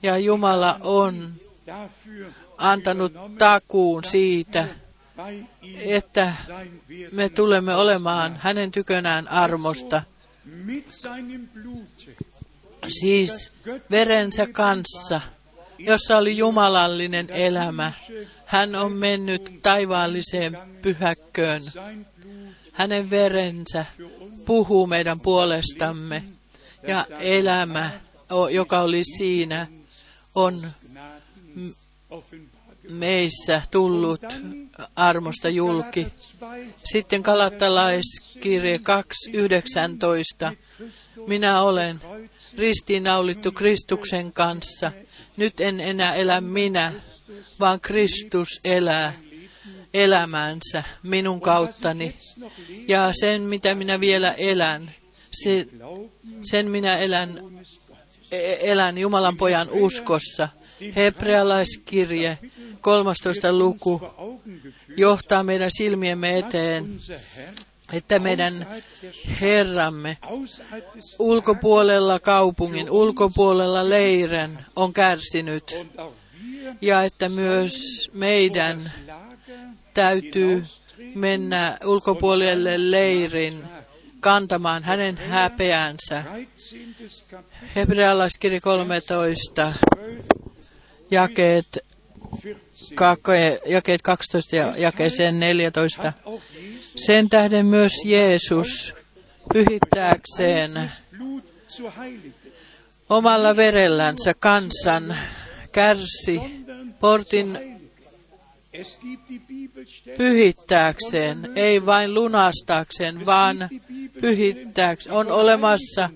ja 0.04 0.18
Jumala 0.18 0.80
on 0.84 1.34
antanut 2.58 3.14
takuun 3.38 4.04
siitä, 4.04 4.66
että 5.78 6.34
me 7.12 7.30
tulemme 7.30 7.76
olemaan 7.76 8.40
hänen 8.42 8.72
tykönään 8.72 9.28
armosta, 9.28 10.02
siis 12.88 13.52
verensä 13.92 14.48
kanssa, 14.48 15.22
jossa 15.80 16.18
oli 16.18 16.38
jumalallinen 16.38 17.30
elämä. 17.30 17.92
Hän 18.46 18.76
on 18.76 18.92
mennyt 18.92 19.60
taivaalliseen 19.64 20.58
pyhäkköön. 20.82 21.62
Hänen 22.74 23.10
verensä 23.10 23.86
puhuu 24.46 24.88
meidän 24.88 25.20
puolestamme 25.20 26.24
ja 26.88 27.06
elämä, 27.20 27.92
joka 28.52 28.82
oli 28.82 29.04
siinä, 29.04 29.68
on. 30.36 30.72
Meissä 32.90 33.62
tullut 33.72 34.22
armosta 34.96 35.50
julki. 35.50 36.08
Galater 36.40 36.68
2, 36.68 36.74
Sitten 36.92 37.24
Kalattalaiskirje 37.24 38.80
2.19. 40.50 40.56
Minä 41.28 41.62
olen 41.62 42.02
ristiinnaulittu 42.58 43.52
Kristuksen 43.52 44.32
kanssa. 44.32 44.92
Nyt 45.38 45.62
en 45.62 45.80
enää 45.80 46.16
elä 46.16 46.42
minä, 46.42 46.94
vaan 47.60 47.82
Kristus 47.82 48.48
elää 48.64 49.14
elämäänsä 49.94 50.84
minun 51.04 51.42
kauttani. 51.42 52.16
Ja 52.88 53.12
sen, 53.20 53.42
mitä 53.42 53.76
minä 53.76 54.00
vielä 54.00 54.32
elän, 54.32 54.96
se, 55.32 55.66
sen 56.44 56.72
minä 56.72 56.98
elän, 56.98 57.42
e- 58.32 58.72
elän 58.72 58.98
Jumalan 58.98 59.38
pojan 59.38 59.70
uskossa. 59.70 60.50
Hebrealaiskirje, 60.96 62.38
13. 62.86 63.52
luku, 63.52 64.02
johtaa 64.98 65.44
meidän 65.44 65.72
silmiemme 65.72 66.38
eteen, 66.40 67.00
että 67.94 68.20
meidän 68.20 68.54
Herramme 69.42 70.18
ulkopuolella 71.20 72.20
kaupungin, 72.20 72.90
ulkopuolella 72.90 73.90
leiren 73.90 74.66
on 74.76 74.94
kärsinyt 74.94 75.76
ja 76.82 77.04
että 77.04 77.30
myös 77.30 77.74
meidän 78.14 78.92
täytyy 79.94 80.66
mennä 81.16 81.78
ulkopuolelle 81.86 82.92
leirin 82.92 83.64
kantamaan 84.20 84.84
hänen 84.84 85.18
häpeänsä. 85.18 86.24
13. 86.24 87.26
Kapitel 87.30 87.70
Hebrealaiskirja 87.76 88.62
13, 88.62 89.16
12, 89.16 89.74
jakeet, 91.12 91.66
14. 91.68 91.86
kake, 92.42 92.65
jakeet 93.66 94.02
12 94.02 94.56
ja 94.56 94.74
jakeeseen 94.78 95.40
14. 95.40 96.14
Auch 96.26 96.44
Jesus 96.54 96.92
Sen 96.96 97.30
tähden 97.30 97.66
myös 97.66 97.92
Jeesus 98.06 98.94
pyhittääkseen 99.54 100.92
omalla 103.10 103.56
verellänsä 103.56 104.34
kansan 104.40 105.18
kärsi 105.72 106.42
portin 107.00 107.60
pyhittääkseen, 110.18 111.52
ei 111.56 111.86
vain 111.86 112.14
lunastaakseen, 112.14 113.26
vaan 113.26 113.70
pyhittääkseen. 114.22 115.16
On 115.16 115.32
olemassa 115.32 116.10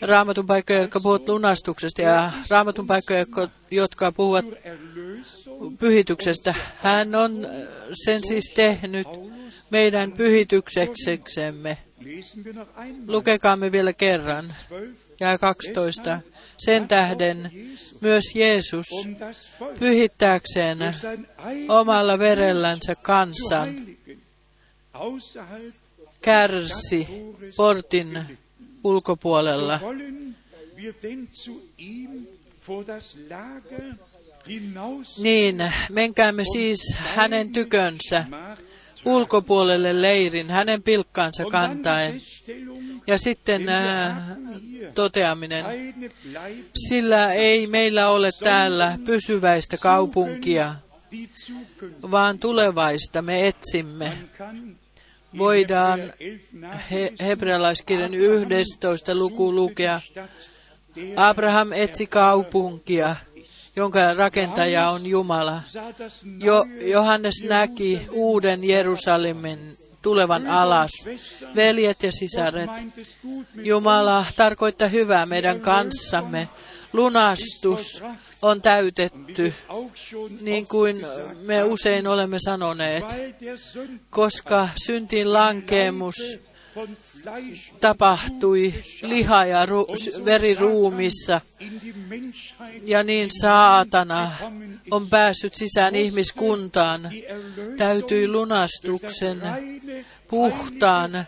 raamatun 0.00 0.46
paikkoja, 0.46 0.80
jotka 0.80 1.00
puhuvat 1.00 1.28
lunastuksesta 1.28 2.02
ja 2.02 2.32
raamatun 2.50 2.86
paikkoja, 2.86 3.24
jotka, 3.70 4.12
puhuvat 4.12 4.44
pyhityksestä. 5.78 6.54
Hän 6.82 7.14
on 7.14 7.44
äh, 7.44 7.50
sen 8.04 8.26
siis 8.28 8.52
tehnyt 8.54 9.06
meidän 9.70 10.12
pyhitykseksemme. 10.12 11.78
Lukekaamme 13.06 13.72
vielä 13.72 13.92
kerran. 13.92 14.44
12. 14.44 15.16
Ja 15.20 15.38
12. 15.38 16.20
Sen 16.58 16.88
tähden 16.88 17.50
myös 18.00 18.24
Jeesus 18.34 18.86
pyhittääkseen 19.78 20.78
omalla 21.68 22.18
verellänsä 22.18 22.94
kansan 22.94 23.86
kärsi 26.22 27.08
portin 27.56 28.38
ulkopuolella. 28.84 29.80
Niin, 35.18 35.72
menkäämme 35.90 36.44
siis 36.52 36.94
hänen 36.98 37.52
tykönsä 37.52 38.24
ulkopuolelle 39.04 40.02
leirin, 40.02 40.50
hänen 40.50 40.82
pilkkaansa 40.82 41.44
kantaen. 41.44 42.22
Ja 43.06 43.18
sitten 43.18 43.68
äh, 43.68 44.16
toteaminen, 44.94 45.64
sillä 46.88 47.32
ei 47.32 47.66
meillä 47.66 48.08
ole 48.08 48.30
täällä 48.44 48.98
pysyväistä 49.04 49.76
kaupunkia, 49.76 50.74
vaan 52.10 52.38
tulevaista 52.38 53.22
me 53.22 53.48
etsimme. 53.48 54.12
Voidaan 55.38 56.00
Hebräer 56.00 56.16
11 56.20 56.76
he, 56.90 57.12
hebrealaiskirjan 57.20 58.14
Abraham 58.14 58.52
11. 58.52 59.14
luku 59.14 59.54
lukea. 59.54 60.00
Abraham 61.16 61.72
etsi 61.72 62.06
kaupunkia, 62.06 63.16
jonka 63.76 64.14
rakentaja 64.14 64.90
on 64.90 65.06
Jumala. 65.06 65.62
Jo, 66.38 66.66
Johannes 66.80 67.34
näki 67.48 68.00
uuden 68.10 68.64
Jerusalemin 68.64 69.76
tulevan 70.02 70.46
alas. 70.46 70.90
Veljet 71.56 72.02
ja 72.02 72.12
sisaret, 72.12 72.70
Jumala 73.54 74.24
tarkoittaa 74.36 74.88
hyvää 74.88 75.26
meidän 75.26 75.60
kanssamme. 75.60 76.48
Lunastus 76.92 78.02
on 78.42 78.62
täytetty, 78.62 79.54
niin 80.40 80.66
kuin 80.66 81.06
me 81.42 81.62
usein 81.62 82.06
olemme 82.06 82.36
sanoneet, 82.44 83.04
koska 84.10 84.68
syntiin 84.86 85.32
lankeemus 85.32 86.38
tapahtui 87.80 88.74
liha- 89.02 89.46
ja 89.46 89.66
ru- 89.66 90.24
veriruumissa, 90.24 91.40
ja 92.84 93.02
niin 93.02 93.30
saatana 93.40 94.32
on 94.90 95.08
päässyt 95.08 95.54
sisään 95.54 95.94
ihmiskuntaan. 95.94 97.10
Täytyi 97.76 98.28
lunastuksen 98.28 99.42
puhtaan, 100.28 101.26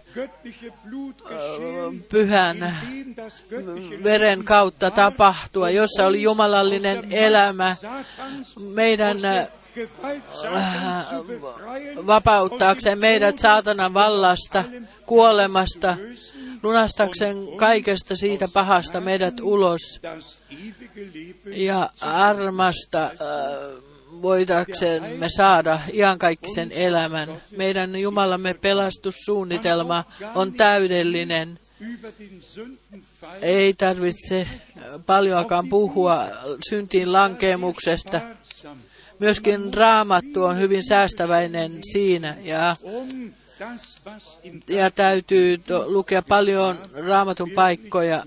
pyhän 2.09 2.77
veren 4.05 4.45
kautta 4.45 4.91
tapahtua, 4.91 5.71
jossa 5.71 6.07
oli 6.07 6.23
jumalallinen 6.23 7.13
elämä 7.13 7.77
meidän 8.75 9.19
äh, 10.57 11.07
vapauttaakseen 12.07 12.99
meidät 12.99 13.39
saatanan 13.39 13.95
vallasta, 13.95 14.65
kuolemasta, 15.07 15.97
lunastakseen 16.63 17.37
kaikesta 17.57 18.17
siitä 18.17 18.49
pahasta 18.53 19.01
meidät 19.01 19.41
ulos 19.41 20.01
ja 21.45 21.91
armasta 22.01 23.05
äh, 23.05 23.11
voidaksemme 24.23 25.27
saada 25.37 25.81
iankaikkisen 25.93 26.73
elämän. 26.73 27.43
Meidän 27.57 27.97
Jumalamme 27.97 28.55
pelastussuunnitelma 28.55 30.05
on 30.35 30.53
täydellinen. 30.53 31.59
Ei 33.43 33.75
tarvitse 33.75 34.49
paljoakaan 35.07 35.69
puhua 35.69 36.27
syntiin 36.69 37.13
lankeemuksesta. 37.13 38.21
Myöskin 39.21 39.75
raamattu 39.75 40.45
on 40.45 40.61
hyvin 40.61 40.83
säästäväinen 40.89 41.79
siinä 41.93 42.37
ja, 42.43 42.77
ja 44.69 44.91
täytyy 44.91 45.61
lukea 45.87 46.23
paljon 46.23 46.79
raamatun 47.07 47.51
paikkoja, 47.51 48.23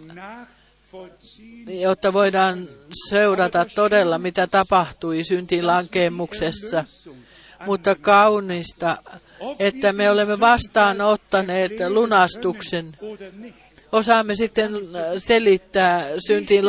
jotta 1.67 2.13
voidaan 2.13 2.67
seurata 3.09 3.65
todella, 3.75 4.17
mitä 4.17 4.47
tapahtui 4.47 5.23
syntiin 5.23 5.67
lankemuksessa. 5.67 6.85
Mutta 7.65 7.95
kaunista, 7.95 8.97
että 9.59 9.93
me 9.93 10.09
olemme 10.09 10.39
vastaanottaneet 10.39 11.71
lunastuksen. 11.89 12.87
Osaamme 13.91 14.35
sitten 14.35 14.75
äh, 14.75 15.01
selittää 15.17 16.05
syntiin 16.27 16.65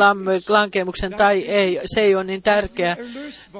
lankemuksen 0.49 1.13
tai 1.13 1.41
ei. 1.41 1.79
Se 1.85 2.01
ei 2.01 2.15
ole 2.15 2.23
niin 2.23 2.43
tärkeää. 2.43 2.97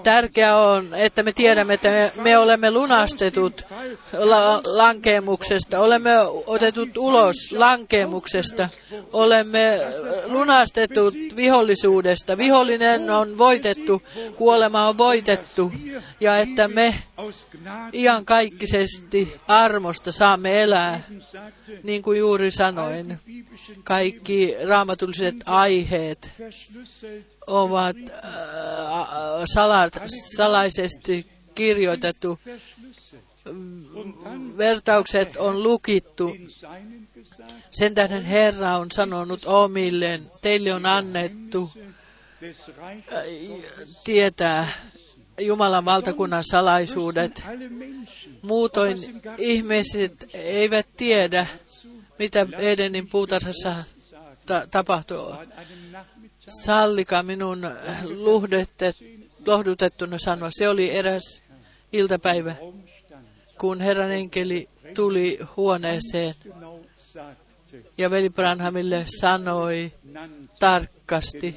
Tärkeää 0.04 0.58
on, 0.58 0.94
että 0.94 1.24
me 1.24 1.32
tiedämme, 1.34 1.74
että 1.74 1.90
me, 1.90 2.12
me 2.24 2.38
olemme 2.38 2.72
lunastetut 2.72 3.66
la- 4.14 4.62
lankemuksesta. 4.66 5.80
Olemme 5.80 6.12
otetut 6.48 6.98
ulos 6.98 7.36
lankemuksesta. 7.52 8.70
Olemme 9.14 9.80
lunastetut 10.34 11.16
vihollisuudesta. 11.36 12.38
Vihollinen 12.38 13.10
on 13.10 13.38
voitettu, 13.38 14.02
kuolema 14.36 14.88
on 14.88 14.98
voitettu. 14.98 15.72
Ja 16.20 16.38
että 16.38 16.68
me 16.68 17.04
iankaikkisesti 17.94 19.36
armosta 19.48 20.12
saamme 20.12 20.64
elää, 20.64 21.04
niin 21.84 22.02
kuin 22.02 22.20
juuri 22.20 22.52
sanoin. 22.52 23.20
Kaikki 23.84 24.56
raamatulliset 24.68 25.36
aiheet 25.46 26.32
ovat 27.48 27.96
äh, 27.98 28.32
salat, 29.54 29.94
salaisesti 30.36 31.26
kirjoitettu. 31.56 32.40
Vertaukset 34.58 35.38
on 35.38 35.64
lukittu. 35.64 36.36
Sen 37.72 37.96
tähden 37.96 38.24
Herra 38.26 38.78
on 38.78 38.92
sanonut 38.92 39.46
omilleen, 39.46 40.32
teille 40.42 40.74
on 40.74 40.86
annettu 40.86 41.72
Reiches 42.78 44.02
tietää 44.04 44.68
Jumalan 45.42 45.86
valtakunnan 45.86 46.44
salaisuudet. 46.44 47.44
Muutoin 48.42 49.22
ihmiset 49.38 50.30
eivät 50.34 50.88
tiedä, 50.98 51.48
mitä 52.20 52.48
Edenin 52.58 53.08
puutarhassa 53.08 53.76
ta- 54.46 54.68
tapahtuu. 54.72 55.34
Sallika 56.48 57.24
minun 57.24 57.62
luhdette, 58.04 58.94
lohdutettuna 59.48 60.18
sanoa. 60.18 60.50
Se 60.52 60.70
oli 60.70 60.92
eräs 60.92 61.42
iltapäivä, 61.94 62.56
kun 63.60 63.82
Herran 63.82 64.12
enkeli 64.12 64.70
tuli 64.96 65.40
huoneeseen 65.58 66.36
ja 67.98 68.10
veli 68.10 68.30
Branhamille 68.30 69.06
sanoi 69.22 69.92
tarkasti 70.60 71.56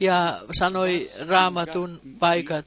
ja 0.00 0.40
sanoi 0.58 1.10
raamatun 1.28 2.00
paikat, 2.18 2.64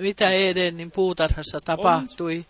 mitä 0.00 0.30
Edenin 0.30 0.90
puutarhassa 0.90 1.60
tapahtui. 1.60 2.46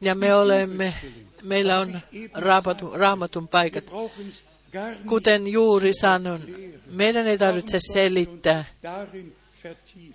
Ja 0.00 0.14
me 0.14 0.34
olemme, 0.34 0.94
meillä 1.42 1.78
on 1.78 2.00
raamatun, 2.34 2.92
raamatun 3.00 3.48
paikat. 3.48 3.84
Kuten 5.08 5.46
juuri 5.46 5.92
sanon, 6.00 6.40
meidän 6.90 7.26
ei 7.26 7.38
tarvitse 7.38 7.78
selittää. 7.92 8.64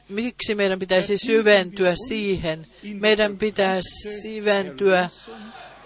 Miksi 0.10 0.56
meidän 0.56 0.80
pitäisi 0.80 1.18
syventyä 1.18 1.94
siihen. 2.08 2.68
Meidän 2.84 3.38
pitäisi 3.38 4.22
syventyä 4.22 5.10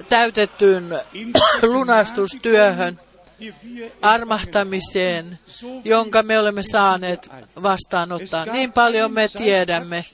täytettyyn 0.09 0.99
lunastustyöhön, 1.61 2.99
armahtamiseen, 4.01 5.39
jonka 5.83 6.23
me 6.23 6.39
olemme 6.39 6.63
saaneet 6.63 7.29
vastaanottaa. 7.63 8.45
Niin 8.45 8.71
paljon 8.71 9.13
me 9.13 9.27
tiedämme. 9.37 10.05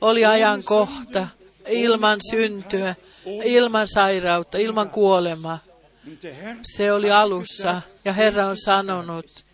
Oli 0.00 0.24
ajankohta 0.24 1.28
ilman 1.68 2.18
syntyä, 2.30 2.94
ilman 3.44 3.88
sairautta, 3.88 4.58
ilman 4.58 4.90
kuolemaa. 4.90 5.58
Se 6.62 6.92
oli 6.92 7.10
alussa 7.10 7.82
ja 8.04 8.12
Herra 8.12 8.46
on 8.46 8.56
sanonut, 8.56 9.44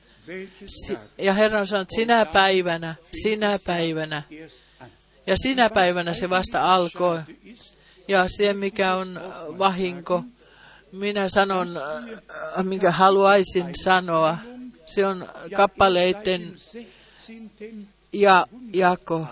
ja 1.18 1.32
Herra 1.32 1.60
on 1.60 1.66
sanonut, 1.66 1.88
sinä 1.96 2.26
päivänä, 2.26 2.94
sinä 3.22 3.58
päivänä. 3.64 4.22
Ja 5.26 5.36
sinä 5.36 5.70
päivänä 5.70 6.14
se 6.14 6.30
vasta 6.30 6.74
alkoi. 6.74 7.20
Ja 8.08 8.26
se, 8.28 8.52
mikä 8.52 8.94
on 8.94 9.20
vahinko, 9.58 10.24
minä 10.92 11.28
sanon, 11.28 11.76
äh, 11.76 12.64
minkä 12.64 12.90
haluaisin 12.90 13.66
sanoa, 13.84 14.38
se 14.86 15.06
on 15.06 15.28
kappaleiden 15.56 16.40
16. 16.40 16.78
ja 18.12 18.46
jako. 18.72 19.26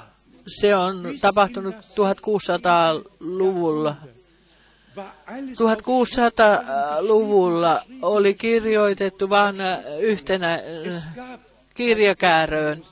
Se 0.60 0.76
on 0.76 1.14
tapahtunut 1.20 1.74
1600-luvulla. 1.74 3.96
War 4.96 5.10
alles 5.26 5.58
1600-luvulla 5.58 7.82
oli 8.02 8.34
kirjoitettu 8.34 9.30
vain 9.30 9.56
yhtenä 10.00 10.54
äh, 10.54 10.60
kirjakääröön. 11.74 12.82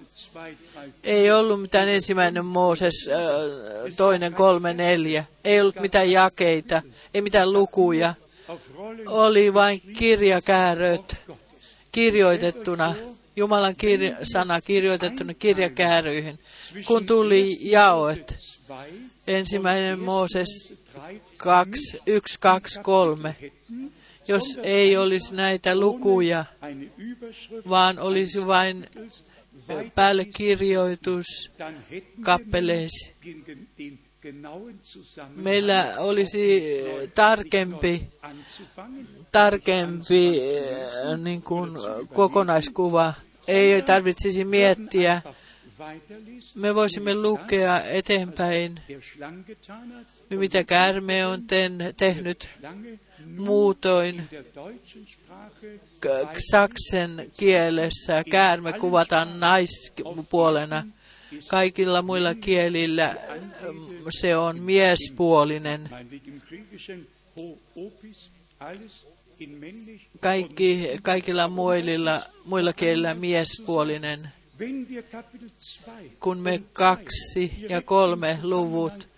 Ei 1.04 1.32
ollut 1.32 1.60
mitään 1.60 1.88
ensimmäinen 1.88 2.44
Mooses, 2.44 3.08
äh, 3.08 3.94
toinen, 3.96 4.34
kolme, 4.34 4.74
neljä. 4.74 5.24
Ei 5.44 5.60
ollut 5.60 5.80
mitään 5.80 6.10
jakeita, 6.10 6.82
ei 7.14 7.22
mitään 7.22 7.52
lukuja. 7.52 8.14
Oli 9.06 9.54
vain 9.54 9.80
kirjakääröt 9.80 11.16
kirjoitettuna, 11.92 12.94
Jumalan 13.36 13.74
kir- 13.74 14.16
sana 14.22 14.60
kirjoitettuna 14.60 15.34
kirjakääryihin. 15.34 16.38
Kun 16.86 17.06
tuli 17.06 17.58
zwei, 18.70 18.92
ensimmäinen 19.26 19.98
Mooses 19.98 20.74
2, 21.36 21.98
1, 22.06 22.38
2, 22.40 22.80
3. 22.82 23.36
Jos 24.28 24.58
ei 24.62 24.96
olisi 24.96 25.34
näitä 25.34 25.76
lukuja, 25.80 26.44
vaan 27.68 27.98
olisi 27.98 28.46
vain 28.46 28.86
päälle 29.94 30.24
kirjoitus 30.24 31.50
Meillä 35.36 35.94
olisi 35.98 36.62
tarkempi, 37.14 38.08
tarkempi 39.32 40.40
eh, 40.40 41.18
niin 41.22 41.42
kuin 41.42 41.70
kokonaiskuva. 42.14 43.14
Ei 43.46 43.82
tarvitsisi 43.82 44.44
miettiä, 44.44 45.22
Me 46.54 46.74
voisimme 46.74 47.14
lukea 47.14 47.84
eteenpäin, 47.84 48.80
mitä 50.30 50.64
käärme 50.64 51.26
on 51.26 51.46
ten, 51.46 51.78
tehnyt 51.96 52.48
muutoin. 53.36 54.28
saksen 56.50 57.30
kielessä 57.36 58.24
käärme 58.30 58.72
kuvataan 58.72 59.40
naispuolena. 59.40 60.86
Kaikilla 61.46 62.02
muilla 62.02 62.34
kielillä 62.34 63.16
mm, 63.72 64.04
se 64.20 64.36
on 64.36 64.58
miespuolinen. 64.58 65.90
Kaikki, 70.20 70.98
kaikilla 71.02 71.48
muilla, 71.48 72.22
muilla 72.44 72.72
kielillä 72.72 73.14
miespuolinen. 73.14 74.39
Wenn 74.60 74.86
wir 74.88 75.02
Kapitel 75.02 75.48
2 75.48 76.16
Kun 76.20 76.38
me 76.38 76.62
kaksi 76.72 77.66
ja 77.68 77.82
kolme 77.82 78.38
luvut 78.42 79.08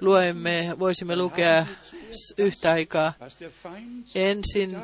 luemme, 0.00 0.76
voisimme 0.78 1.16
lukea 1.16 1.66
yhtä 2.38 2.70
aikaa. 2.70 3.12
Ensin 4.14 4.76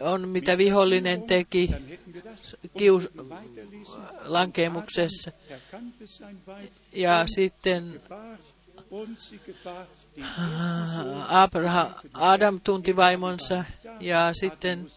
on 0.00 0.28
mitä 0.28 0.58
vihollinen 0.58 1.22
teki 1.22 1.70
kius, 2.78 3.08
lankemuksessa. 4.24 5.32
Ja 6.92 7.24
sitten 7.34 8.00
Abraham, 11.28 11.86
Adam 12.14 12.60
tunti 12.60 12.96
vaimonsa 12.96 13.64
ja 14.00 14.30
sitten 14.40 14.90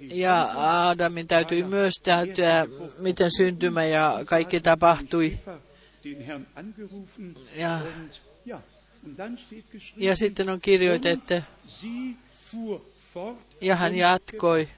ja 0.00 0.50
Adamin 0.88 1.28
täytyi 1.28 1.62
myös 1.62 1.94
täytyä, 2.02 2.66
miten 2.98 3.30
syntymä 3.36 3.84
ja 3.84 4.20
kaikki 4.24 4.60
tapahtui. 4.60 5.38
Ja, 7.54 7.80
ja, 9.96 10.16
sitten 10.16 10.50
on 10.50 10.60
kirjoitettu, 10.60 11.34
ja 13.60 13.76
hän 13.76 13.94
jatkoi 13.94 14.68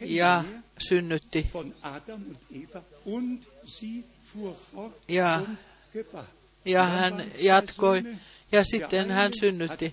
ja 0.00 0.44
synnytti. 0.88 1.50
Ja, 5.08 5.42
ja 6.64 6.84
hän 6.84 7.24
jatkoi 7.42 8.02
ja 8.54 8.64
sitten 8.64 9.10
hän 9.10 9.32
synnytti. 9.40 9.92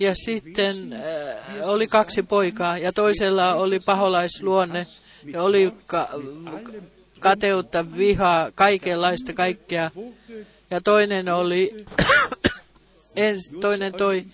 Ja 0.00 0.14
sitten 0.14 0.92
äh, 0.92 1.68
oli 1.68 1.86
kaksi 1.86 2.22
poikaa 2.22 2.78
ja 2.78 2.92
toisella 2.92 3.54
oli 3.54 3.80
paholaisluonne 3.80 4.86
ja 5.32 5.42
oli 5.42 5.72
ka- 5.86 6.08
kateutta, 7.20 7.96
vihaa, 7.96 8.50
kaikenlaista 8.54 9.32
kaikkea. 9.32 9.90
Ja 10.70 10.80
toinen 10.80 11.34
oli, 11.34 11.86
ens, 13.16 13.52
toinen 13.60 13.92
toi 13.92 14.24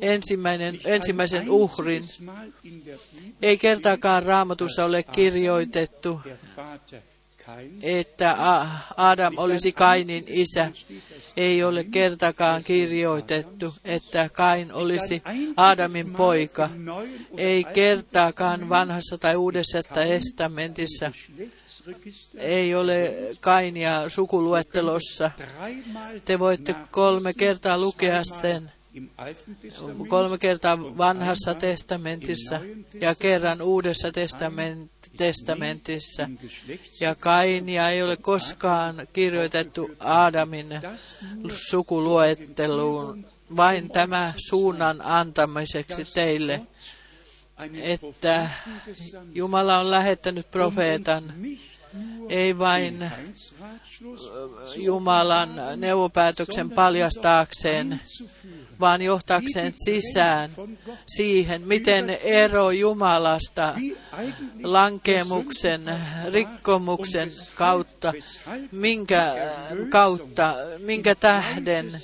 ensimmäinen, 0.00 0.80
ensimmäisen 0.84 1.50
uhrin. 1.50 2.04
Ei 3.42 3.58
kertaakaan 3.58 4.22
raamatussa 4.22 4.84
ole 4.84 5.02
kirjoitettu, 5.02 6.20
että 7.82 8.36
Adam 8.96 9.34
olisi 9.36 9.72
Kainin 9.72 10.24
isä. 10.26 10.70
Ei 11.36 11.64
ole 11.64 11.84
kertaakaan 11.84 12.64
kirjoitettu, 12.64 13.74
että 13.84 14.30
Kain 14.32 14.72
olisi 14.72 15.22
Adamin 15.56 16.14
poika. 16.14 16.70
Ei 17.36 17.64
kertaakaan 17.64 18.68
vanhassa 18.68 19.18
tai 19.18 19.36
uudessa 19.36 19.82
testamentissa 19.82 21.12
ei 22.38 22.74
ole 22.74 23.14
Kainia 23.40 24.08
sukuluettelossa. 24.08 25.30
Te 26.24 26.38
voitte 26.38 26.74
kolme 26.90 27.34
kertaa 27.34 27.78
lukea 27.78 28.24
sen. 28.24 28.72
Kolme 30.08 30.38
kertaa 30.38 30.78
vanhassa 30.80 31.54
testamentissa 31.54 32.60
ja 33.00 33.14
kerran 33.14 33.62
uudessa 33.62 34.12
testament, 34.12 34.92
testamentissa. 35.16 36.28
Ja 37.00 37.14
Kainia 37.14 37.88
ei 37.88 38.02
ole 38.02 38.16
koskaan 38.16 39.08
kirjoitettu 39.12 39.90
Aadamin 40.00 40.66
sukuluetteluun, 41.48 43.26
vain 43.56 43.90
tämä 43.90 44.32
suunnan 44.36 45.02
antamiseksi 45.02 46.04
teille, 46.04 46.60
että 47.82 48.50
Jumala 49.34 49.78
on 49.78 49.90
lähettänyt 49.90 50.50
profeetan, 50.50 51.34
ei 52.28 52.58
vain 52.58 53.02
Heilsratschluss 53.02 54.76
Jumalan 54.76 55.50
neuvopäätöksen 55.76 56.70
paljastaakseen, 56.70 58.00
vaan 58.80 59.02
johtaakseen 59.02 59.72
sisään 59.84 60.50
siihen, 61.06 61.62
miten 61.62 62.10
ero 62.22 62.70
Jumalasta 62.70 63.74
lankemuksen, 64.62 65.82
rikkomuksen 66.32 67.32
kautta, 67.54 68.12
minkä 68.72 69.34
kautta, 69.88 70.54
minkä 70.78 71.14
tähden, 71.14 72.02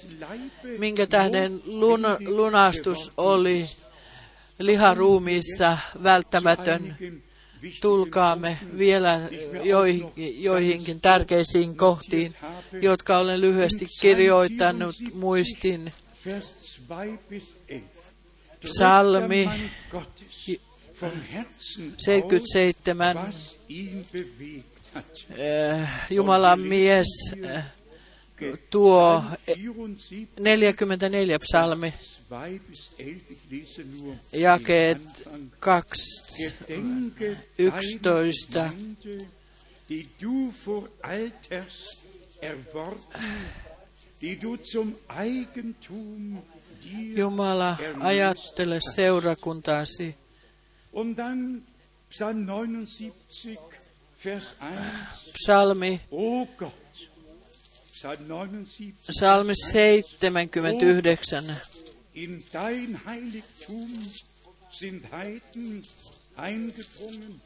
minkä 0.79 1.07
tähden 1.07 1.63
lun, 1.65 2.03
lunastus 2.27 3.13
oli 3.17 3.69
liharuumiissa 4.59 5.79
välttämätön. 6.03 6.97
Tulkaamme 7.81 8.59
vielä 8.79 9.21
joihin, 9.63 10.13
joihinkin 10.43 11.01
tärkeisiin 11.01 11.77
kohtiin, 11.77 12.33
jotka 12.83 13.19
olen 13.19 13.41
lyhyesti 13.41 13.87
kirjoittanut 14.01 14.97
muistin. 15.15 15.93
Vers 16.27 16.47
2 16.89 17.19
bis 17.29 17.59
11. 17.69 18.01
Psalmi 18.61 19.45
Drückt 19.45 19.57
der 19.57 19.59
Mann 19.59 19.71
Gottes 19.91 20.61
vom 20.95 21.23
Herzen 21.33 21.95
77, 21.99 23.01
aus, 23.01 23.17
was 23.29 23.57
ihn 23.69 24.05
bewegt 24.13 24.95
hat. 24.95 25.27
äh, 25.39 25.89
Jumalan 26.11 26.61
mies, 26.61 27.07
tuo 28.71 29.25
eh, 29.47 29.55
74, 29.55 30.29
44 30.37 31.39
psalmi, 31.39 31.93
2 32.31 32.61
bis 32.61 32.91
11, 32.97 33.23
ich 33.29 33.51
lese 33.51 33.83
nur 33.83 34.15
jakeet 34.31 34.99
den 34.99 35.51
Anfang. 35.61 35.85
2, 35.89 36.53
Gedenke 36.61 37.37
11. 37.57 38.03
deiner 38.03 38.33
Gemeinde, 38.33 39.19
die 39.89 40.09
du 40.21 40.53
vor 40.53 40.89
Alters 41.03 42.05
erworben, 42.41 43.25
die 44.21 44.37
du 44.37 44.55
zum 44.59 44.95
Eigentum 45.09 46.41
dir 46.81 47.19
Jumala, 47.19 47.77
ajattele 47.99 48.79
seurakuntaasi. 48.81 50.15
Und 50.93 51.17
dann 51.17 51.63
Psalm 52.11 52.45
79, 52.45 53.59
Vers 54.19 54.45
1. 54.61 55.33
Psalmi, 55.33 55.99
Gott, 56.57 56.73
Psalm 57.93 58.29
79. 58.29 58.95
psalmi 59.09 59.53
79. 60.23 61.80
In 62.15 62.43
dein 62.53 63.01
Heiligtum 63.07 63.89
sind 64.71 65.05
Heiden 65.13 65.83
eingedrungen, 66.37 67.41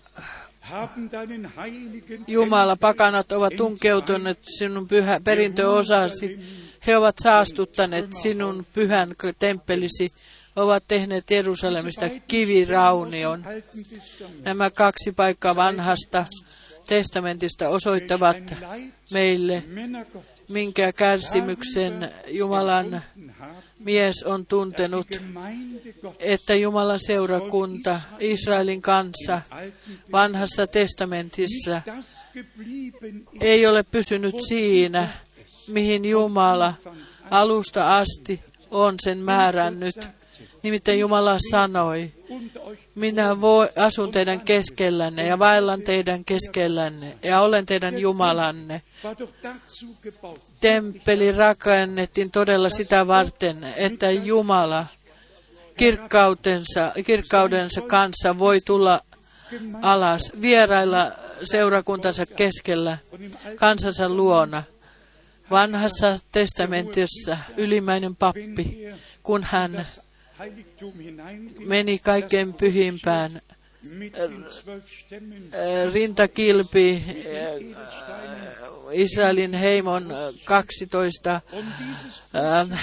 haben 0.61 1.11
deinen 1.11 1.53
heiligen 1.57 2.25
Jumala, 2.27 2.77
pakanat 2.77 3.33
ovat 3.33 3.57
tunkeutuneet 3.57 4.39
sinun 4.59 4.89
pyhä 4.89 5.21
perintöosasi. 5.21 6.39
He 6.87 6.97
ovat 6.97 7.17
saastuttaneet 7.23 8.13
sinun 8.13 8.67
pyhän 8.75 9.15
temppelisi, 9.39 10.11
ovat 10.57 10.85
tehneet 10.89 11.31
Jerusalemista 11.31 12.09
kiviraunion. 12.29 13.45
Nämä 14.43 14.71
kaksi 14.71 15.13
paikkaa 15.13 15.57
vanhasta 15.57 16.25
testamentista 16.87 17.69
osoittavat 17.69 18.55
meille, 19.11 19.65
minkä 20.49 20.93
kärsimyksen 20.93 22.13
Jumalan 22.29 23.03
mies 23.85 24.23
on 24.23 24.47
tuntenut, 24.47 25.07
että 26.19 26.55
Jumalan 26.55 27.01
seurakunta 27.01 28.01
Israelin 28.21 28.83
kanssa 28.83 29.41
vanhassa 30.13 30.67
testamentissa 30.67 31.83
ei 33.41 33.67
ole 33.67 33.83
pysynyt 33.83 34.35
siinä, 34.49 35.09
mihin 35.69 36.05
Jumala 36.05 36.75
alusta 37.31 37.97
asti 37.97 38.41
on 38.71 38.95
sen 39.03 39.19
määrännyt. 39.19 39.97
Nimittäin 40.63 41.01
Jumala 41.01 41.39
sanoi, 41.51 42.13
minä 42.95 43.41
voi, 43.41 43.69
asun 43.77 44.13
teidän 44.13 44.41
keskellänne 44.41 45.27
ja 45.27 45.39
vaellan 45.39 45.83
teidän 45.83 46.25
keskellänne 46.25 47.19
ja 47.23 47.41
olen 47.41 47.67
teidän 47.67 47.99
Jumalanne. 47.99 48.83
Temppeli 50.61 51.33
rakennettiin 51.33 52.31
todella 52.31 52.69
sitä 52.69 53.07
varten, 53.07 53.65
että 53.77 54.11
Jumala 54.11 54.87
kirkkautensa, 55.77 56.93
kirkkaudensa 57.07 57.81
kanssa 57.81 58.39
voi 58.39 58.61
tulla 58.61 59.01
alas, 59.83 60.33
vierailla 60.41 61.13
seurakuntansa 61.45 62.27
keskellä, 62.27 62.99
kansansa 63.57 64.09
luona. 64.09 64.63
Vanhassa 65.51 66.19
testamentissa 66.33 67.39
ylimmäinen 67.57 68.17
pappi, 68.17 68.89
kun 69.23 69.45
hän 69.45 69.87
meni 71.67 71.99
kaikkein 71.99 72.55
pyhimpään 72.55 73.41
rintakilpi 75.93 77.03
Israelin 78.93 79.55
heimon 79.55 80.07
12 80.45 81.41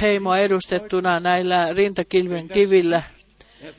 heimoa 0.01 0.37
edustettuna 0.37 1.19
näillä 1.19 1.73
rintakilven 1.73 2.49
kivillä. 2.49 3.03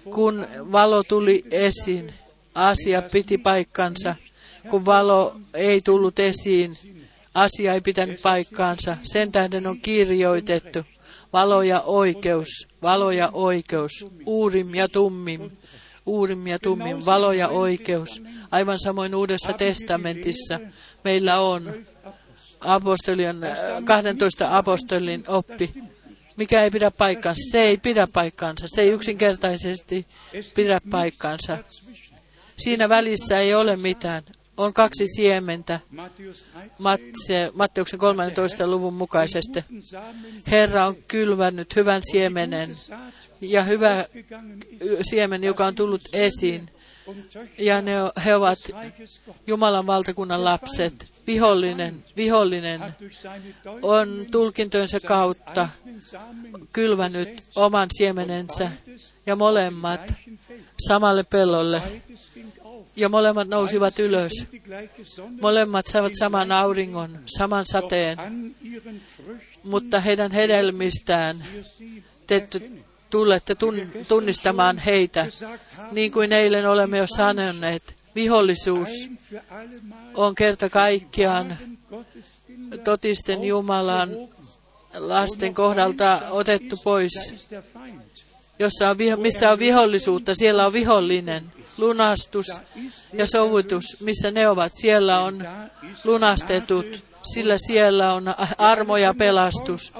Kun 0.05 0.47
valo 0.73 1.03
tuli 1.03 1.45
esiin, 1.51 2.15
asia 2.55 3.03
piti 3.03 3.39
paikkansa. 3.39 4.17
Kun 4.71 4.85
valo 4.85 5.37
ei 5.55 5.81
tullut 5.81 6.19
esiin, 6.19 6.77
asia 7.35 7.75
ei 7.75 7.81
pitänyt 7.81 8.23
paikkaansa. 8.23 8.97
Sen 9.03 9.33
tähden 9.33 9.67
on 9.67 9.81
kirjoitettu 9.81 10.85
valo 11.33 11.63
ja 11.63 11.81
oikeus, 11.81 12.49
valo 12.83 13.11
ja 13.11 13.31
oikeus, 13.33 14.07
uurim 14.27 14.75
ja 14.75 14.89
tummim, 14.89 15.51
uurim 16.07 16.47
ja 16.47 16.59
tummim, 16.59 17.05
valo 17.05 17.33
ja 17.33 17.49
oikeus. 17.49 18.23
Aivan 18.51 18.79
samoin 18.79 19.15
Uudessa 19.15 19.53
testamentissa 19.53 20.61
meillä 21.05 21.41
on 21.41 21.75
apostolien, 22.61 23.37
12 23.85 24.57
apostolin 24.57 25.25
oppi, 25.29 25.75
mikä 26.37 26.63
ei 26.63 26.71
pidä 26.71 26.91
paikkansa. 26.91 27.41
Se 27.51 27.63
ei 27.63 27.77
pidä 27.77 28.09
paikkansa. 28.13 28.67
Se 28.69 28.83
ei 28.83 28.89
yksinkertaisesti 28.91 30.07
pidä 30.55 30.81
paikkansa. 30.91 31.59
Siinä 32.57 32.89
välissä 32.89 33.39
ei 33.39 33.55
ole 33.55 33.77
mitään. 33.77 34.23
On 34.57 34.75
kaksi 34.75 35.07
siementä 35.07 35.81
Matteuksen 37.55 37.99
13. 37.99 38.67
luvun 38.67 38.95
mukaisesti. 38.95 39.65
Herra 40.51 40.87
on 40.87 40.97
kylvännyt 40.97 41.77
hyvän 41.77 42.03
siemenen 42.11 42.77
ja 43.41 43.63
hyvä 43.63 44.05
siemen, 45.11 45.45
joka 45.45 45.67
on 45.67 45.75
tullut 45.75 46.03
esiin. 46.13 46.71
Ja 47.59 47.83
ne, 47.83 47.93
he 48.25 48.35
ovat 48.35 48.59
Jumalan 49.47 49.87
valtakunnan 49.87 50.45
lapset. 50.45 51.13
Vihollinen, 51.27 52.05
vihollinen 52.17 52.81
on 53.83 54.27
tulkintojensa 54.31 55.01
kautta 55.01 55.69
kylvänyt 56.73 57.29
oman 57.57 57.89
siemenensä 57.97 58.71
ja 59.27 59.37
molemmat 59.37 60.15
samalle 60.87 61.25
pellolle. 61.25 61.83
Ja 62.97 63.09
molemmat 63.09 63.49
nousivat 63.49 63.99
ylös. 63.99 64.33
Molemmat 65.41 65.87
saivat 65.87 66.13
saman 66.19 66.53
auringon, 66.53 67.19
saman 67.27 67.67
sateen, 67.67 68.19
mutta 69.65 70.01
heidän 70.01 70.33
hedelmistään 70.33 71.45
te 72.27 72.49
tulette 73.11 73.55
tunnistamaan 74.09 74.79
heitä, 74.79 75.27
niin 75.93 76.13
kuin 76.13 76.33
eilen 76.33 76.69
olemme 76.69 76.99
jo 76.99 77.07
sanoneet. 77.17 77.97
Vihollisuus 78.15 78.89
on 80.15 80.35
kerta 80.35 80.69
kaikkiaan 80.69 81.59
totisten 82.85 83.45
Jumalan 83.45 84.11
lasten 84.95 85.55
kohdalta 85.55 86.21
otettu 86.31 86.77
pois. 86.85 87.35
Jossa 88.59 88.91
on, 88.91 88.97
missä 89.21 89.51
on 89.51 89.59
vihollisuutta, 89.59 90.35
siellä 90.35 90.67
on 90.67 90.73
vihollinen. 90.73 91.53
Lunastus 91.79 92.47
ja 93.13 93.27
sovitus, 93.27 93.85
missä 94.01 94.31
ne 94.31 94.49
ovat, 94.49 94.73
siellä 94.75 95.21
on 95.21 95.49
lunastetut, 96.05 96.87
sillä 97.35 97.57
siellä 97.67 98.15
on 98.15 98.25
armo 98.59 98.97
ja 98.97 99.15
pelastus. 99.15 99.93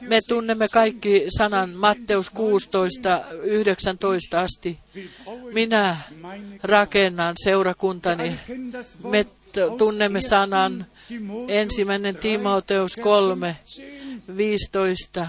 Me 0.00 0.20
tunnemme 0.28 0.68
kaikki 0.68 1.24
sanan 1.38 1.70
Matteus 1.70 2.30
16, 2.30 3.24
19 3.42 4.40
asti. 4.40 4.78
Minä 5.52 5.96
rakennan 6.62 7.34
seurakuntani. 7.44 8.40
Me 9.10 9.26
tunnemme 9.78 10.20
sanan 10.20 10.86
ensimmäinen 11.48 12.16
Timoteus 12.16 12.96
3, 12.96 13.56
15, 14.36 15.26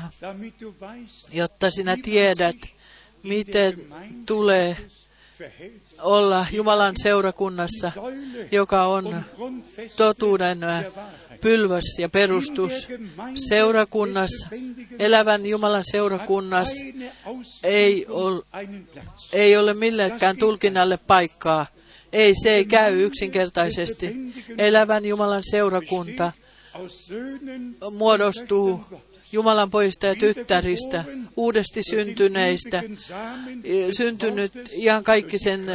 jotta 1.33 1.71
sinä 1.71 1.97
tiedät, 2.03 2.55
miten 3.23 3.81
tulee 4.25 4.77
olla 6.01 6.45
Jumalan 6.51 6.93
seurakunnassa, 7.03 7.91
joka 8.51 8.85
on 8.85 9.21
totuuden 9.95 10.59
pylväs 11.41 11.83
ja 11.99 12.09
perustus. 12.09 12.87
Seurakunnassa, 13.35 14.47
elävän 14.99 15.45
Jumalan 15.45 15.83
seurakunnassa 15.91 16.85
ei 17.63 18.05
ole, 18.09 18.43
ei 19.33 19.57
ole 19.57 19.73
millekään 19.73 20.37
tulkinnalle 20.37 20.97
paikkaa. 20.97 21.65
Ei, 22.13 22.33
se 22.43 22.49
ei 22.49 22.65
käy 22.65 23.03
yksinkertaisesti. 23.03 24.15
Elävän 24.57 25.05
Jumalan 25.05 25.43
seurakunta 25.51 26.31
muodostuu 27.97 28.81
Jumalan 29.31 29.71
pojista 29.71 30.05
ja 30.05 30.15
tyttäristä, 30.15 31.03
uudesti 31.37 31.83
syntyneistä, 31.83 32.83
syntynyt 33.97 34.53
ihan 34.71 35.03
kaikki 35.03 35.37
sen 35.39 35.65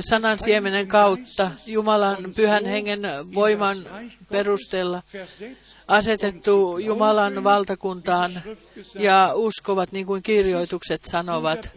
sanan 0.00 0.38
siemenen 0.38 0.88
kautta, 0.88 1.50
Jumalan 1.66 2.32
pyhän 2.36 2.64
hengen 2.64 3.00
voiman 3.34 3.78
perusteella 4.30 5.02
asetettu 5.88 6.78
Jumalan 6.78 7.44
valtakuntaan 7.44 8.42
ja 8.94 9.32
uskovat, 9.34 9.92
niin 9.92 10.06
kuin 10.06 10.22
kirjoitukset 10.22 11.04
sanovat. 11.04 11.70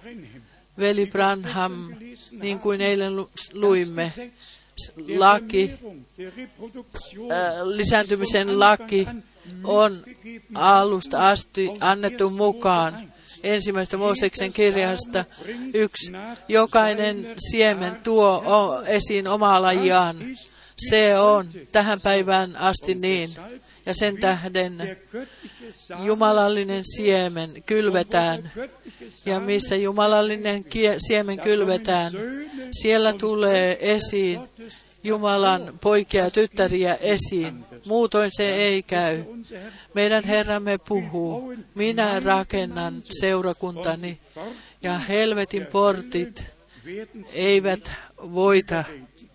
Veli 0.78 1.06
Branham, 1.06 1.96
niin 2.32 2.60
kuin 2.60 2.82
eilen 2.82 3.14
luimme, 3.54 4.14
laki, 5.18 5.72
lisääntymisen 7.64 8.60
laki 8.60 9.08
on 9.64 10.04
alusta 10.56 11.30
asti 11.30 11.70
annettu 11.80 12.30
mukaan 12.30 13.14
ensimmäistä 13.44 13.98
Mooseksen 13.98 14.54
kirjasta 14.54 15.26
yksi. 15.74 16.12
Jokainen 16.48 17.36
siemen 17.52 17.96
tuo 17.96 18.44
esiin 18.86 19.28
omaa 19.28 19.62
lajiaan. 19.62 20.18
Se 20.90 21.20
on 21.20 21.50
tähän 21.72 22.02
päivään 22.02 22.56
asti 22.56 22.96
niin. 22.96 23.30
Ja 23.86 23.94
sen 23.94 24.18
tähden 24.18 24.98
jumalallinen 26.04 26.84
siemen 26.96 27.64
kylvetään. 27.66 28.52
Ja 29.26 29.40
missä 29.40 29.76
jumalallinen 29.76 30.64
siemen 31.08 31.40
kylvetään, 31.40 32.12
siellä 32.72 33.14
tulee 33.14 33.78
esiin 33.82 34.40
Jumalan 35.06 35.80
poikia 35.82 36.24
ja 36.24 36.32
tyttäriä 36.32 36.96
esiin. 36.96 37.66
Muutoin 37.86 38.30
se 38.34 38.56
ei 38.56 38.84
käy. 38.84 39.24
Meidän 39.94 40.24
Herramme 40.24 40.78
puhuu. 40.78 41.54
Minä 41.76 42.20
rakennan 42.20 43.04
seurakuntani 43.20 44.20
ja 44.84 44.98
helvetin 44.98 45.66
portit 45.66 46.46
eivät 47.34 47.92
voita 48.18 48.84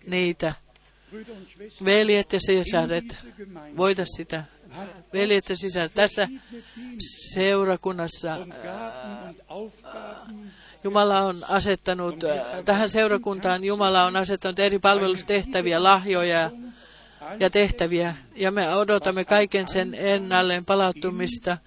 niitä. 0.07 0.53
Veljet 1.85 2.33
ja 2.33 2.39
sisaret, 2.39 3.17
voita 3.77 4.03
sitä. 4.05 4.43
Veljet 5.13 5.49
ja 5.49 5.55
sisaret. 5.57 5.93
Tässä 5.93 6.27
seurakunnassa 7.33 8.37
Jumala 10.83 11.19
on 11.21 11.43
asettanut, 11.47 12.23
äh, 12.23 12.63
tähän 12.65 12.89
seurakuntaan 12.89 13.63
Jumala 13.63 14.03
on 14.03 14.15
asettanut 14.15 14.59
eri 14.59 14.79
palvelustehtäviä, 14.79 15.83
lahjoja 15.83 16.51
ja 17.39 17.49
tehtäviä. 17.49 18.15
Ja 18.35 18.51
me 18.51 18.75
odotamme 18.75 19.25
kaiken 19.25 19.67
sen 19.67 19.93
ennalleen 19.93 20.65
palauttumista, 20.65 21.57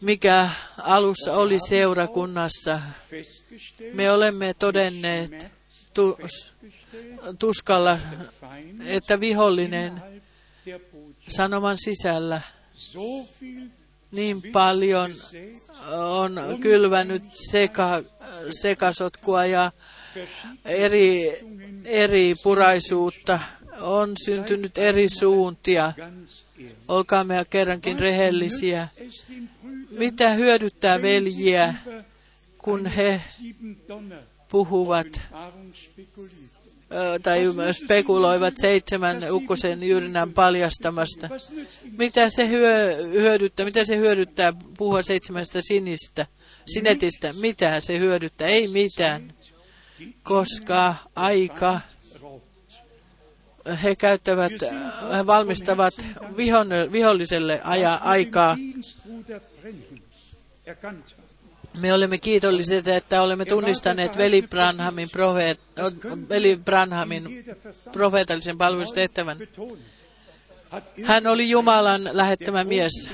mikä 0.00 0.50
alussa 0.78 1.32
oli 1.32 1.58
seurakunnassa. 1.68 2.80
Me 3.92 4.10
olemme 4.10 4.54
todenneet 4.54 5.46
tuskalla, 7.38 7.98
että 8.86 9.20
vihollinen 9.20 10.02
sanoman 11.28 11.78
sisällä 11.78 12.40
niin 14.14 14.42
paljon 14.52 15.14
on 16.08 16.58
kylvänyt 16.60 17.22
seka, 17.50 18.02
sekasotkua 18.50 19.46
ja 19.46 19.72
eri, 20.64 21.38
eri 21.84 22.34
puraisuutta. 22.42 23.40
On 23.80 24.12
syntynyt 24.24 24.78
eri 24.78 25.08
suuntia. 25.08 25.92
Olkaamme 26.88 27.44
kerrankin 27.50 28.00
rehellisiä. 28.00 28.88
Mitä 29.90 30.30
hyödyttää 30.30 31.02
veljiä, 31.02 31.74
kun 32.58 32.86
he 32.86 33.20
puhuvat 34.48 35.20
tai 37.22 37.42
spekuloivat 37.72 38.54
seitsemän 38.56 39.32
ukkosen 39.32 39.82
jyrnän 39.82 40.32
paljastamasta. 40.32 41.28
Mitä 41.98 42.30
se 42.30 42.48
hyö, 42.48 42.96
hyödyttää? 42.96 43.66
Mitä 43.66 43.84
se 43.84 43.96
hyödyttää 43.96 44.52
puhua 44.78 45.02
seitsemästä 45.02 45.60
sinistä, 45.62 46.26
sinetistä? 46.66 47.32
Mitä 47.32 47.80
se 47.80 47.98
hyödyttää? 47.98 48.48
Ei 48.48 48.68
mitään, 48.68 49.34
koska 50.22 50.94
aika 51.14 51.80
he 53.82 53.96
käyttävät, 53.96 54.52
he 55.16 55.26
valmistavat 55.26 55.94
vihon, 56.36 56.68
viholliselle 56.92 57.60
aja, 57.64 57.94
aikaa. 57.94 58.56
Me 61.80 61.92
olemme 61.92 62.18
kiitolliset, 62.18 62.88
että 62.88 63.22
olemme 63.22 63.44
tunnistaneet 63.44 64.18
veli 64.18 64.42
Branhamin, 64.42 65.10
profeet, 65.10 65.60
veli 66.28 66.56
Branhamin 66.64 67.44
profeetallisen 67.92 68.58
palvelustehtävän. 68.58 69.38
Hän 71.04 71.26
oli 71.26 71.50
Jumalan 71.50 72.10
lähettämä 72.12 72.64
mies. 72.64 73.10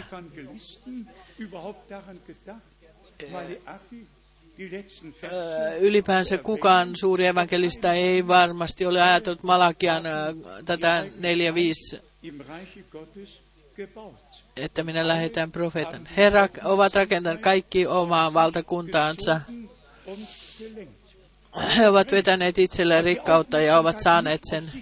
Ylipäänsä 5.81 6.39
kukaan 6.39 6.91
suuri 6.97 7.27
evankelista 7.27 7.93
ei 7.93 8.29
varmasti 8.29 8.87
ole 8.87 9.03
ajatellut 9.03 9.43
Malakian 9.43 10.03
tätä 10.65 11.07
4-5 11.97 12.01
että 14.57 14.85
minä 14.85 15.09
lähetän 15.09 15.53
profeetan. 15.53 16.09
He 16.17 16.33
ovat 16.65 16.95
rakentaneet 16.95 17.41
kaikki 17.41 17.87
omaa 17.87 18.35
valtakuntaansa. 18.35 19.41
He 21.77 21.89
ovat 21.89 22.13
vetäneet 22.13 22.59
itselleen 22.59 23.05
rikkautta 23.05 23.61
ja 23.61 23.79
ovat 23.79 23.99
saaneet 23.99 24.41
sen. 24.51 24.73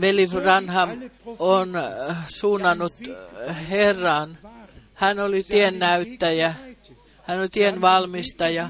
Veli 0.00 0.26
Branham 0.26 0.90
on 1.38 1.72
suunnannut 2.28 2.92
Herran. 3.70 4.38
Hän 5.02 5.18
oli 5.18 5.42
tien 5.42 5.78
näyttäjä. 5.78 6.54
Hän 7.22 7.38
oli 7.40 7.48
tien 7.48 7.80
valmistaja, 7.80 8.68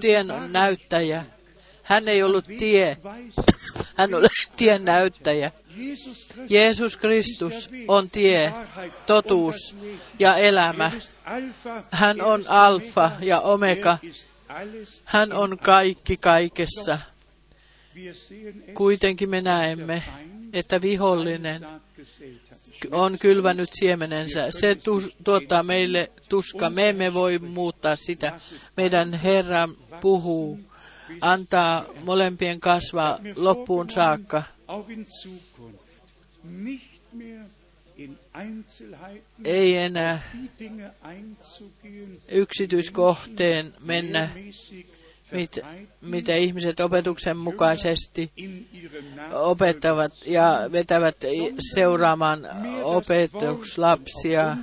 tien 0.00 0.26
näyttäjä. 0.48 1.24
Hän 1.82 2.08
ei 2.08 2.22
ollut 2.22 2.44
tie. 2.58 2.96
Hän 3.96 4.14
oli 4.14 4.26
tien 4.56 4.84
näyttäjä. 4.84 5.52
Jeesus 6.48 6.96
Kristus 6.96 7.70
on 7.88 8.10
tie, 8.10 8.52
totuus 9.06 9.76
ja 10.18 10.36
elämä. 10.36 10.90
Hän 11.90 12.20
on 12.20 12.44
alfa 12.48 13.10
ja 13.20 13.40
omega. 13.40 13.98
Hän 15.04 15.32
on 15.32 15.58
kaikki 15.58 16.16
kaikessa. 16.16 16.98
Kuitenkin 18.74 19.30
me 19.30 19.40
näemme, 19.40 20.02
että 20.52 20.80
vihollinen 20.80 21.66
on 22.90 23.18
kylvänyt 23.18 23.68
siemenensä. 23.72 24.50
Se 24.50 24.76
tuottaa 25.24 25.62
meille 25.62 26.10
tuska. 26.28 26.70
Me 26.70 26.88
emme 26.88 27.14
voi 27.14 27.38
muuttaa 27.38 27.96
sitä. 27.96 28.40
Meidän 28.76 29.14
Herra 29.14 29.68
puhuu, 30.00 30.60
antaa 31.20 31.84
molempien 32.04 32.60
kasvaa 32.60 33.18
loppuun 33.36 33.90
saakka 33.90 34.42
ei 39.44 39.76
enää 39.76 40.32
yksityiskohteen 42.28 43.74
mennä, 43.80 44.30
mit, 45.32 45.58
mitä 46.00 46.34
ihmiset 46.34 46.80
opetuksen 46.80 47.36
mukaisesti 47.36 48.32
opettavat 49.32 50.12
ja 50.26 50.60
vetävät 50.72 51.16
seuraamaan 51.74 52.46
opetuslapsia 52.82 54.56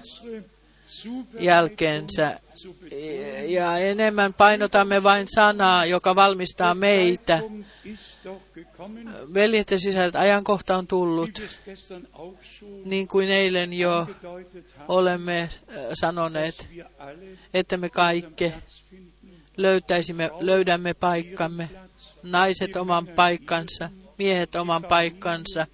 jälkeensä. 1.40 2.40
Ja 3.48 3.78
enemmän 3.78 4.34
painotamme 4.34 5.04
vain 5.04 5.28
sanaa, 5.36 5.86
joka 5.86 6.16
valmistaa 6.16 6.76
meitä 6.76 7.42
Veljet 9.34 9.72
ja 9.72 9.80
sisältä 9.80 10.20
ajankohta 10.20 10.78
on 10.78 10.88
tullut, 10.88 11.42
niin 12.86 13.08
kuin 13.08 13.30
eilen 13.30 13.74
jo 13.74 14.08
olemme 14.88 15.40
äh, 15.42 15.50
sanoneet, 15.94 16.68
että 17.54 17.78
me 17.78 17.90
kaikki 17.90 18.54
löytäisimme, 19.58 20.32
löydämme 20.40 20.94
paikkamme, 20.94 21.70
naiset 22.24 22.76
oman 22.76 23.08
paikkansa, 23.08 23.90
miehet 24.18 24.56
oman 24.56 24.84
paikkansa, 24.84 25.68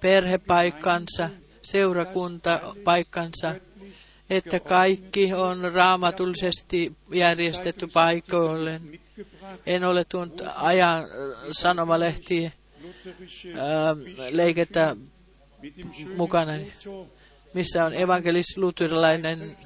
perhepaikkansa, 0.00 1.30
seurakunta 1.62 2.74
paikkansa, 2.84 3.54
että 4.30 4.60
kaikki 4.60 5.34
on 5.34 5.72
raamatullisesti 5.74 6.96
järjestetty 7.12 7.86
paikoilleen 7.86 8.98
en 9.66 9.84
ole 9.84 10.04
tuonut 10.04 10.42
ajan 10.56 11.04
sanomalehtiä 11.50 12.50
leikettä 14.30 14.96
mukana, 16.16 16.52
missä 17.54 17.84
on 17.84 17.92
evankelis-luterilainen 17.94 19.56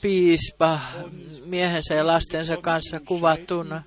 piispa 0.00 0.80
miehensä 1.44 1.94
ja 1.94 2.06
lastensa 2.06 2.56
kanssa 2.56 3.00
kuvattuna. 3.00 3.82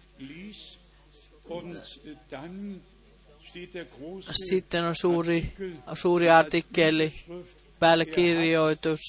Sitten 4.49 4.83
on 4.83 4.95
suuri, 4.95 5.53
suuri 5.93 6.29
artikkeli, 6.29 7.13
päällekirjoitus. 7.79 8.99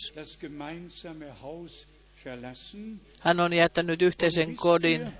Hän 3.21 3.41
on 3.41 3.53
jättänyt 3.53 4.03
yhteisen 4.03 4.57
kodin. 4.57 5.13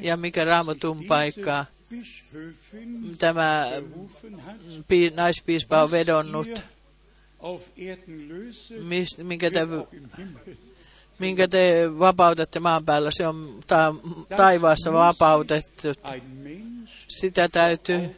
Ja 0.00 0.16
mikä 0.16 0.44
raamatun 0.44 1.04
paikka 1.04 1.64
tämä 3.18 3.66
naispiispa 5.14 5.82
on 5.82 5.90
vedonnut, 5.90 6.48
mis, 8.82 9.18
minkä, 9.18 9.50
te, 9.50 9.60
minkä 11.18 11.48
te 11.48 11.86
vapautatte 11.98 12.60
maan 12.60 12.84
päällä, 12.84 13.10
se 13.12 13.26
on 13.26 13.60
ta, 13.66 13.94
taivaassa 14.36 14.92
vapautettu. 14.92 15.88
Sitä 17.08 17.48
täytyy, 17.48 18.10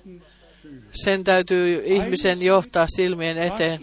sen 0.92 1.24
täytyy 1.24 1.82
ihmisen 1.84 2.42
johtaa 2.42 2.86
silmien 2.96 3.38
eteen. 3.38 3.80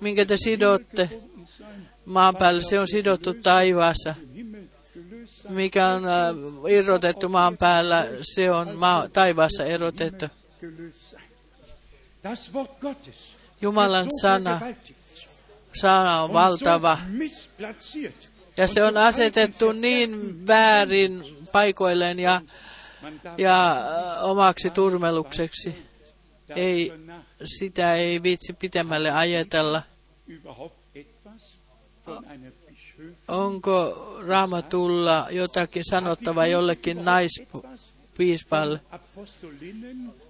Minkä 0.00 0.24
te 0.24 0.36
sidotte 0.36 1.10
maan 2.04 2.36
päällä, 2.36 2.62
se 2.62 2.80
on 2.80 2.88
sidottu 2.88 3.34
taivaassa. 3.34 4.14
Mikä 5.48 5.88
on 5.88 6.04
äh, 6.04 6.34
irrotettu 6.68 7.28
maan 7.28 7.56
päällä, 7.56 8.08
se 8.20 8.50
on 8.50 8.76
maa, 8.76 9.08
taivaassa 9.08 9.64
erotettu. 9.64 10.26
Jumalan 13.60 14.08
sana, 14.20 14.60
sana 15.72 16.22
on 16.22 16.32
valtava. 16.32 16.98
Ja 18.56 18.66
se 18.66 18.84
on 18.84 18.96
asetettu 18.96 19.72
niin 19.72 20.46
väärin 20.46 21.24
paikoilleen 21.52 22.18
ja, 22.18 22.40
ja 23.38 23.72
äh, 23.72 24.24
omaksi 24.24 24.70
turmelukseksi. 24.70 25.86
Ei, 26.48 26.92
sitä 27.44 27.94
ei 27.94 28.22
viitsi 28.22 28.52
pitemmälle 28.52 29.10
ajatella. 29.10 29.82
Onko 33.28 33.94
raamatulla 34.26 35.28
jotakin 35.30 35.82
sanottavaa 35.90 36.46
jollekin 36.46 37.04
naispiispalle? 37.04 38.80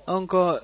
Onko 0.07 0.61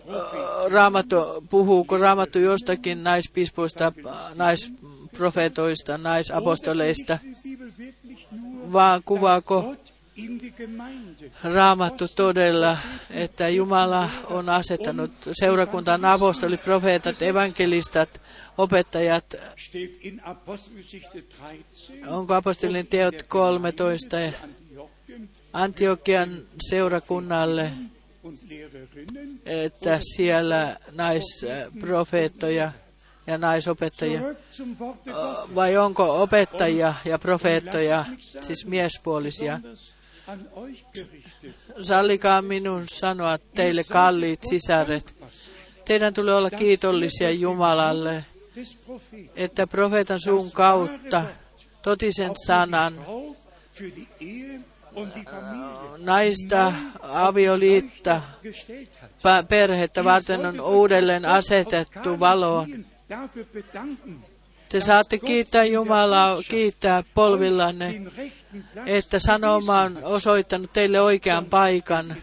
raamattu, 0.72 1.16
puhuuko 1.51 1.99
raamattu 1.99 2.38
jostakin 2.38 3.05
naispiispoista, 3.05 3.93
naisprofetoista, 4.34 5.99
naisapostoleista, 5.99 7.18
vaan 8.72 9.03
kuvaako 9.03 9.76
Raamattu 11.45 12.09
todella, 12.09 12.78
että 13.11 13.49
Jumala 13.49 14.11
on 14.30 14.49
asettanut 14.49 15.11
seurakuntaan 15.32 16.05
apostolit, 16.05 16.64
profeetat, 16.64 17.22
evankelistat, 17.22 18.20
opettajat. 18.59 19.34
Onko 22.09 22.34
apostolin 22.34 22.86
teot 22.86 23.22
13 23.28 24.16
Antiokian 25.53 26.30
seurakunnalle, 26.68 27.72
että 29.46 29.98
siellä 30.14 30.76
naisprofeettoja 30.92 32.72
ja 33.26 33.38
naisopettajia. 33.38 34.20
Vai 35.54 35.76
onko 35.76 36.22
opettajia 36.22 36.94
ja 37.04 37.18
profeettoja, 37.18 38.04
siis 38.40 38.66
miespuolisia? 38.66 39.60
Sallikaa 41.82 42.42
minun 42.42 42.84
sanoa 42.88 43.38
teille 43.38 43.84
kalliit 43.84 44.40
sisaret. 44.50 45.14
Teidän 45.84 46.14
tulee 46.14 46.34
olla 46.34 46.50
kiitollisia 46.50 47.30
Jumalalle, 47.30 48.24
että 49.36 49.66
profeetan 49.66 50.20
suun 50.20 50.50
kautta 50.50 51.24
totisen 51.82 52.32
sanan 52.46 52.94
Naista 55.99 56.72
avioliitta 57.03 58.20
perhettä 59.49 60.05
varten 60.05 60.47
on 60.47 60.61
uudelleen 60.61 61.26
asetettu 61.26 62.20
valoon. 62.20 62.84
Bedanken, 63.53 64.24
Te 64.68 64.80
saatte 64.80 65.18
kiittää 65.18 65.64
Jumalaa, 65.64 66.43
kiittää 66.49 67.03
polvillanne, 67.14 68.03
että 68.86 69.18
sanoma 69.18 69.80
on 69.80 69.99
osoittanut 70.03 70.72
teille 70.72 71.01
oikean 71.01 71.45
paikan. 71.45 72.16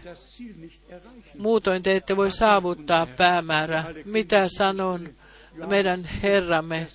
Muutoin 1.38 1.82
te 1.82 1.96
ette 1.96 2.16
voi 2.16 2.30
saavuttaa 2.30 3.06
päämäärää. 3.06 3.84
Mitä 4.04 4.46
sanon 4.48 5.08
meidän 5.66 6.04
Herramme? 6.04 6.86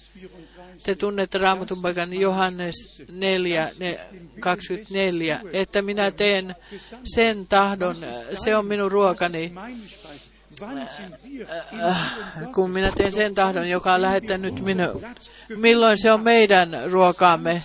34. 0.85 0.95
Te 0.95 0.95
tunnette 0.95 1.37
raamatun 1.37 1.81
paikan 1.81 2.13
Johannes 2.13 3.03
4, 3.11 3.71
ne- 3.79 3.99
24, 4.39 5.41
että 5.53 5.81
minä 5.81 6.11
teen 6.11 6.55
sen 7.03 7.47
tahdon, 7.47 7.95
se 8.33 8.55
on 8.55 8.65
minun 8.65 8.91
ruokani, 8.91 9.53
kun 12.55 12.71
minä 12.71 12.91
teen 12.95 13.11
sen 13.11 13.35
tahdon, 13.35 13.69
joka 13.69 13.93
on 13.93 14.01
lähettänyt 14.01 14.59
minun. 14.63 15.01
Milloin 15.55 15.97
se 16.01 16.11
on 16.11 16.21
meidän 16.21 16.69
ruokaamme? 16.91 17.63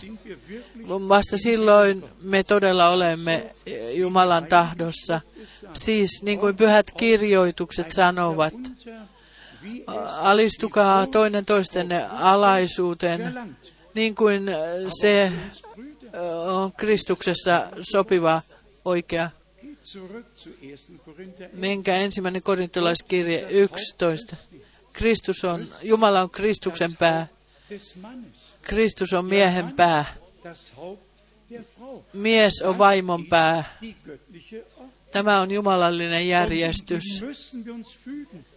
Vasta 0.89 1.37
silloin 1.37 2.05
me 2.23 2.43
todella 2.43 2.89
olemme 2.89 3.51
Jumalan 3.95 4.47
tahdossa. 4.47 5.21
Siis 5.75 6.23
niin 6.23 6.39
kuin 6.39 6.57
pyhät 6.57 6.91
kirjoitukset 6.97 7.91
sanovat, 7.91 8.55
alistukaa 10.21 11.07
toinen 11.07 11.47
toistenne 11.47 12.07
alaisuuteen, 12.07 13.57
niin 13.95 14.15
kuin 14.15 14.43
se 15.01 15.33
on 16.47 16.73
Kristuksessa 16.73 17.69
sopiva 17.81 18.43
oikea. 18.85 19.31
Geht 19.63 19.83
zurück 19.83 20.37
zu 20.37 20.51
1. 20.63 20.99
Korinther 21.05 21.47
11. 21.47 21.61
Menkää 21.61 21.97
ensimmäinen 21.97 22.43
korintolaiskirje 22.43 23.47
11. 23.51 24.37
Kristus 24.93 25.45
on, 25.45 25.69
Jumala 25.83 26.21
on 26.21 26.31
Kristuksen 26.31 26.97
pää. 26.97 27.27
Kristus 28.63 29.13
on 29.13 29.25
miehen 29.25 29.73
pää. 29.73 30.15
Mies 32.13 32.63
on 32.63 32.79
vaimon 32.79 33.27
pää. 33.27 33.79
Tämä 35.13 35.41
on 35.41 35.51
jumalallinen 35.51 36.29
järjestys. 36.29 37.25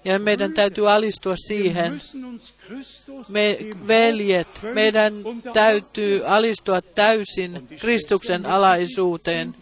Ja 0.06 0.20
meidän 0.20 0.54
täytyy 0.54 0.92
alistua 0.92 1.36
siihen. 1.36 2.02
Me 3.30 3.58
veljet, 3.88 4.48
meidän 4.74 5.14
täytyy 5.54 6.26
alistua 6.26 6.82
täysin 6.82 7.68
Kristuksen 7.80 8.46
alaisuuteen. 8.46 9.56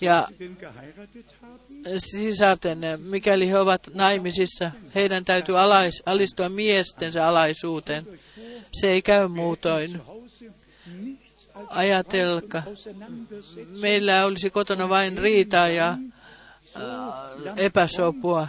Ja 0.00 0.28
sisarten, 1.96 2.78
mikäli 2.98 3.48
he 3.48 3.58
ovat 3.58 3.90
naimisissa, 3.94 4.70
heidän 4.94 5.24
täytyy 5.24 5.60
alais, 5.60 6.02
alistua 6.06 6.48
miestensä 6.48 7.28
alaisuuteen. 7.28 8.06
Se 8.72 8.90
ei 8.90 9.02
käy 9.02 9.28
muutoin. 9.28 10.00
Ajatelka, 11.68 12.62
meillä 13.80 14.24
olisi 14.24 14.50
kotona 14.50 14.88
vain 14.88 15.18
riitaa 15.18 15.68
ja 15.68 15.98
epäsopua. 17.56 18.48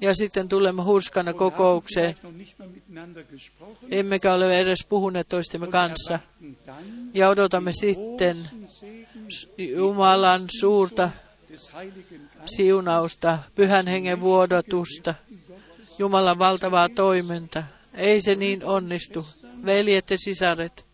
Ja 0.00 0.14
sitten 0.14 0.48
tulemme 0.48 0.82
hurskana 0.82 1.32
kokoukseen, 1.32 2.16
emmekä 3.90 4.34
ole 4.34 4.60
edes 4.60 4.86
puhuneet 4.88 5.28
toistemme 5.28 5.66
kanssa. 5.66 6.18
Ja 7.14 7.28
odotamme 7.28 7.72
sitten 7.72 8.50
Jumalan 9.58 10.42
suurta 10.60 11.10
siunausta, 12.46 13.38
pyhän 13.54 13.86
hengen 13.86 14.20
vuodotusta, 14.20 15.14
Jumalan 15.98 16.38
valtavaa 16.38 16.88
toiminta. 16.88 17.62
Ei 17.94 18.20
se 18.20 18.34
niin 18.34 18.64
onnistu. 18.64 19.26
Veljet 19.64 20.10
ja 20.10 20.16
sisaret, 20.18 20.86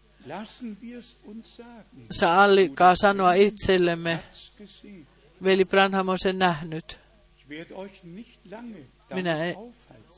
sallikaa 2.10 2.94
sanoa 2.96 3.32
itsellemme. 3.32 4.22
Veli 5.44 5.64
Branham 5.64 6.08
on 6.08 6.18
sen 6.18 6.38
nähnyt. 6.38 7.00
Minä 9.14 9.44
en-. 9.44 9.56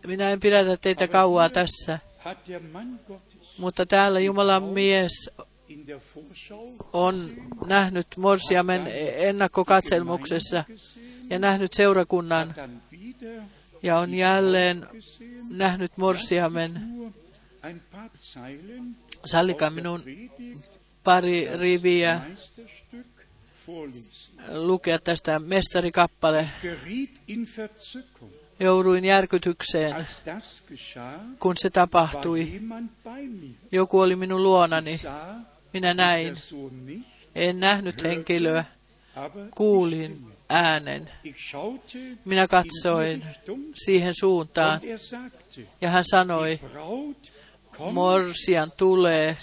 Minä 0.07 0.31
en 0.31 0.41
pidätä 0.41 0.77
teitä 0.77 1.09
kauaa 1.09 1.49
tässä, 1.49 1.99
mutta 3.59 3.87
täällä 3.87 4.21
Jumalan 4.21 4.63
mies 4.63 5.31
on 6.93 7.31
nähnyt 7.67 8.07
Morsiamen 8.17 8.87
ennakkokatselmuksessa 9.17 10.65
gesehen, 10.69 11.31
ja 11.31 11.39
nähnyt 11.39 11.75
seurakunnan 11.75 12.55
wieder 12.93 13.43
ja 13.83 13.99
on 13.99 14.15
jälleen 14.15 14.87
nähnyt 15.51 15.97
Morsiamen. 15.97 16.81
Zeilen 18.19 18.97
Sallikaa 19.25 19.71
minun 19.71 20.03
pari 21.05 21.49
riviä. 21.59 22.21
Lukea 24.53 24.99
tästä 24.99 25.39
mestarikappale. 25.39 26.49
Jouduin 28.61 29.05
järkytykseen, 29.05 30.07
kun 31.41 31.57
se 31.57 31.71
tapahtui. 31.71 32.61
Joku 33.73 34.01
oli 34.01 34.17
minun 34.17 34.43
luonani. 34.43 35.01
Minä 35.73 35.95
näin. 35.95 36.37
En 37.35 37.61
nähnyt 37.61 38.03
henkilöä. 38.05 38.65
Kuulin 39.51 40.35
äänen. 40.49 41.11
Minä 42.25 42.43
in 42.43 42.49
katsoin 42.49 43.25
siihen 43.75 44.15
suuntaan 44.21 44.81
er 44.85 44.99
ja 45.81 45.91
hän 45.91 46.05
sanoi, 46.11 46.61
Morsian 47.93 48.73
tulee 48.77 49.37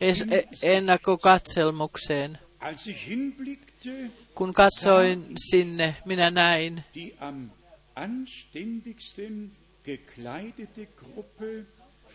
e- 0.00 0.42
ennakkokatselmukseen. 0.62 2.38
Als 2.60 2.86
ich 2.86 3.06
hinblickte, 3.06 4.10
Kun 4.34 4.52
katsoin 4.52 5.34
sinne, 5.50 5.96
minä 6.04 6.30
näin 6.30 6.84
die 6.94 7.12
am 7.20 7.50
anständigsten 7.94 9.52
gekleidete 9.84 10.86
Gruppe 10.86 11.64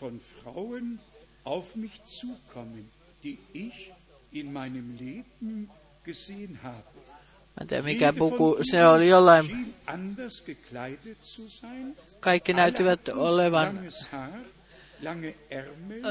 von 0.01 0.19
Frauen 0.19 0.99
auf 1.43 1.75
mich 1.75 2.03
zukommen, 2.03 2.91
die 3.23 3.37
ich 3.53 3.91
in 4.31 4.53
meinem 4.53 4.97
Leben 4.99 5.69
gesehen 6.03 6.59
habe. 6.63 6.83
Mä 7.55 7.61
en 7.61 7.67
tiedä 7.67 7.83
mikä 7.83 8.13
puku, 8.13 8.57
se 8.71 8.87
oli 8.87 9.07
jollain, 9.09 9.75
kaikki 12.19 12.53
näyttivät 12.53 13.09
olevan 13.09 13.79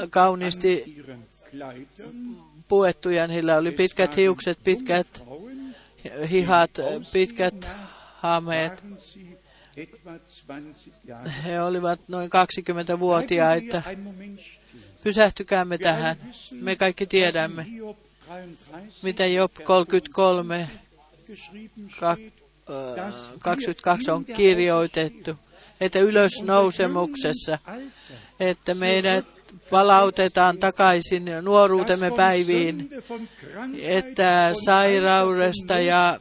kauniisti. 0.09 0.95
Puettuja, 2.67 3.27
niillä 3.27 3.57
oli 3.57 3.71
pitkät 3.71 4.17
hiukset, 4.17 4.59
pitkät 4.63 5.23
hihat, 6.29 6.71
pitkät 7.13 7.69
hameet. 8.15 8.83
waren 8.83 8.97
sie 9.13 9.37
etwa 9.77 10.19
20 10.19 10.91
Jahre. 11.07 11.31
He 11.45 11.61
olivat 11.61 11.99
noin 12.07 12.29
20-vuotiaita. 12.29 13.81
Bleiben 13.81 13.83
wir 13.83 13.87
einen 13.87 14.03
Moment 14.03 14.39
stehen. 14.39 15.01
Pysähtykäämme 15.03 15.77
tähän. 15.77 16.15
Me 16.51 16.75
kaikki 16.75 17.05
tiedämme, 17.05 17.63
Hiob 17.65 17.97
33 18.27 19.01
mitä 19.01 19.25
Job 19.25 19.51
33, 19.63 20.69
geschrieben 21.27 21.87
ka- 21.99 22.13
steht, 22.15 22.33
ö, 22.69 23.39
22 23.39 24.11
on 24.11 24.25
kirjoitettu, 24.25 25.35
että 25.81 25.99
ylösnousemuksessa, 25.99 27.59
että 28.39 28.73
meidät 28.75 29.25
palautetaan 29.69 30.57
takaisin 30.57 31.25
nuoruutemme 31.41 32.11
päiviin, 32.11 32.89
että 33.81 34.51
sairaudesta 34.65 35.79
ja 35.79 36.19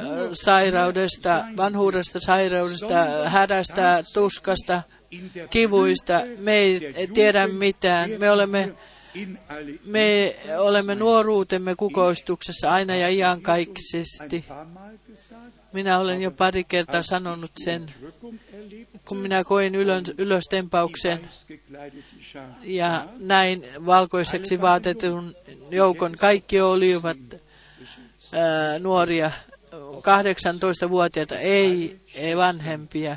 ö, 0.00 0.28
sairaudesta, 0.32 1.44
vanhuudesta, 1.56 2.20
sairaudesta, 2.20 3.28
hädästä, 3.28 4.02
tuskasta, 4.14 4.82
kivuista, 5.50 6.20
me 6.38 6.52
ei 6.52 7.10
tiedä 7.14 7.48
mitään. 7.48 8.10
Me 8.18 8.30
olemme 8.30 8.74
Me 9.84 10.36
olemme 10.58 10.94
nuoruutemme 10.94 11.74
kukoistuksessa 11.74 12.72
aina 12.72 12.96
ja 12.96 13.08
iankaikkisesti. 13.08 14.44
Minä 15.72 15.98
olen 15.98 16.22
jo 16.22 16.30
pari 16.30 16.64
kertaa 16.64 17.02
sanonut 17.02 17.50
sen, 17.64 17.94
kun 19.08 19.16
minä 19.16 19.44
koin 19.44 19.74
ylös, 19.74 20.02
ylöstempauksen 20.18 21.30
ja 22.62 23.08
näin 23.18 23.66
valkoiseksi 23.86 24.60
vaatetun 24.60 25.34
joukon. 25.70 26.12
Kaikki 26.16 26.60
olivat 26.60 27.16
ää, 28.32 28.78
nuoria, 28.78 29.30
18-vuotiaita, 29.72 31.38
ei, 31.38 32.00
ei 32.14 32.36
vanhempia. 32.36 33.16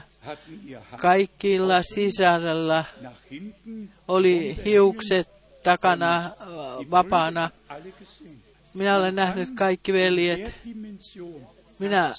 Kaikilla 0.97 1.81
hinten 3.31 3.89
oli 4.07 4.57
hiukset 4.65 5.29
takana 5.63 6.31
vapaana. 6.91 7.49
Minä 8.73 8.95
olen 8.97 9.15
nähnyt 9.15 9.49
kaikki 9.55 9.93
veljet. 9.93 10.53
Minä, 11.79 12.15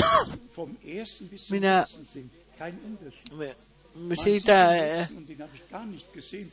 Minä- 1.50 1.86
siitä, 4.22 4.52
ja 4.52 5.06
in 6.36 6.52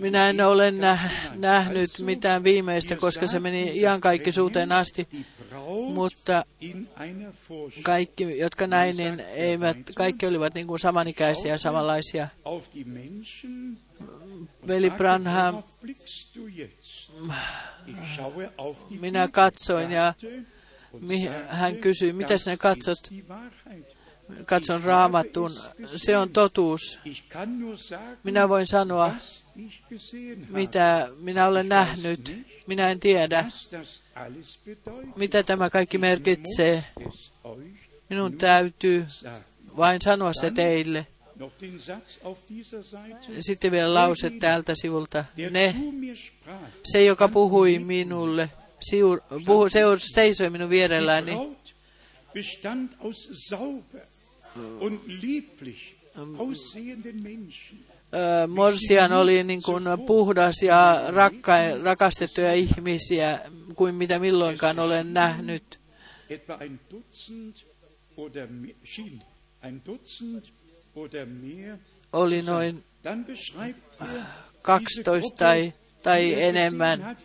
minä 0.00 0.30
en 0.30 0.40
ole 0.40 0.72
nähnyt 1.34 1.98
mitään 1.98 2.44
viimeistä, 2.44 2.96
koska 2.96 3.26
se 3.26 3.40
meni 3.40 3.78
iankaikkisuuteen 3.78 4.72
asti. 4.72 5.08
Mutta 5.94 6.44
kaikki, 7.82 8.38
jotka 8.38 8.66
näin, 8.66 8.96
niin 8.96 9.20
eivät, 9.20 9.76
kaikki 9.96 10.26
olivat 10.26 10.54
niin 10.54 10.66
kuin 10.66 10.78
samanikäisiä, 10.78 11.58
samanlaisia. 11.58 12.28
Veli 14.66 14.90
Branham, 14.90 15.62
minä 19.00 19.28
katsoin 19.28 19.92
ja 19.92 20.14
hän 21.48 21.76
kysyi, 21.76 22.12
mitä 22.12 22.38
sinä 22.38 22.56
katsot? 22.56 23.10
Katson 24.46 24.82
raamattuun. 24.84 25.52
Se 25.96 26.18
on 26.18 26.30
totuus. 26.30 26.98
Minä 28.24 28.48
voin 28.48 28.66
sanoa, 28.66 29.14
mitä 30.48 31.08
minä 31.20 31.46
olen 31.46 31.68
nähnyt. 31.68 32.46
Minä 32.66 32.90
en 32.90 33.00
tiedä, 33.00 33.44
mitä 35.16 35.42
tämä 35.42 35.70
kaikki 35.70 35.98
merkitsee. 35.98 36.84
Minun 38.10 38.38
täytyy 38.38 39.06
vain 39.76 40.00
sanoa 40.04 40.32
se 40.32 40.50
teille. 40.50 41.06
Sitten 43.40 43.70
vielä 43.70 43.94
lause 43.94 44.30
täältä 44.30 44.72
sivulta. 44.82 45.24
Ne, 45.50 45.74
se 46.84 47.04
joka 47.04 47.28
puhui 47.28 47.78
minulle, 47.78 48.50
siur, 48.80 49.20
puhu, 49.46 49.68
seisoi 50.14 50.50
minun 50.50 50.70
vierelläni. 50.70 51.32
Ö, 58.14 58.46
Morsian 58.46 59.12
oli 59.12 59.44
niin 59.44 59.62
kuin 59.62 59.84
puhdas 60.06 60.62
ja 60.62 61.02
rakka, 61.08 61.52
rakastettuja 61.82 62.54
ihmisiä 62.54 63.38
kuin 63.74 63.94
mitä 63.94 64.18
milloinkaan 64.18 64.78
olen 64.78 65.14
nähnyt. 65.14 65.80
Oli 72.12 72.42
noin 72.42 72.84
Dann 73.04 73.24
beschreibt 73.24 74.00
er 74.00 74.06
diese 74.06 74.26
12 74.62 75.20
Gruppe, 75.20 75.36
tai, 75.38 75.72
tai 76.02 76.42
enemmän, 76.42 77.16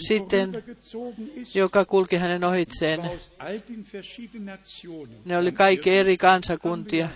Sitten, 0.00 0.64
joka 1.54 1.84
kulki 1.84 2.16
hänen 2.16 2.44
ohitseen. 2.44 3.00
Ne 5.24 5.38
oli 5.38 5.52
kaikki 5.52 5.90
eri 5.90 6.16
kansakuntia. 6.16 7.08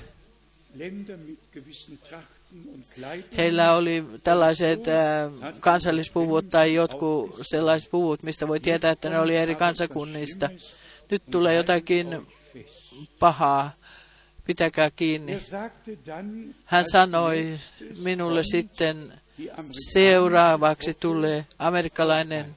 Heillä 3.37 3.73
oli 3.75 4.05
tällaiset 4.25 4.89
äh, 4.89 5.55
kansallispuvut 5.61 6.51
tai 6.51 6.75
jotkut 6.75 7.39
sellaiset 7.43 7.91
puvut, 7.91 8.23
mistä 8.23 8.49
voi 8.49 8.61
tietää, 8.61 8.91
että 8.91 9.11
ne 9.11 9.19
oli 9.19 9.37
eri 9.37 9.55
kansakunnista. 9.55 10.51
Nyt 11.11 11.23
tulee 11.31 11.55
jotakin 11.55 12.27
pahaa. 13.19 13.73
Pitäkää 14.45 14.91
kiinni. 14.91 15.39
Hän 16.65 16.85
sanoi 16.93 17.59
minulle 17.99 18.43
sitten, 18.45 19.21
seuraavaksi 19.93 20.95
tulee 20.95 21.47
amerikkalainen 21.59 22.57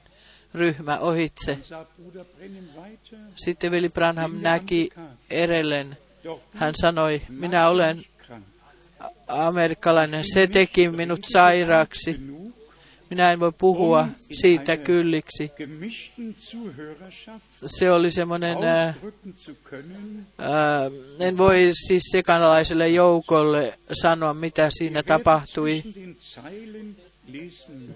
ryhmä 0.54 0.98
ohitse. 0.98 1.58
Sitten 3.36 3.70
veli 3.70 3.88
Branham 3.88 4.32
näki 4.40 4.90
erellen. 5.30 5.96
Hän 6.54 6.74
sanoi, 6.80 7.22
minä 7.28 7.68
olen 7.68 8.04
amerikkalainen. 9.28 10.24
Se 10.32 10.46
teki 10.46 10.88
minut 10.88 11.20
sairaaksi. 11.32 12.20
Minä 13.10 13.32
en 13.32 13.40
voi 13.40 13.52
puhua 13.58 14.08
siitä 14.32 14.76
kylliksi. 14.76 15.50
Se 17.66 17.90
oli 17.90 18.10
semmoinen, 18.10 18.58
äh, 18.64 18.88
äh, 18.88 18.94
en 21.20 21.38
voi 21.38 21.70
siis 21.86 22.02
sekanalaiselle 22.12 22.88
joukolle 22.88 23.74
sanoa, 23.92 24.34
mitä 24.34 24.68
siinä 24.70 25.02
tapahtui. 25.02 25.82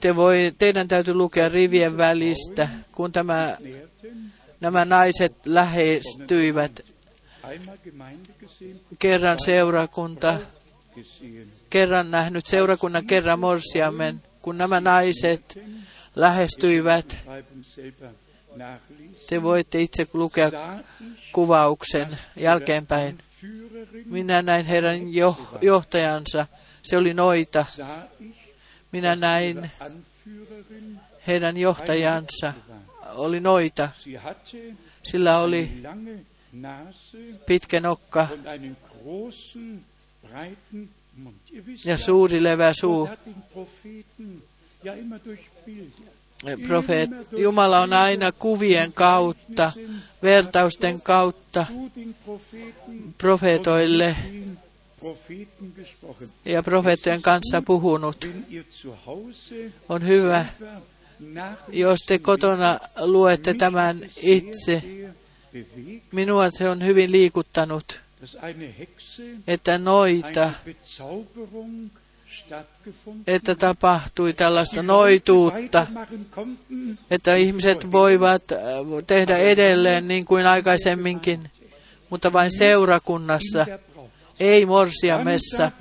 Te 0.00 0.16
voi, 0.16 0.54
teidän 0.58 0.88
täytyy 0.88 1.14
lukea 1.14 1.48
rivien 1.48 1.96
välistä, 1.98 2.68
kun 2.92 3.12
tämä, 3.12 3.58
nämä 4.60 4.84
naiset 4.84 5.46
lähestyivät. 5.46 6.80
Kerran 8.98 9.38
seurakunta, 9.44 10.38
kerran 11.70 12.10
nähnyt 12.10 12.46
seurakunnan, 12.46 13.06
kerran 13.06 13.38
morsiamen. 13.38 14.22
Kun 14.42 14.58
nämä 14.58 14.80
naiset 14.80 15.58
lähestyivät, 16.16 17.18
te 19.26 19.42
voitte 19.42 19.80
itse 19.80 20.06
lukea 20.12 20.50
kuvauksen 21.32 22.18
jälkeenpäin. 22.36 23.18
Minä 24.04 24.42
näin 24.42 24.66
heidän 24.66 25.14
jo, 25.14 25.36
johtajansa. 25.60 26.46
Se 26.82 26.96
oli 26.96 27.14
noita. 27.14 27.66
Minä 28.92 29.16
näin 29.16 29.70
heidän 31.26 31.56
johtajansa. 31.56 32.52
Oli 33.14 33.40
noita. 33.40 33.88
Sillä 35.02 35.38
oli 35.38 35.82
pitkä 37.46 37.80
nokka 37.80 38.28
ja 41.84 41.98
suuri 41.98 42.42
leveä 42.42 42.72
suu. 42.80 43.08
Profeet, 46.66 47.10
Jumala 47.32 47.80
on 47.80 47.92
aina 47.92 48.32
kuvien 48.32 48.92
kautta, 48.92 49.72
vertausten 50.22 51.00
kautta 51.00 51.66
profeetoille 53.18 54.16
ja 56.44 56.62
profeettojen 56.62 57.22
kanssa 57.22 57.62
puhunut. 57.62 58.28
On 59.88 60.06
hyvä, 60.06 60.46
jos 61.68 61.98
te 62.06 62.18
kotona 62.18 62.78
luette 63.00 63.54
tämän 63.54 64.10
itse. 64.16 64.82
Minua 66.12 66.50
se 66.50 66.68
on 66.68 66.84
hyvin 66.84 67.12
liikuttanut, 67.12 68.00
että 69.46 69.78
noita, 69.78 70.50
että 73.26 73.54
tapahtui 73.54 74.32
tällaista 74.32 74.82
noituutta, 74.82 75.86
että 77.10 77.36
ihmiset 77.36 77.90
voivat 77.92 78.52
äh, 78.52 78.58
tehdä 79.06 79.36
edelleen 79.36 80.08
niin 80.08 80.24
kuin 80.24 80.46
aikaisemminkin, 80.46 81.50
mutta 82.10 82.32
vain 82.32 82.50
seurakunnassa, 82.58 83.66
ei 84.40 84.66
morsiamessa. 84.66 85.72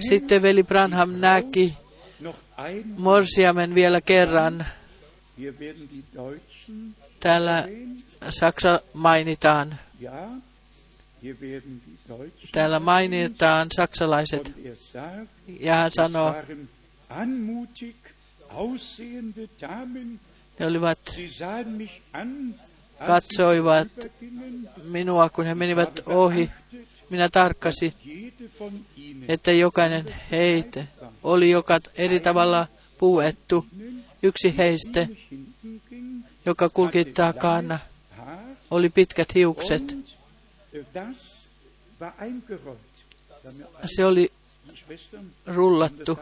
Sitten 0.00 0.42
veli 0.42 0.62
Branham 0.62 1.10
näki 1.18 1.74
morsiamen 2.98 3.74
vielä 3.74 4.00
kerran. 4.00 4.66
Täällä 7.20 7.68
Saksa 8.28 8.80
mainitaan. 8.92 9.78
Täällä 12.52 12.80
mainitaan 12.80 13.68
saksalaiset. 13.76 14.52
Ja 15.60 15.74
hän 15.74 15.90
sanoo, 15.92 16.34
ne 20.58 20.66
olivat, 20.66 20.98
Katsoivat 23.06 23.88
minua, 24.84 25.28
kun 25.28 25.44
he 25.44 25.54
menivät 25.54 26.00
ohi. 26.06 26.50
Minä 27.10 27.28
tarkkasin, 27.28 27.92
että 29.28 29.52
jokainen 29.52 30.14
heitä 30.30 30.84
oli 31.22 31.50
joka 31.50 31.80
eri 31.94 32.20
tavalla 32.20 32.66
puettu. 32.98 33.66
Yksi 34.22 34.56
heistä, 34.56 35.06
joka 36.46 36.68
kulki 36.68 37.04
takana, 37.04 37.78
oli 38.70 38.88
pitkät 38.88 39.34
hiukset. 39.34 39.96
Se 43.96 44.04
oli 44.04 44.32
rullattu. 45.46 46.18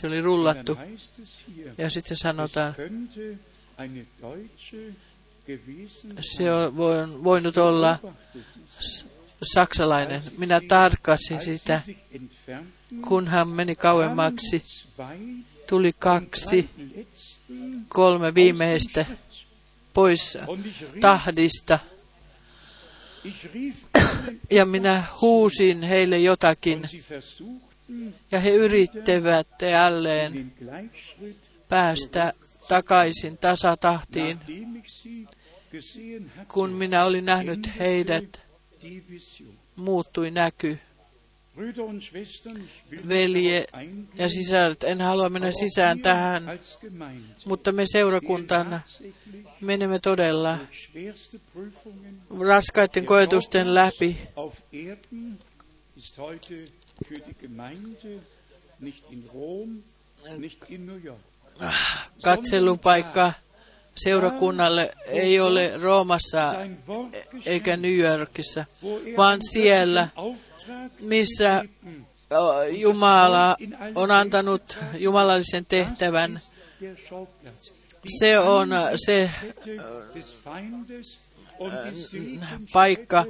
Se 0.00 0.06
oli 0.06 0.20
rullattu. 0.20 0.78
Ja 1.78 1.90
sitten 1.90 2.16
sanotaan, 2.16 2.74
se 6.36 6.52
on 6.52 6.76
voin- 6.76 7.24
voinut 7.24 7.56
olla 7.56 7.98
saksalainen. 9.54 10.22
Minä 10.38 10.60
sie 11.16 11.40
sitä. 11.40 11.82
Kun 13.08 13.28
hän 13.28 13.48
meni 13.48 13.74
kauemmaksi, 13.74 14.62
tuli 15.68 15.92
kaksi, 15.98 16.70
kolme 17.88 18.34
viimeistä. 18.34 19.06
Pois 19.96 20.38
tahdista. 21.00 21.78
Ja 24.50 24.66
minä 24.66 25.04
huusin 25.20 25.82
heille 25.82 26.18
jotakin. 26.18 26.82
Ja 28.30 28.40
he 28.40 28.50
yrittävät 28.50 29.48
jälleen 29.62 30.52
päästä 31.68 32.32
takaisin 32.68 33.38
tasatahtiin. 33.38 34.40
Kun 36.48 36.70
minä 36.70 37.04
olin 37.04 37.24
nähnyt 37.24 37.70
heidät, 37.78 38.40
muuttui 39.76 40.30
näky. 40.30 40.78
Velje 43.08 43.66
ja 44.14 44.28
sisaret, 44.28 44.84
en 44.84 45.00
halua 45.00 45.28
mennä 45.28 45.52
sisään 45.52 46.00
tähän, 46.00 46.42
mutta 47.44 47.72
me 47.72 47.84
seurakuntana 47.86 48.80
menemme 49.60 49.98
todella 49.98 50.58
raskaiden 52.40 53.06
koetusten 53.06 53.74
läpi. 53.74 54.18
New 60.86 61.04
York. 61.04 61.20
Katselupaikka 62.22 63.32
seurakunnalle 63.96 64.92
ei 65.06 65.40
ole 65.40 65.72
Roomassa 65.82 66.54
eikä 67.46 67.76
New 67.76 67.98
Yorkissa, 67.98 68.64
vaan 69.16 69.38
siellä, 69.50 70.08
missä 71.00 71.64
Jumala 72.70 73.56
on 73.94 74.10
antanut 74.10 74.78
jumalallisen 74.98 75.66
tehtävän. 75.66 76.40
Se 78.18 78.38
on 78.38 78.68
se 79.06 79.30
Segenskette 81.58 82.46
paikka, 82.72 83.24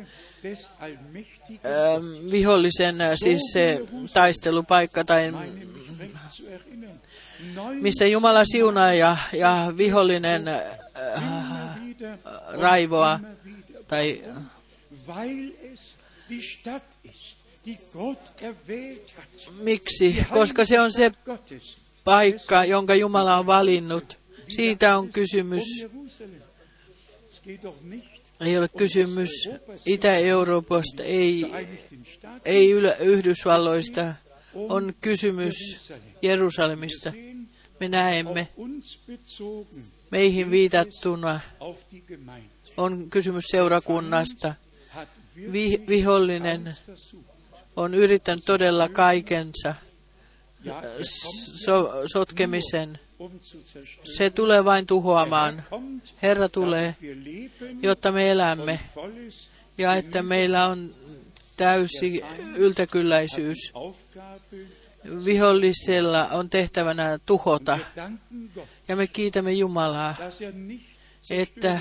vihollisen, 2.30 2.96
siis 3.14 3.40
se 3.52 3.80
taistelupaikka, 4.12 5.04
tai 5.04 5.32
missä 7.80 8.06
Jumala 8.06 8.44
siunaa 8.44 8.92
ja, 8.92 9.16
ja 9.32 9.72
vihollinen 9.76 10.44
raivoa, 12.52 13.20
tai 13.88 14.24
miksi? 19.60 20.26
Koska 20.30 20.64
se 20.64 20.80
on 20.80 20.92
se 20.92 21.12
paikka, 22.04 22.64
jonka 22.64 22.94
Jumala 22.94 23.38
on 23.38 23.46
valinnut. 23.46 24.18
Siitä 24.48 24.98
on 24.98 25.12
kysymys. 25.12 25.62
Ei 28.40 28.58
ole 28.58 28.68
kysymys 28.68 29.30
Itä-Euroopasta, 29.86 31.02
ei, 31.02 31.44
ei 32.44 32.70
Yhdysvalloista. 33.00 34.14
On 34.54 34.94
kysymys 35.00 35.54
Jerusalem. 35.54 36.02
Jerusalemista. 36.22 37.12
Me 37.80 37.88
näemme 37.88 38.48
meihin 40.10 40.50
viitattuna. 40.50 41.40
On 42.76 43.10
kysymys 43.10 43.44
seurakunnasta. 43.50 44.54
Vi, 45.52 45.84
vihollinen 45.88 46.74
on 47.76 47.94
yrittänyt 47.94 48.44
todella 48.44 48.88
kaikensa 48.88 49.74
so, 51.64 51.92
sotkemisen. 52.12 52.98
Se 54.04 54.30
tulee 54.30 54.64
vain 54.64 54.86
tuhoamaan. 54.86 55.62
Herra 56.22 56.48
tulee, 56.48 56.96
jotta 57.82 58.12
me 58.12 58.30
elämme 58.30 58.80
ja 59.78 59.94
että 59.94 60.22
meillä 60.22 60.66
on 60.66 60.94
täysi 61.56 62.22
yltäkylläisyys. 62.56 63.58
Vihollisella 65.24 66.26
on 66.26 66.50
tehtävänä 66.50 67.18
tuhota. 67.26 67.78
Ja 68.88 68.96
me 68.96 69.06
kiitämme 69.06 69.52
Jumalaa, 69.52 70.16
että 71.30 71.80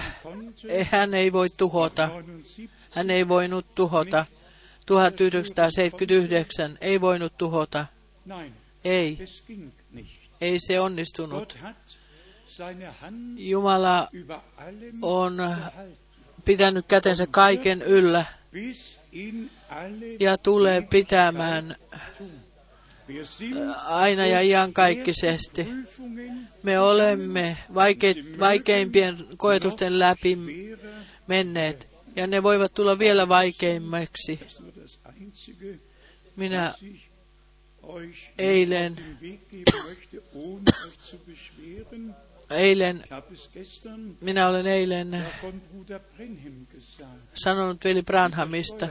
hän 0.92 1.14
ei 1.14 1.34
voi 1.34 1.50
tuhota. 1.58 2.10
79, 2.10 2.70
Hän 2.92 3.10
ei 3.10 3.28
voinut 3.28 3.66
tuhota. 3.76 4.26
1979 4.86 6.78
ei 6.82 7.02
voinut 7.02 7.38
tuhota. 7.38 7.86
Ei. 8.86 9.20
Ei 10.42 10.60
se 10.60 10.80
onnistunut. 10.80 11.58
Jumala 13.38 14.08
on 15.02 15.38
pitänyt 16.46 16.86
kätensä 16.88 17.28
kaiken 17.32 17.82
yllä 17.82 18.26
ja 20.20 20.38
tulee 20.38 20.82
pitämään 20.82 21.76
aina 23.86 24.26
ja 24.26 24.42
iankaikkisesti. 24.42 25.68
Me 26.64 26.80
olemme 26.80 27.58
vaike- 27.74 28.40
vaikeimpien 28.40 29.18
koetusten 29.38 30.00
läpi 30.00 30.38
menneet. 31.28 31.90
Ja 32.16 32.28
ne 32.28 32.44
voivat 32.44 32.74
tulla 32.74 33.00
vielä 33.00 33.28
Einzige, 35.20 35.80
Minä 36.36 36.74
Eilen. 38.38 38.96
eilen, 42.50 43.04
minä 44.22 44.48
olen 44.48 44.68
eilen 44.68 45.26
sanonut 47.34 47.84
veli 47.84 48.02
Branhamista, 48.02 48.88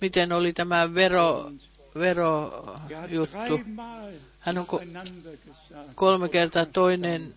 miten 0.00 0.32
oli 0.32 0.52
tämä 0.52 0.94
vero, 0.94 1.52
Er 1.94 2.00
verojuttu. 2.00 3.56
dreimal 3.56 4.10
Hän 4.38 4.58
on 4.58 4.66
gesagt. 4.66 5.90
kolme 5.94 6.28
kertaa 6.28 6.66
toinen, 6.66 7.34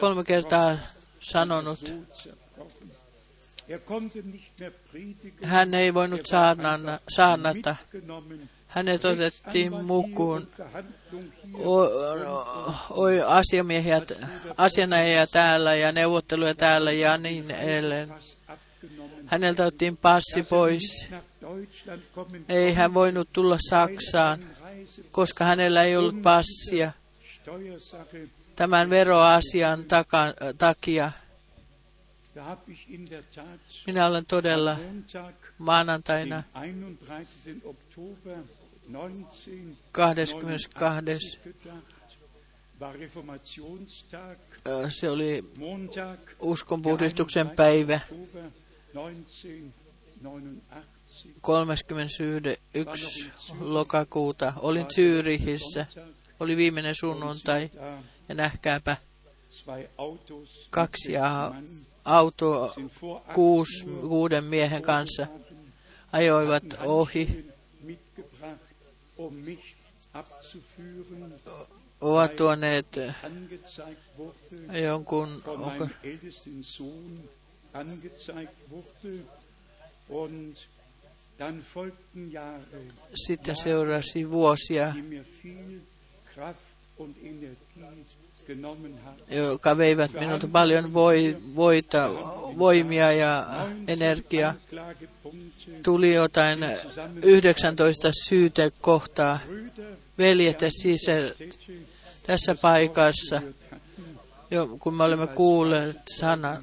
kolme 0.00 0.24
kertaa 0.24 0.78
sanonut. 1.20 1.94
Hän 5.42 5.74
ei 5.74 5.94
voinut 5.94 6.20
Er 6.20 6.26
saarnata. 7.08 7.76
Hänet 8.68 9.04
otettiin 9.04 9.84
mukuun. 9.84 10.48
Hier. 11.12 11.64
Oi 12.90 13.22
asiamiehiä, 13.22 14.02
asianajia 14.56 15.26
täällä 15.26 15.74
ja 15.74 15.92
neuvotteluja 15.92 16.54
täällä 16.54 16.92
ja 16.92 17.18
niin 17.18 17.50
edelleen. 17.50 18.14
Häneltä 19.26 19.62
otettiin 19.62 19.96
passi 19.96 20.42
pois. 20.42 21.08
Ei 22.48 22.74
hän 22.74 22.94
voinut 22.94 23.28
tulla 23.32 23.56
Saksaan, 23.70 24.44
koska 25.10 25.44
hänellä 25.44 25.82
ei 25.82 25.96
ollut 25.96 26.22
passia 26.22 26.92
tämän 28.56 28.90
veroasian 28.90 29.84
taka, 29.84 30.34
takia. 30.58 31.12
Minä 33.86 34.06
olen 34.06 34.26
todella 34.26 34.76
maanantaina 35.58 36.42
den 36.60 36.98
31. 36.98 37.62
Oktober 37.64 38.38
19 38.88 39.76
22. 39.92 41.38
gedacht. 41.44 41.96
War 42.80 42.94
Reformationstag, 42.98 44.38
ö, 44.68 44.90
Se 44.90 45.10
oli 45.10 45.44
uskonpuhdistuksen 46.40 47.50
päivä 47.50 48.00
31. 48.00 48.14
Oktober 48.14 48.50
1989. 48.92 49.74
31. 51.40 53.32
lokakuuta. 53.60 54.52
Olin 54.56 54.86
Zyrihissä. 54.86 55.86
Oli 56.40 56.56
viimeinen 56.56 56.94
sunnuntai 57.00 57.70
ja 58.28 58.34
nähkääpä 58.34 58.96
kaksi 60.70 61.12
auto 62.06 62.74
kuus, 63.34 63.68
kuuden 64.00 64.44
miehen 64.44 64.82
kanssa 64.82 65.26
ajoivat 66.12 66.64
ohi, 66.84 67.46
ovat 72.00 72.36
tuoneet 72.36 72.86
jonkun, 74.82 75.42
onko, 75.46 75.88
sitten 83.26 83.56
seurasi 83.56 84.30
vuosia, 84.30 84.94
joka 89.30 89.78
veivät 89.78 90.12
minulta 90.12 90.48
paljon 90.48 90.94
voi, 90.94 91.36
voita, 91.56 92.10
voimia 92.58 93.12
ja 93.12 93.46
energiaa. 93.88 94.54
Tuli 95.82 96.14
jotain 96.14 96.58
19 97.22 98.10
syytekohtaa. 98.28 99.38
Veljet 100.18 100.60
ja 100.60 100.70
Städte, 100.70 101.34
tässä 102.26 102.54
paikassa, 102.54 103.42
jo, 104.50 104.76
kun 104.78 104.94
me 104.94 105.04
olemme 105.04 105.26
kuulleet 105.26 105.98
sanat, 106.08 106.60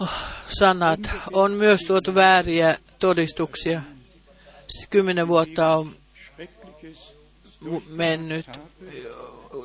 oh, 0.00 0.10
sanat, 0.58 1.00
on 1.32 1.52
myös 1.52 1.80
tuotu 1.80 2.14
vääriä 2.14 2.78
todistuksia. 2.98 3.82
Kymmenen 4.90 5.28
vuotta 5.28 5.76
on 5.76 5.96
mennyt, 7.88 8.46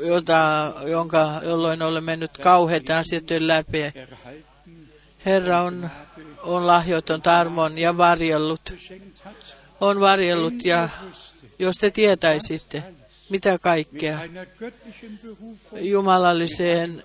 jota, 0.06 0.74
jonka, 0.88 1.42
jolloin 1.44 1.82
olen 1.82 2.04
mennyt 2.04 2.38
kauheita 2.38 2.98
asioiden 2.98 3.48
läpi. 3.48 3.80
Herra 5.26 5.62
on, 5.62 5.90
on 6.44 6.68
lahjoiton 6.68 7.22
armon 7.26 7.78
ja 7.78 7.98
varjellut, 7.98 8.76
on 9.82 10.00
varjellut 10.00 10.66
ja 10.66 10.90
jos 11.60 11.76
te 11.76 11.92
tietäisitte, 11.92 12.84
mitä 13.30 13.60
kaikkea 13.60 14.20
jumalalliseen 15.82 17.04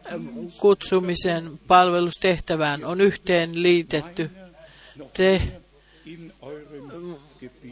kutsumisen 0.58 1.58
palvelustehtävään 1.66 2.84
on 2.84 3.00
yhteen 3.00 3.62
liitetty. 3.62 4.30
Te 5.12 5.42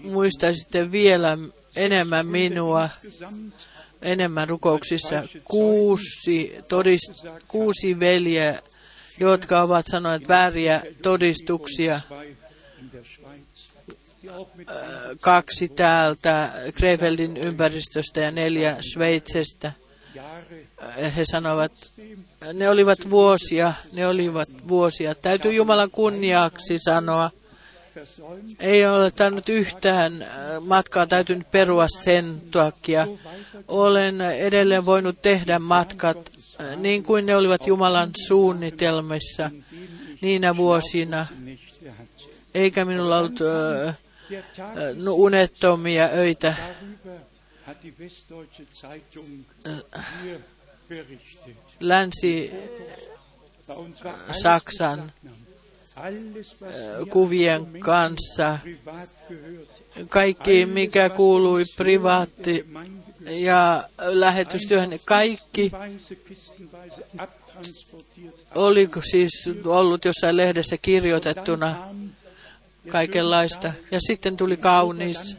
muistaisitte 0.03 0.93
vielä 0.93 1.39
enemmän 1.77 2.27
minua, 2.27 2.89
enemmän 4.03 4.49
rukouksissa. 4.49 5.23
Kuusi, 5.45 6.57
todist, 6.69 7.27
kuusi 7.49 8.01
veljeä, 8.01 8.63
jotka 9.21 9.63
ovat 9.63 9.87
sanoneet 9.91 10.29
vääriä 10.29 10.83
todistuksia. 11.03 12.01
Kaksi 15.21 15.69
täältä 15.69 16.53
Krefeldin 16.75 17.37
ympäristöstä 17.37 18.21
ja 18.21 18.31
neljä 18.31 18.77
Sveitsestä. 18.93 19.73
He 21.17 21.25
sanovat, 21.25 21.73
ne 22.53 22.69
olivat 22.69 23.11
vuosia, 23.11 23.73
ne 23.93 24.07
olivat 24.07 24.49
vuosia. 24.69 25.15
Täytyy 25.15 25.53
Jumalan 25.53 25.91
kunniaksi 25.91 26.79
sanoa, 26.79 27.31
ei 28.61 28.87
ole 28.87 29.11
tainnut 29.11 29.49
yhtään 29.49 30.23
äh, 30.23 30.29
matkaa 30.61 31.07
täytynyt 31.07 31.51
perua 31.51 31.87
sen 31.89 32.43
takia. 32.51 33.07
Olen 33.69 34.21
edelleen 34.21 34.87
voinut 34.87 35.23
tehdä 35.23 35.59
matkat 35.59 36.33
äh, 36.61 36.77
niin 36.77 37.03
kuin 37.03 37.27
ne 37.27 37.37
olivat 37.37 37.67
Jumalan 37.67 38.11
suunnitelmissa 38.27 39.51
niinä 40.21 40.57
vuosina, 40.57 41.27
eikä 42.55 42.85
minulla 42.85 43.19
ollut 43.19 43.41
äh, 43.41 43.89
äh, 43.89 43.97
unettomia 45.09 46.09
öitä. 46.15 46.55
darüber 54.03 55.40
kuvien 57.11 57.61
Dokumente 57.61 57.79
kanssa, 57.79 58.59
kaikki 60.09 60.67
mikä 60.67 61.09
kuului 61.09 61.65
privaatti 61.77 62.67
ja 63.21 63.89
lähetystyöhön, 63.99 64.91
kaikki 65.05 65.73
oliko 68.55 69.01
siis 69.11 69.51
ollut 69.65 70.05
jossain 70.05 70.37
lehdessä 70.37 70.77
kirjoitettuna 70.83 71.89
kaikenlaista. 72.89 73.73
Ja 73.91 73.99
sitten 74.07 74.37
tuli 74.37 74.57
kaunis, 74.57 75.37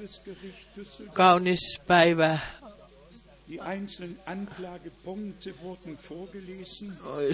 kaunis 1.14 1.82
päivä. 1.88 2.40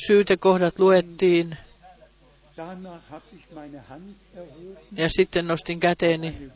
Syytekohdat 0.07 0.79
luettiin 0.79 1.57
ja 4.91 5.09
sitten 5.09 5.47
nostin 5.47 5.79
käteeni. 5.79 6.51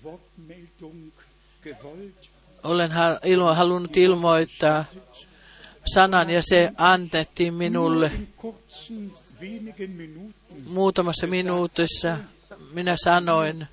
Olen 2.64 2.92
halunnut 3.56 3.98
ilmoittaa 3.98 4.86
sanan 5.86 6.30
ja 6.30 6.42
se 6.44 6.72
annettiin 6.78 7.54
minulle 7.54 8.12
muutamassa 10.66 11.28
minuutissa. 11.28 12.18
Minä 12.74 12.96
sanoin, 13.04 13.68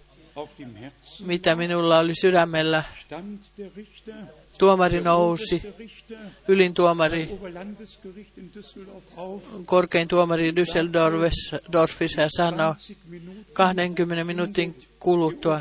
mitä 1.21 1.57
minulla 1.57 1.99
oli 1.99 2.15
sydämellä. 2.15 2.85
Tuomari 4.59 5.01
nousi, 5.01 5.75
ylin 6.49 6.75
tuomari, 6.75 7.39
korkein 9.67 10.09
tuomari 10.09 10.57
Düsseldorfissa 10.57 12.21
ja 12.21 12.29
sanoi, 12.37 12.75
20 13.53 14.05
Minuten 14.05 14.19
20 14.19 14.25
minuutin 14.25 14.75
kuluttua 15.01 15.61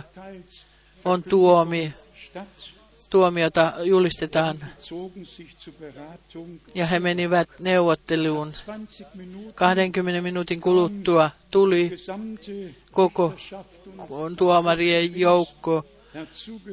on 1.06 1.24
tuomi, 1.24 1.94
tuomiota 3.10 3.74
julistetaan. 3.84 4.58
Ja 6.76 6.86
he 6.86 7.00
menivät 7.00 7.50
neuvotteluun. 7.60 8.52
20 8.66 9.18
Minuten 9.18 9.54
20 9.54 10.22
minuutin 10.22 10.62
kuluttua 10.62 11.32
tuli 11.52 11.92
koko 12.92 13.34
tuomarien 14.38 15.20
joukko 15.20 15.86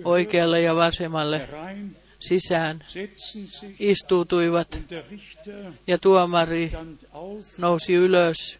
oikealle 0.04 0.60
ja 0.60 0.76
vasemmalle 0.76 1.48
sisään, 2.28 2.84
istuutuivat 3.78 4.80
ja 5.86 5.98
tuomari 5.98 6.72
nousi 7.58 7.94
ylös 7.94 8.58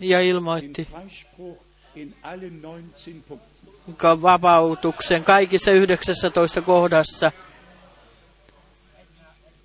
ja 0.00 0.20
ilmoitti 0.20 0.84
Freispruch 0.90 1.60
in 1.94 2.14
allen 2.22 2.60
19 2.64 3.26
Punkten. 3.28 3.96
ka- 3.96 4.22
vapautuksen 4.22 5.24
kaikissa 5.24 5.70
19 5.70 6.62
kohdassa. 6.62 7.32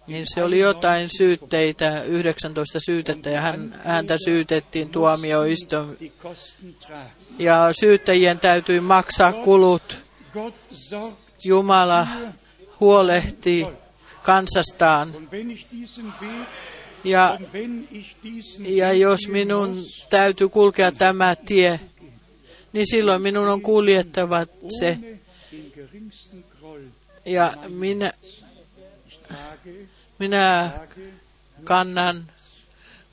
Niin 0.08 0.26
se 0.34 0.44
oli 0.44 0.60
jotain 0.60 1.10
syytteitä, 1.18 2.04
19 2.04 2.80
syytettä, 2.86 3.30
ja 3.30 3.42
hän, 3.42 3.82
häntä 3.84 4.18
syytettiin 4.26 4.90
tuomioistuin. 4.90 6.12
Ja 7.40 7.70
syyttäjien 7.80 8.40
täytyi 8.40 8.80
maksaa 8.80 9.34
kulut. 9.34 10.06
Jumala 11.44 12.08
huolehti 12.82 13.68
kansastaan. 14.24 15.14
Ja, 17.03 17.40
ja 18.60 18.94
jos 18.94 19.28
minun 19.28 19.78
täytyy 20.10 20.49
kulkea 20.49 20.91
tämä 20.91 21.36
tie, 21.36 21.80
niin 22.74 22.86
silloin 22.91 23.22
minun 23.22 23.48
on 23.48 23.62
kuljettava 23.62 24.45
se. 24.80 24.98
Ja 27.26 27.53
minä, 27.68 28.14
minä 30.20 30.72
kannan 31.64 32.32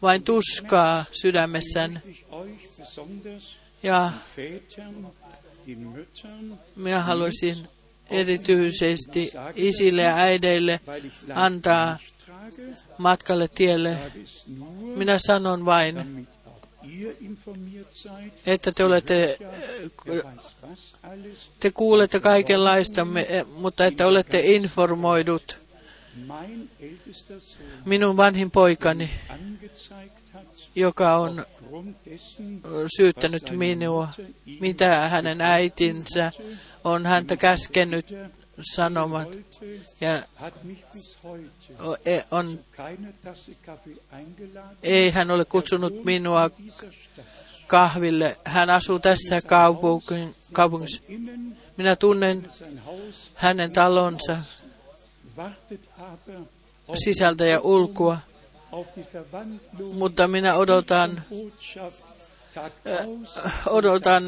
vain 0.03 0.23
tuskaa 0.23 1.05
besonders 1.53 3.59
Ja 3.83 4.13
minä 6.77 7.03
haluaisin 7.03 7.69
erityisesti 8.11 9.33
isille 9.55 10.03
ja 10.03 10.17
äideille 10.17 10.81
antaa 11.35 11.99
matkalle 12.99 13.49
tielle. 13.49 13.99
Minä 14.97 15.19
sanon 15.27 15.65
vain, 15.65 16.29
että 18.47 18.73
te 18.73 18.85
olette, 18.85 19.39
te 21.61 21.71
kuulette 21.71 22.21
kaikenlaista, 22.21 23.07
mutta 23.57 23.87
että 23.87 24.07
olette 24.07 24.41
informoidut. 24.41 25.59
minun 27.85 28.17
vanhin 28.17 28.51
poikani, 28.51 29.11
joka 30.75 31.17
on 31.17 31.47
syyttänyt 32.97 33.51
minua, 33.51 34.09
mitä 34.61 35.09
hänen 35.09 35.41
äitinsä 35.41 36.33
on 36.85 37.07
häntä 37.07 37.37
käskenyt 37.37 38.07
sanomat 38.75 39.29
ja 40.01 40.23
e- 42.05 42.21
on, 42.31 42.61
ei 44.83 45.11
hän 45.11 45.31
ole 45.31 45.45
kutsunut 45.45 46.05
minua 46.05 46.51
kahville. 47.67 48.39
Hän 48.45 48.71
asuu 48.71 48.99
tässä 48.99 49.41
kaupungissa. 50.53 51.03
Minä 51.77 51.97
tunnen 51.97 52.49
hänen 53.35 53.73
talonsa 53.73 54.37
sisältä 57.05 57.45
ja 57.45 57.61
ulkoa, 57.61 58.19
mutta 59.93 60.29
minä 60.29 60.55
odotan, 60.55 61.23
odotan, 63.67 64.25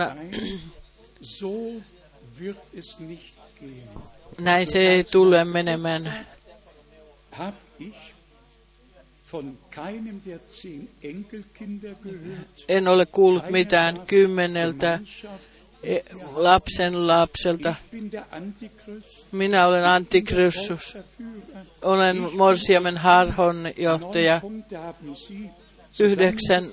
näin 4.41 4.67
se 4.67 4.79
ei 4.79 5.05
tule 5.05 5.45
menemään. 5.45 6.27
En 12.69 12.89
ole 12.89 13.07
kuullut 13.07 13.51
mitään 13.51 14.07
kymmeneltä 14.07 14.99
e- 15.83 16.01
lapsen 16.35 17.07
lapselta. 17.07 17.75
Minä 19.33 19.67
olen 19.67 19.85
antikristus. 19.85 20.97
Olen 21.83 22.37
Morsiamen 22.37 22.99
harhon 22.99 23.69
johtaja. 23.77 24.41
Yhdeksän 25.99 26.71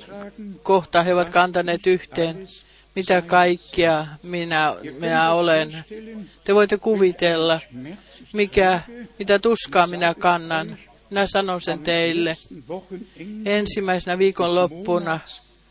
kohtaa 0.64 1.04
he 1.04 1.14
ovat 1.14 1.30
kantaneet 1.30 1.88
yhteen. 1.88 2.48
Mitä 2.98 3.22
kaikkia 3.22 4.08
minä, 4.24 4.76
minä 5.00 5.32
olen. 5.32 5.84
Te 6.44 6.56
voitte 6.56 6.78
kuvitella, 6.78 7.60
mikä, 8.34 8.82
mitä 9.20 9.40
tuskaa 9.40 9.88
minä 9.88 10.14
kannan. 10.14 10.78
Minä 11.10 11.26
sanon 11.26 11.62
sen 11.62 11.80
teille. 11.80 12.38
Ensimmäisenä 13.46 14.18
viikonloppuna 14.18 15.20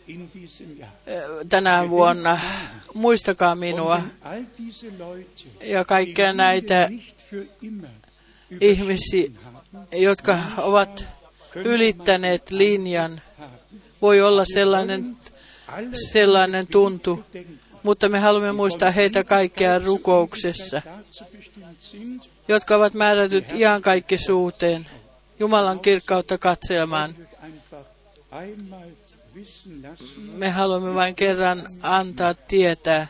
eh, 0.08 1.22
tänä 1.48 1.90
vuonna. 1.90 2.38
Muistakaa 2.94 3.54
minua 3.54 4.02
ja 5.62 5.84
kaikkia 5.84 6.32
näitä 6.32 6.90
ihmisiä, 8.60 9.30
jotka 9.92 10.38
ovat 10.58 11.06
ylittäneet 11.54 12.50
linjan. 12.50 13.20
Voi 14.02 14.20
olla 14.20 14.44
sellainen, 14.44 15.16
sellainen 16.12 16.66
tuntu, 16.66 17.24
mutta 17.82 18.08
me 18.08 18.18
haluamme 18.18 18.52
muistaa 18.52 18.90
heitä 18.90 19.24
kaikkia 19.24 19.78
rukouksessa, 19.78 20.82
jotka 22.48 22.76
ovat 22.76 22.94
määrätyt 22.94 23.52
iankaikkisuuteen, 23.52 24.86
Jumalan 25.40 25.80
kirkkautta 25.80 26.38
katselemaan. 26.38 27.14
Me 30.32 30.50
haluamme 30.50 30.94
vain 30.94 31.14
kerran 31.14 31.62
antaa 31.82 32.34
tietää, 32.34 33.06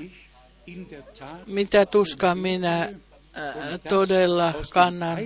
mitä 1.47 1.87
tuskaa 1.87 2.35
minä 2.35 2.83
äh, 2.83 2.91
todella 3.89 4.55
kannan 4.71 5.19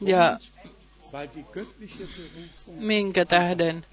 ja 0.00 0.38
minkä 2.66 3.24
tähden, 3.24 3.86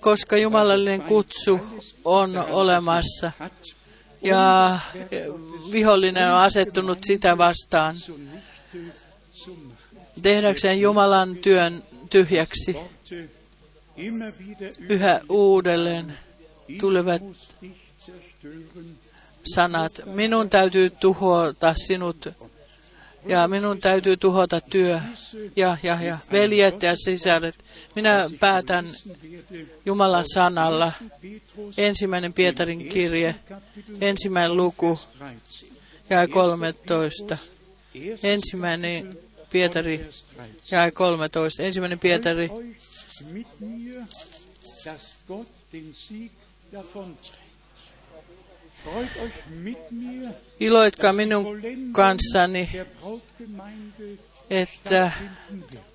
koska 0.00 0.36
jumalallinen 0.36 1.02
kutsu 1.02 1.60
on 2.04 2.36
olemassa 2.36 3.32
ja 4.22 4.78
vihollinen 5.72 6.32
on 6.32 6.38
asettunut 6.38 6.98
sitä 7.04 7.38
vastaan 7.38 7.96
tehdäkseen 10.22 10.80
Jumalan 10.80 11.36
työn 11.36 11.82
tyhjäksi. 12.10 12.76
Yhä 14.88 15.20
uudelleen 15.28 16.18
tulevat 16.80 17.22
sanat, 19.54 19.92
minun 20.04 20.50
täytyy 20.50 20.90
tuhota 20.90 21.74
sinut 21.86 22.28
ja 23.28 23.48
minun 23.48 23.80
täytyy 23.80 24.16
tuhota 24.16 24.60
työ 24.60 25.00
ja, 25.56 25.76
ja, 25.82 26.02
ja 26.02 26.18
veljet 26.32 26.82
ja 26.82 26.96
sisaret. 26.96 27.54
Minä 27.94 28.30
päätän 28.40 28.86
Jumalan 29.86 30.24
sanalla. 30.34 30.92
Ensimmäinen 31.76 32.32
Pietarin 32.32 32.88
kirje, 32.88 33.34
ensimmäinen 34.00 34.56
luku 34.56 34.98
13. 35.18 35.66
ja 36.10 36.28
13. 36.28 37.38
Erst 37.94 38.24
Ensimmäinen 38.24 39.18
Pietari 39.50 39.98
Vers 39.98 40.24
13. 40.24 40.74
ja 40.74 40.92
13. 40.92 41.62
Ensimmäinen 41.62 41.98
Pietari 41.98 42.50
Iloitkaa 50.60 51.12
minun 51.12 51.46
kanssani, 51.92 52.70
että 54.50 55.12
stattfinden 55.16 55.70
wird. 55.72 55.88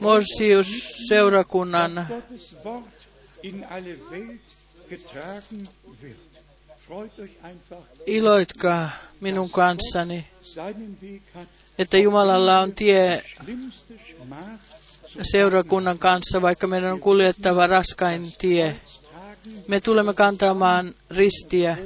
Morsius 0.00 0.66
seurakunnan 1.08 1.94
dass 1.94 2.08
Gottes 2.08 2.56
Wort 2.64 3.08
in 3.42 3.66
alle 3.70 3.98
Welt 4.10 4.40
getragen 4.90 5.68
wird. 6.02 6.16
Freut 6.86 7.18
euch 7.18 7.30
einfach, 7.44 7.84
iloitkaa 8.06 8.90
minun 9.20 9.50
kanssani, 9.50 10.26
että 11.78 11.98
Jumalalla 11.98 12.60
on 12.60 12.72
tie 12.72 13.22
seurakunnan 15.32 15.98
kanssa, 15.98 16.42
vaikka 16.42 16.66
meidän 16.66 16.92
on 16.92 17.00
kuljettava 17.00 17.66
raskain 17.66 18.32
tie. 18.38 18.76
Me 19.68 19.80
tulemme 19.80 20.14
kantamaan 20.14 20.94
ristiä 21.10 21.76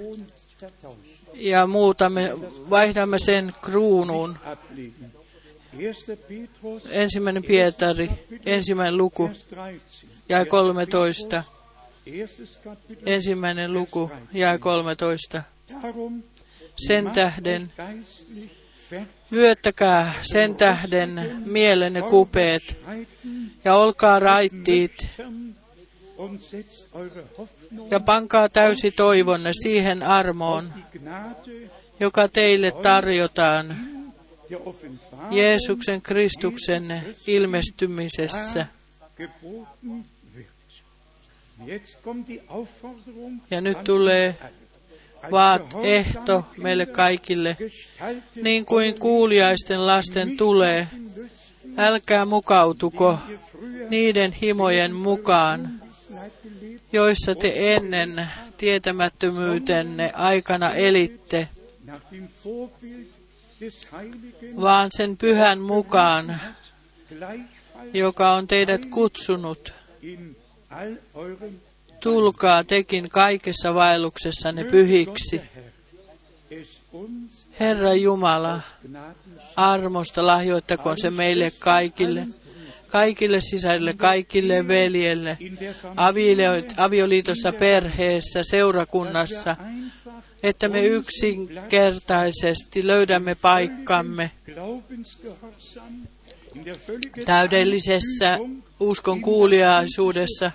ja 1.34 1.66
muutamme, 1.66 2.32
vaihdamme 2.70 3.18
sen 3.18 3.52
kruunuun. 3.62 4.38
ablegen. 4.44 5.12
1. 5.78 6.16
Petrus, 6.16 6.82
Ensimmäinen 6.90 7.42
Pietari, 7.42 8.10
ensimmäinen 8.46 8.96
luku, 8.96 9.28
Vers 9.28 9.46
13. 9.48 10.24
ja 10.28 10.46
13. 10.46 11.42
Erstes 12.06 12.56
Kapitel, 12.64 13.02
Ensimmäinen 13.06 13.72
luku, 13.72 14.10
ja 14.32 14.58
13. 14.58 15.42
darum 15.82 16.22
Sen 16.76 17.10
tähden 17.10 17.72
vyöttäkää 19.32 20.14
sen 20.22 20.56
tähden 20.56 21.42
mielenne 21.44 22.02
kupeet 22.02 22.76
ja 23.64 23.74
olkaa 23.74 24.18
raittiit 24.18 25.08
ja 27.90 28.00
pankaa 28.00 28.48
täysi 28.48 28.90
toivonne 28.90 29.50
siihen 29.62 30.02
armoon, 30.02 30.72
joka 32.00 32.28
teille 32.28 32.72
tarjotaan 32.82 33.76
Jeesuksen 35.30 36.02
Kristuksen 36.02 37.02
ilmestymisessä. 37.26 38.66
Ja 43.50 43.60
nyt 43.60 43.84
tulee 43.84 44.34
vaat 45.30 45.62
ehto 45.82 46.44
meille 46.56 46.86
kaikille, 46.86 47.56
niin 48.42 48.66
kuin 48.66 49.00
kuuliaisten 49.00 49.86
lasten 49.86 50.36
tulee. 50.36 50.88
Älkää 51.78 52.24
mukautuko 52.24 53.18
niiden 53.90 54.32
himojen 54.32 54.94
mukaan, 54.94 55.80
joissa 56.92 57.34
te 57.34 57.74
ennen 57.74 58.28
tietämättömyytenne 58.56 60.12
aikana 60.14 60.70
elitte, 60.70 61.48
vaan 64.60 64.88
sen 64.96 65.16
pyhän 65.16 65.60
mukaan, 65.60 66.40
joka 67.94 68.32
on 68.32 68.48
teidät 68.48 68.86
kutsunut. 68.86 69.74
Tulkaa 72.00 72.64
tekin 72.64 73.10
kaikessa 73.10 73.74
vaelluksessanne 73.74 74.64
pyhiksi. 74.64 75.40
Herra 77.60 77.94
Jumala, 77.94 78.60
armosta 79.56 80.26
lahjoittakoon 80.26 80.96
se 80.98 81.10
meille 81.10 81.52
kaikille, 81.58 82.26
kaikille 82.88 83.40
sisarille, 83.40 83.94
kaikille 83.94 84.68
veljelle, 84.68 85.38
avioliitossa, 86.76 87.52
perheessä, 87.52 88.42
seurakunnassa, 88.42 89.56
että 90.42 90.68
me 90.68 90.80
yksinkertaisesti 90.80 92.86
löydämme 92.86 93.34
paikkamme 93.34 94.30
täydellisessä 97.24 98.38
uskon 98.80 99.20
kuuliaisuudessa, 99.20 100.50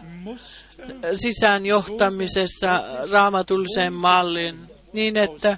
sisään 1.15 1.65
johtamisessa 1.65 2.83
raamatulliseen 3.11 3.93
malliin, 3.93 4.55
niin 4.93 5.17
että 5.17 5.57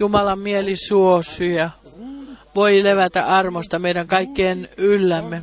Jumalan 0.00 0.38
mieli 0.38 0.76
suosia 0.76 1.70
voi 2.54 2.84
levätä 2.84 3.26
armosta 3.26 3.78
meidän 3.78 4.06
kaikkien 4.06 4.68
yllämme. 4.76 5.42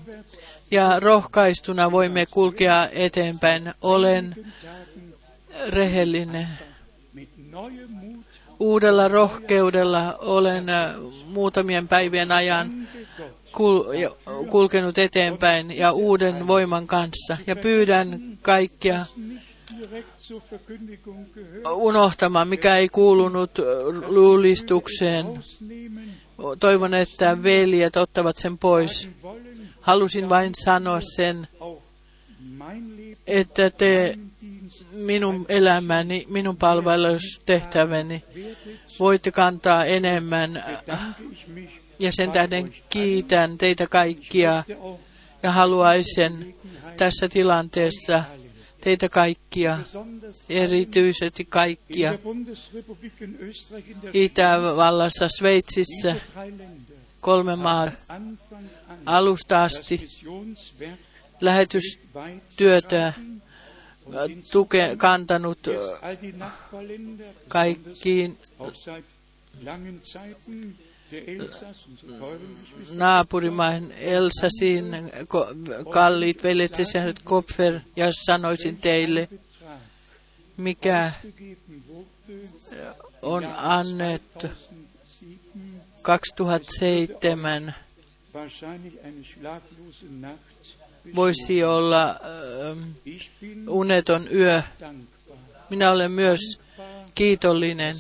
Ja 0.72 1.00
rohkaistuna 1.00 1.92
voimme 1.92 2.26
kulkea 2.26 2.90
eteenpäin. 2.92 3.74
Olen 3.82 4.36
rehellinen. 5.70 6.48
Uudella 8.60 9.08
rohkeudella 9.08 10.16
olen 10.20 10.66
muutamien 11.28 11.88
päivien 11.88 12.32
ajan 12.32 12.88
kul- 13.52 13.94
ja- 13.94 14.16
kulkenut 14.50 14.98
eteenpäin 14.98 15.78
ja 15.78 15.92
uuden 15.92 16.48
voiman 16.48 16.88
kanssa. 16.88 17.38
Ja 17.48 17.56
pyydän 17.56 18.38
kaikkia 18.42 19.06
unohtamaan, 21.76 22.48
mikä 22.48 22.76
ei 22.78 22.90
kuulunut 22.90 23.52
luulistukseen. 24.08 25.26
Toivon, 26.60 26.94
että 26.94 27.44
veljet 27.44 27.96
ottavat 27.98 28.38
sen 28.38 28.58
pois. 28.58 29.10
Halusin 29.88 30.30
vain 30.30 30.52
sanoa 30.64 31.00
sen, 31.16 31.48
että 33.28 33.70
te 33.70 34.18
minun 34.92 35.46
elämäni, 35.50 36.26
minun 36.30 36.58
palvelustehtäväni 36.58 38.24
voitte 39.00 39.32
kantaa 39.32 39.86
enemmän. 39.86 40.64
Ja 42.00 42.12
sen 42.12 42.32
tähden 42.32 42.74
kiitän 42.90 43.58
teitä 43.58 43.88
kaikkia 43.88 44.64
ja 45.44 45.52
haluaisin 45.52 46.56
tässä 46.98 47.30
tilanteessa 47.30 48.24
teitä 48.82 49.10
kaikkia, 49.10 49.80
erityisesti 50.50 51.46
kaikkia 51.46 52.14
Itävallassa, 54.14 55.28
Sveitsissä, 55.38 56.16
kolme 57.22 57.56
maa 57.56 57.92
Anfang 58.10 58.38
an 58.52 58.77
alusta 59.08 59.64
asti 59.64 60.08
lähetystyötä 61.42 63.08
äh, 63.08 63.14
tuke, 64.52 64.96
kantanut 64.98 65.68
äh, 65.68 66.18
kaikkiin 67.48 68.38
naapurimaihin 72.98 73.92
Elsasiin, 73.92 74.86
ko- 75.24 75.84
kalliit 75.90 76.44
veljet 76.44 76.76
sisaret 76.76 77.20
Kopfer, 77.24 77.80
ja 77.96 78.12
sanoisin 78.26 78.78
teille, 78.78 79.30
mikä 80.58 81.12
on 83.22 83.46
annettu 83.58 84.48
2007 86.02 87.76
voisi 91.16 91.64
olla 91.64 92.20
bin 93.42 93.70
uneton 93.70 94.28
yö. 94.32 94.62
Minä 95.70 95.92
olen 95.92 96.12
myös 96.12 96.40
kiitollinen, 97.16 97.96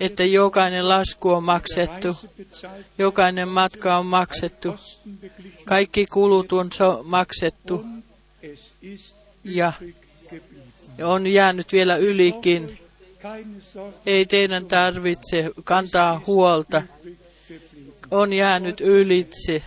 että 0.00 0.24
jokainen 0.24 0.88
lasku 0.88 1.30
on 1.30 1.44
maksettu, 1.44 2.16
jokainen 2.98 3.48
matka 3.48 3.96
on 3.96 4.06
maksettu, 4.06 4.74
kaikki 5.64 6.06
kulut 6.06 6.52
on 6.52 6.72
so- 6.72 7.02
maksettu 7.04 7.84
ja 9.44 9.72
on 11.02 11.26
jäänyt 11.26 11.72
vielä 11.72 11.96
ylikin. 11.96 12.78
Ei 14.06 14.26
teidän 14.26 14.66
tarvitse 14.66 15.50
kantaa 15.64 16.22
huolta. 16.26 16.82
On 18.10 18.32
jäänyt 18.32 18.80
ylitse. 18.80 19.62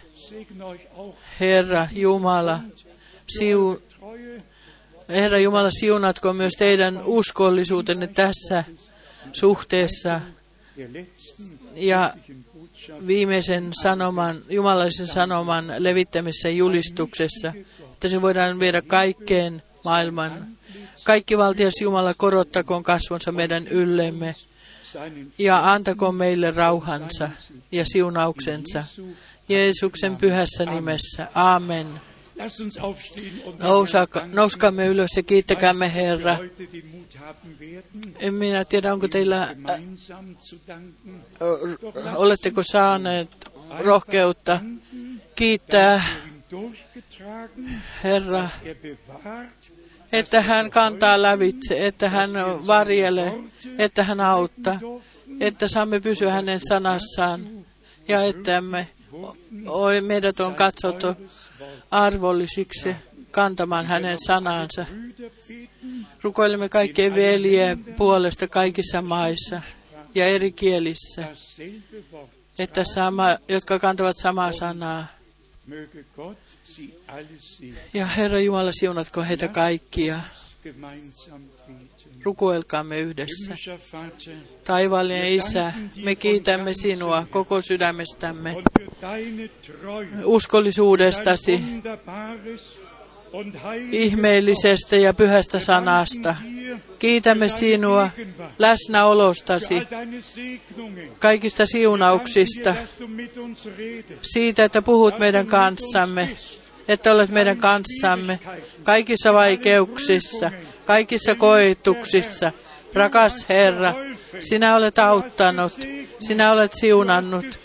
Herra 1.39 1.88
Jumala, 1.91 2.59
siu, 3.27 3.81
Herra 5.09 5.39
Jumala, 5.39 5.72
siunatko 5.72 6.34
myös 6.34 6.53
teidän 6.57 7.01
uskollisuutenne 7.05 8.07
tässä 8.07 8.64
suhteessa 9.34 10.22
ja 11.76 12.14
viimeisen 13.07 13.69
sanoman, 13.81 14.38
jumalallisen 14.49 15.07
sanoman 15.07 15.73
levittämisessä 15.77 16.49
julistuksessa, 16.49 17.53
että 17.93 18.07
se 18.07 18.22
voidaan 18.22 18.59
viedä 18.59 18.81
kaikkeen 18.81 19.64
maailman. 19.84 20.47
Kaikki 21.03 21.38
valtias 21.38 21.73
Jumala 21.81 22.14
korottakoon 22.14 22.84
kasvonsa 22.84 23.31
meidän 23.31 23.68
yllemme 23.68 24.35
ja 25.38 25.73
antakoon 25.73 26.15
meille 26.15 26.51
rauhansa 26.51 27.30
ja 27.72 27.85
siunauksensa. 27.85 28.84
Jeesuksen 29.49 30.18
pyhässä 30.18 30.65
nimessä. 30.65 31.27
Amen. 31.34 31.88
Nousaka, 33.59 34.27
nouskamme 34.34 34.88
ylös 34.88 35.09
ja 35.15 35.23
kiittäkäämme 35.23 35.93
Herra. 35.93 36.38
En 38.19 38.34
minä 38.34 38.65
tiedä, 38.65 38.93
onko 38.93 39.07
teillä, 39.07 39.43
äh, 39.43 39.81
oletteko 42.15 42.64
saaneet 42.64 43.51
rohkeutta 43.80 44.59
kiittää 45.35 46.03
Herra, 48.03 48.49
er 48.64 48.76
bewahrt, 48.76 49.77
että 50.12 50.42
hän 50.42 50.70
kantaa 50.70 51.22
lävitse, 51.22 51.88
että 51.88 52.10
hän 52.10 52.32
varjelee, 52.68 53.40
että 53.78 54.04
hän 54.04 54.20
auttaa, 54.20 54.80
että 55.40 55.68
saamme 55.68 56.00
pysyä 56.00 56.32
hänen 56.32 56.60
sanassaan 56.68 57.42
ja 58.08 58.24
että 58.24 58.62
me, 58.62 58.88
meidät 60.02 60.40
on 60.40 60.56
katsottu 60.56 61.08
arvollisiksi 61.92 62.96
kantamaan 63.32 63.86
hänen 63.86 64.18
sanansa. 64.28 64.86
Rukoilemme 66.22 66.70
kaikkien 66.70 67.16
veljeä 67.16 67.78
puolesta 67.98 68.48
kaikissa 68.48 69.02
maissa 69.02 69.62
ja 70.16 70.28
eri 70.28 70.52
kielissä, 70.52 71.28
että 72.60 72.84
sama, 72.84 73.38
jotka 73.48 73.80
kantavat 73.80 74.18
samaa 74.18 74.54
sanaa. 74.54 75.08
Ja 77.94 78.06
Herra 78.06 78.40
Jumala, 78.40 78.72
siunatko 78.72 79.24
heitä 79.24 79.48
kaikkia. 79.48 80.20
Rukoilkaamme 82.24 82.99
yhdessä. 82.99 83.56
Taivallinen 84.64 85.28
Isä, 85.28 85.74
me 86.04 86.16
kiitämme 86.16 86.74
sinua 86.74 87.28
koko 87.30 87.62
sydämestämme, 87.62 88.56
uskollisuudestasi, 90.24 91.60
ihmeellisestä 93.91 94.95
ja 94.95 95.14
pyhästä 95.14 95.60
sanasta. 95.60 96.36
Kiitämme 96.99 97.49
sinua 97.49 98.10
läsnäolostasi, 98.60 99.82
kaikista 101.20 101.66
siunauksista, 101.66 102.76
siitä, 104.22 104.64
että 104.64 104.82
puhut 104.82 105.20
meidän 105.20 105.48
kanssamme, 105.48 106.38
että 106.88 107.11
olet 107.11 107.30
meidän 107.30 107.57
kanssamme 107.57 108.39
kaikissa 108.84 109.34
vaikeuksissa, 109.34 110.51
kaikissa 110.85 111.35
koetuksissa. 111.35 112.51
Rakas 112.93 113.45
Herra, 113.49 113.93
sinä 114.39 114.76
olet 114.76 114.99
auttanut, 114.99 115.73
sinä 116.19 116.51
olet 116.51 116.73
siunannut, 116.73 117.59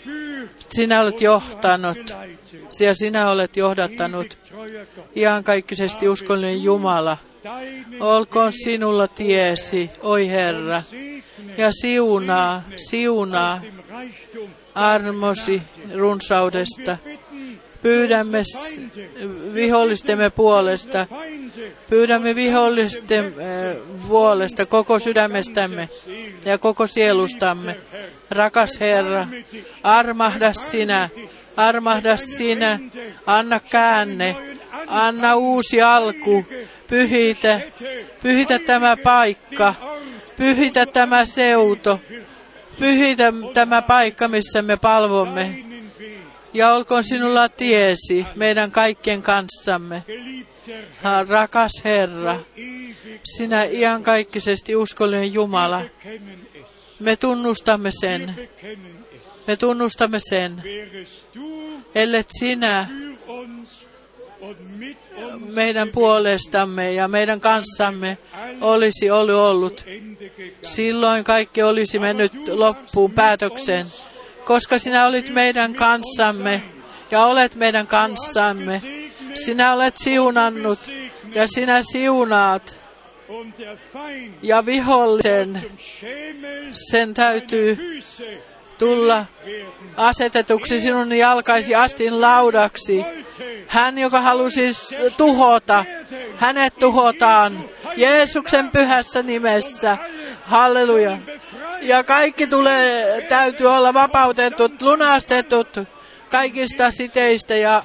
sinä 0.69 1.01
olet 1.01 1.21
johtanut 1.21 2.15
ja 2.79 2.95
sinä 2.95 3.29
olet 3.29 3.57
johdattanut 3.57 4.37
iankaikkisesti 5.15 6.09
uskollinen 6.09 6.63
Jumala. 6.63 7.17
Olkoon 7.99 8.53
sinulla 8.53 9.07
tiesi, 9.07 9.89
oi 10.01 10.29
Herra, 10.29 10.81
ja 11.57 11.71
siunaa, 11.71 12.63
siunaa 12.89 13.61
armosi 14.75 15.61
runsaudesta. 15.93 16.97
Pyydämme 17.83 18.43
vihollistemme 19.53 20.29
puolesta, 20.29 21.07
pyydämme 21.89 22.35
vihollisten 22.35 23.25
äh, 23.25 23.77
puolesta 24.07 24.65
koko 24.65 24.99
sydämestämme 24.99 25.89
ja 26.45 26.57
koko 26.57 26.87
sielustamme. 26.87 27.77
Rakas 28.31 28.79
Herra, 28.79 29.27
armahda 29.83 30.53
sinä, 30.53 31.09
armahda 31.57 32.17
sinä, 32.17 32.79
anna 33.25 33.59
käänne, 33.59 34.35
anna 34.87 35.35
uusi 35.35 35.81
alku, 35.81 36.45
pyhitä, 36.87 37.61
pyhitä 38.23 38.59
tämä 38.59 38.97
paikka, 38.97 39.75
pyhitä 40.37 40.85
tämä 40.85 41.25
seuto, 41.25 41.99
pyhitä 42.79 43.33
tämä 43.53 43.81
paikka, 43.81 44.27
missä 44.27 44.61
me 44.61 44.77
palvomme. 44.77 45.72
Ja 46.53 46.73
olkoon 46.73 47.03
sinulla 47.03 47.49
tiesi 47.49 48.25
meidän 48.35 48.71
kaikkien 48.71 49.21
kanssamme. 49.21 50.03
Rakas 51.27 51.71
Herra, 51.83 52.39
sinä 53.37 53.63
iankaikkisesti 53.63 54.75
uskollinen 54.75 55.33
Jumala, 55.33 55.81
me 56.99 57.15
tunnustamme 57.15 57.89
sen, 57.99 58.49
me 59.47 59.55
tunnustamme 59.55 60.19
sen, 60.29 60.63
ellet 61.95 62.27
sinä 62.39 62.87
meidän 65.53 65.89
puolestamme 65.89 66.93
ja 66.93 67.07
meidän 67.07 67.39
kanssamme 67.39 68.17
olisi 68.61 69.11
ollut 69.11 69.35
ollut. 69.35 69.85
Silloin 70.63 71.23
kaikki 71.23 71.63
olisi 71.63 71.99
mennyt 71.99 72.33
loppuun 72.47 73.11
päätökseen, 73.11 73.85
koska 74.45 74.79
sinä 74.79 75.05
olit 75.05 75.29
meidän 75.29 75.73
kanssamme 75.73 76.63
ja 77.11 77.25
olet 77.25 77.55
meidän 77.55 77.87
kanssamme. 77.87 78.81
Sinä 79.45 79.73
olet 79.73 79.95
siunannut 79.97 80.79
ja 81.35 81.47
sinä 81.47 81.81
siunaat 81.91 82.75
ja 84.41 84.65
vihollisen 84.65 85.61
sen 86.71 87.13
täytyy 87.13 88.01
tulla 88.77 89.25
asetetuksi 89.97 90.79
sinun 90.79 91.13
jalkaisi 91.13 91.75
astin 91.75 92.21
laudaksi. 92.21 93.05
Hän, 93.67 93.97
joka 93.97 94.21
halusi 94.21 94.67
tuhota, 95.17 95.85
hänet 96.37 96.75
tuhotaan 96.79 97.59
Jeesuksen 97.97 98.69
pyhässä 98.69 99.21
nimessä. 99.21 99.97
Halleluja. 100.43 101.17
Ja 101.83 102.03
kaikki 102.03 102.47
tulee, 102.47 103.21
täytyy 103.21 103.67
olla 103.67 103.93
vapautetut, 103.93 104.81
lunastetut 104.81 105.67
kaikista 106.29 106.91
siteistä 106.91 107.55
ja 107.55 107.83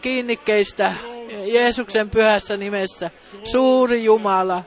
kiinnikkeistä 0.00 0.94
Jeesuksen 1.44 2.10
pyhässä 2.10 2.56
nimessä. 2.56 3.10
Suuri 3.44 4.04
Jumala, 4.04 4.62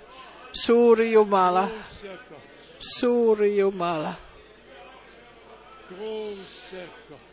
suuri 0.53 1.11
Jumala, 1.11 1.67
suuri 2.79 3.57
Jumala, 3.57 4.13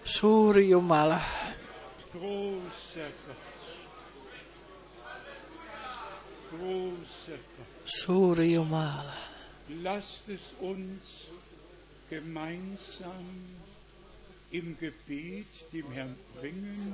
suuri 0.05 0.69
Jumala. 0.69 1.21
Suuri 7.85 8.53
Jumala. 8.53 9.24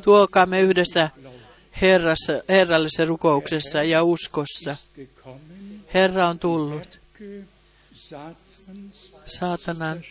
Tuokaamme 0.02 0.60
yhdessä 0.60 1.10
Herrassa, 1.80 2.32
Herrallisessa 2.48 3.04
rukouksessa 3.04 3.82
ja 3.82 4.04
uskossa. 4.04 4.76
Herra 5.94 6.28
on 6.28 6.38
tullut 6.38 7.00
saatanan 9.26 10.02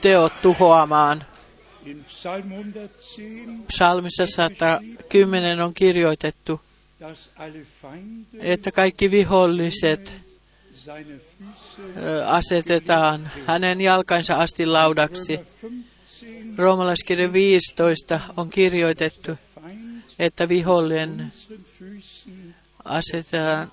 teot 0.00 0.32
tuhoamaan. 0.42 1.24
In 1.84 2.04
Psalm 2.04 2.50
110, 2.50 3.64
Psalmissa 3.68 4.26
110 4.26 5.60
on 5.60 5.74
kirjoitettu, 5.74 6.60
että 8.40 8.72
kaikki 8.72 9.10
viholliset 9.10 10.12
asetetaan 12.26 13.30
hänen 13.46 13.80
jalkansa 13.80 14.36
asti 14.36 14.66
laudaksi. 14.66 15.32
Römer 15.32 15.46
15, 15.62 16.62
Roomalaiskirja 16.62 17.32
15 17.32 18.20
on 18.36 18.50
kirjoitettu, 18.50 19.32
että 20.18 20.48
vihollinen 20.48 21.32
asetetaan 22.84 23.72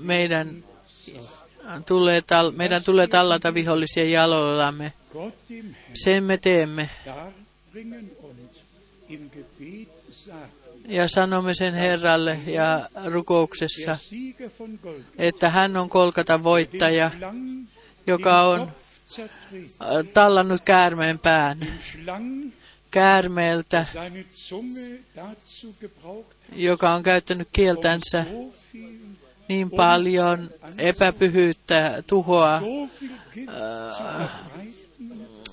meidän, 0.00 0.64
tulee 1.86 2.22
meidän 2.56 2.84
tulee 2.84 3.06
tallata 3.06 3.54
vihollisia 3.54 4.04
jaloillamme. 4.04 4.92
Sen 5.94 6.24
me 6.24 6.36
teemme 6.36 6.90
ja 10.88 11.08
sanomme 11.08 11.54
sen 11.54 11.74
Herralle 11.74 12.40
ja 12.46 12.88
rukouksessa, 13.04 13.98
että 15.18 15.50
hän 15.50 15.76
on 15.76 15.88
kolkata 15.88 16.42
voittaja, 16.42 17.10
joka 18.06 18.40
on 18.40 18.60
äh, 19.20 19.26
tallannut 20.14 20.62
käärmeen 20.64 21.18
pään. 21.18 21.58
Käärmeeltä, 22.90 23.86
joka 26.52 26.90
on 26.90 27.02
käyttänyt 27.02 27.48
kieltänsä 27.52 28.24
niin 29.48 29.70
paljon 29.70 30.50
epäpyhyyttä, 30.78 32.02
tuhoa 32.06 32.60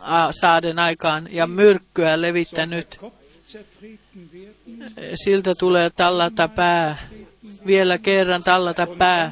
a- 0.02 0.32
saaden 0.32 0.80
aikaan 0.80 1.28
ja 1.32 1.48
myrkkyä 1.48 2.22
levittänyt. 2.22 3.00
Siltä 5.16 5.56
tulee 5.56 5.90
tallata 5.90 6.48
pää, 6.48 7.10
vielä 7.66 7.98
kerran 7.98 8.44
tallata 8.44 8.88
pää. 8.88 9.32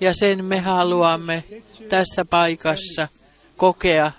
Ja 0.00 0.14
sen 0.14 0.44
me 0.44 0.58
haluamme 0.58 1.44
tässä 1.88 2.24
paikassa 2.24 3.08
kokea, 3.56 4.12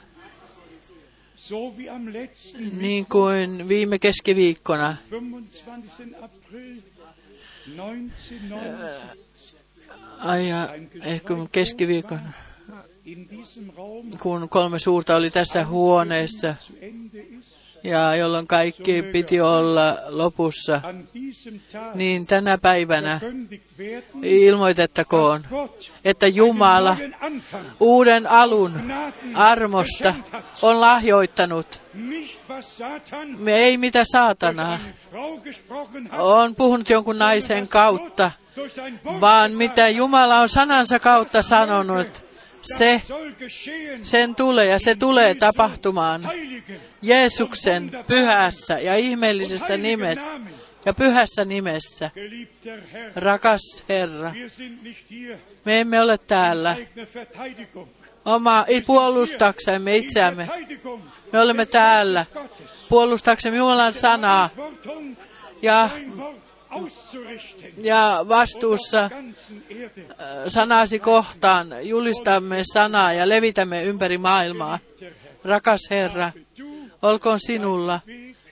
niin 2.78 3.06
kuin 3.06 3.68
viime 3.68 4.00
keskiviikkona 4.00 4.96
25. 5.10 6.16
April 6.22 6.82
1979 7.76 9.22
ai 10.22 10.50
ja 10.50 10.70
ehkä 11.04 11.34
Raum 13.78 14.12
kun 14.22 14.50
kolme 14.50 14.80
suurta 14.80 15.16
oli 15.16 15.32
tässä 15.32 15.66
huoneessa 15.66 16.56
ja 17.84 18.16
jolloin 18.16 18.48
kaikki 18.48 19.02
piti 19.02 19.42
olla 19.42 19.98
lopussa, 20.08 20.82
niin 21.96 22.28
tänä 22.28 22.58
päivänä 22.58 23.20
ilmoitettakoon, 24.24 25.42
että 26.06 26.28
Jumala 26.28 26.98
uuden 27.80 28.28
alun 28.28 28.94
armosta 29.34 30.14
on 30.62 30.82
lahjoittanut. 30.82 31.82
Me 33.38 33.56
ei 33.56 33.78
mitä 33.78 34.04
saatanaa 34.12 34.80
on 36.20 36.56
puhunut 36.56 36.90
jonkun 36.90 37.20
naisen 37.20 37.68
kautta, 37.68 38.32
vaan 39.22 39.52
mitä. 39.52 39.90
Jumala 39.90 40.40
on 40.40 40.50
sanansa 40.50 41.00
kautta 41.00 41.42
sanonut. 41.42 42.31
Se, 42.62 43.02
sen 44.04 44.36
tulee 44.36 44.66
ja 44.66 44.80
se 44.80 44.96
tulee 44.96 45.36
tapahtumaan 45.36 46.30
Jeesuksen 47.02 47.92
pyhässä 48.08 48.80
ja 48.80 48.96
ihmeellisessä 48.96 49.78
nimessä 49.78 50.30
ja 50.86 50.94
pyhässä 50.94 51.46
nimessä. 51.46 52.12
Rakas 53.16 53.84
Herra, 53.90 54.34
me 55.66 55.82
emme 55.82 56.02
ole 56.02 56.18
täällä 56.18 56.76
oma 58.26 58.66
puolustaksemme 58.86 59.96
itseämme. 59.96 60.50
Me 61.32 61.40
olemme 61.40 61.66
täällä 61.66 62.26
puolustaksemme 62.90 63.58
Jumalan 63.58 63.94
sanaa 63.94 64.50
ja. 65.62 65.90
Ja 67.84 68.26
vastuussa 68.30 69.10
Erde. 69.70 70.06
sanasi 70.48 71.00
kohtaan 71.00 71.88
julistamme 71.88 72.62
sanaa 72.74 73.14
ja 73.14 73.30
levitämme 73.30 73.84
ympäri 73.84 74.18
maailmaa. 74.18 74.80
Rakas 75.44 75.82
Herra, 75.90 76.32
olkoon 77.02 77.40
sinulla 77.40 78.00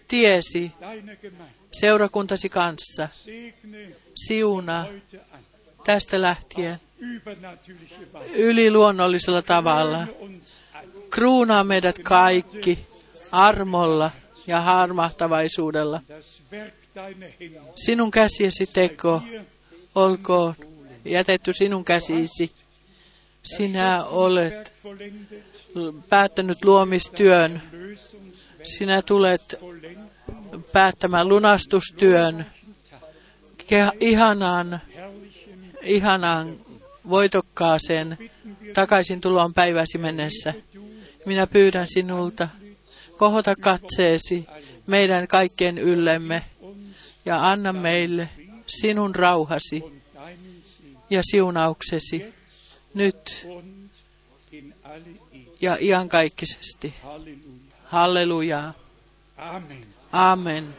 tiesi 0.08 0.72
seurakuntasi 1.72 2.50
kanssa. 2.50 3.08
An. 4.58 5.02
tästä 5.84 6.22
lähtien 6.22 6.80
yliluonnollisella 8.34 9.42
tavalla. 9.42 10.08
Kruunaa 11.10 11.64
meidät 11.64 12.00
kaikki 12.04 12.80
armolla 13.32 14.12
ja 14.48 14.62
harmahtavaisuudella. 14.62 16.02
Sinun 17.76 18.12
käsiesi 18.12 18.66
teko 18.66 19.22
olkoon 19.96 20.54
jätetty 21.06 21.54
sinun 21.54 21.86
käsiisi. 21.86 22.52
Sinä 23.44 24.04
olet 24.04 24.74
päättänyt 26.10 26.66
luomistyön. 26.66 27.62
Sinä 28.64 29.02
tulet 29.02 29.56
päättämään 30.74 31.30
lunastustyön. 31.30 32.46
Herrlichen 33.72 34.82
ihanan 35.82 36.66
voitokkaaseen 37.10 38.18
takaisin 38.74 39.22
tuloon 39.22 39.54
päiväsi 39.54 39.98
mennessä. 39.98 40.54
Minä 41.26 41.48
pyydän 41.48 41.88
sinulta 41.88 42.48
Kohota 43.20 43.56
katseesi 43.56 44.46
meidän 44.88 45.28
kaikkien 45.28 45.78
yllemme 45.78 46.44
ja 47.26 47.50
anna 47.52 47.74
meille 47.74 48.30
sinun 48.68 49.16
rauhasi 49.16 49.84
ja 51.10 51.22
siunauksesi 51.24 52.34
nyt 52.94 53.48
ja 55.62 55.78
iankaikkisesti. 55.82 56.94
Halleluja. 57.04 57.40
Halleluja. 57.86 58.74
Amen. 59.38 59.86
Amen. 60.12 60.76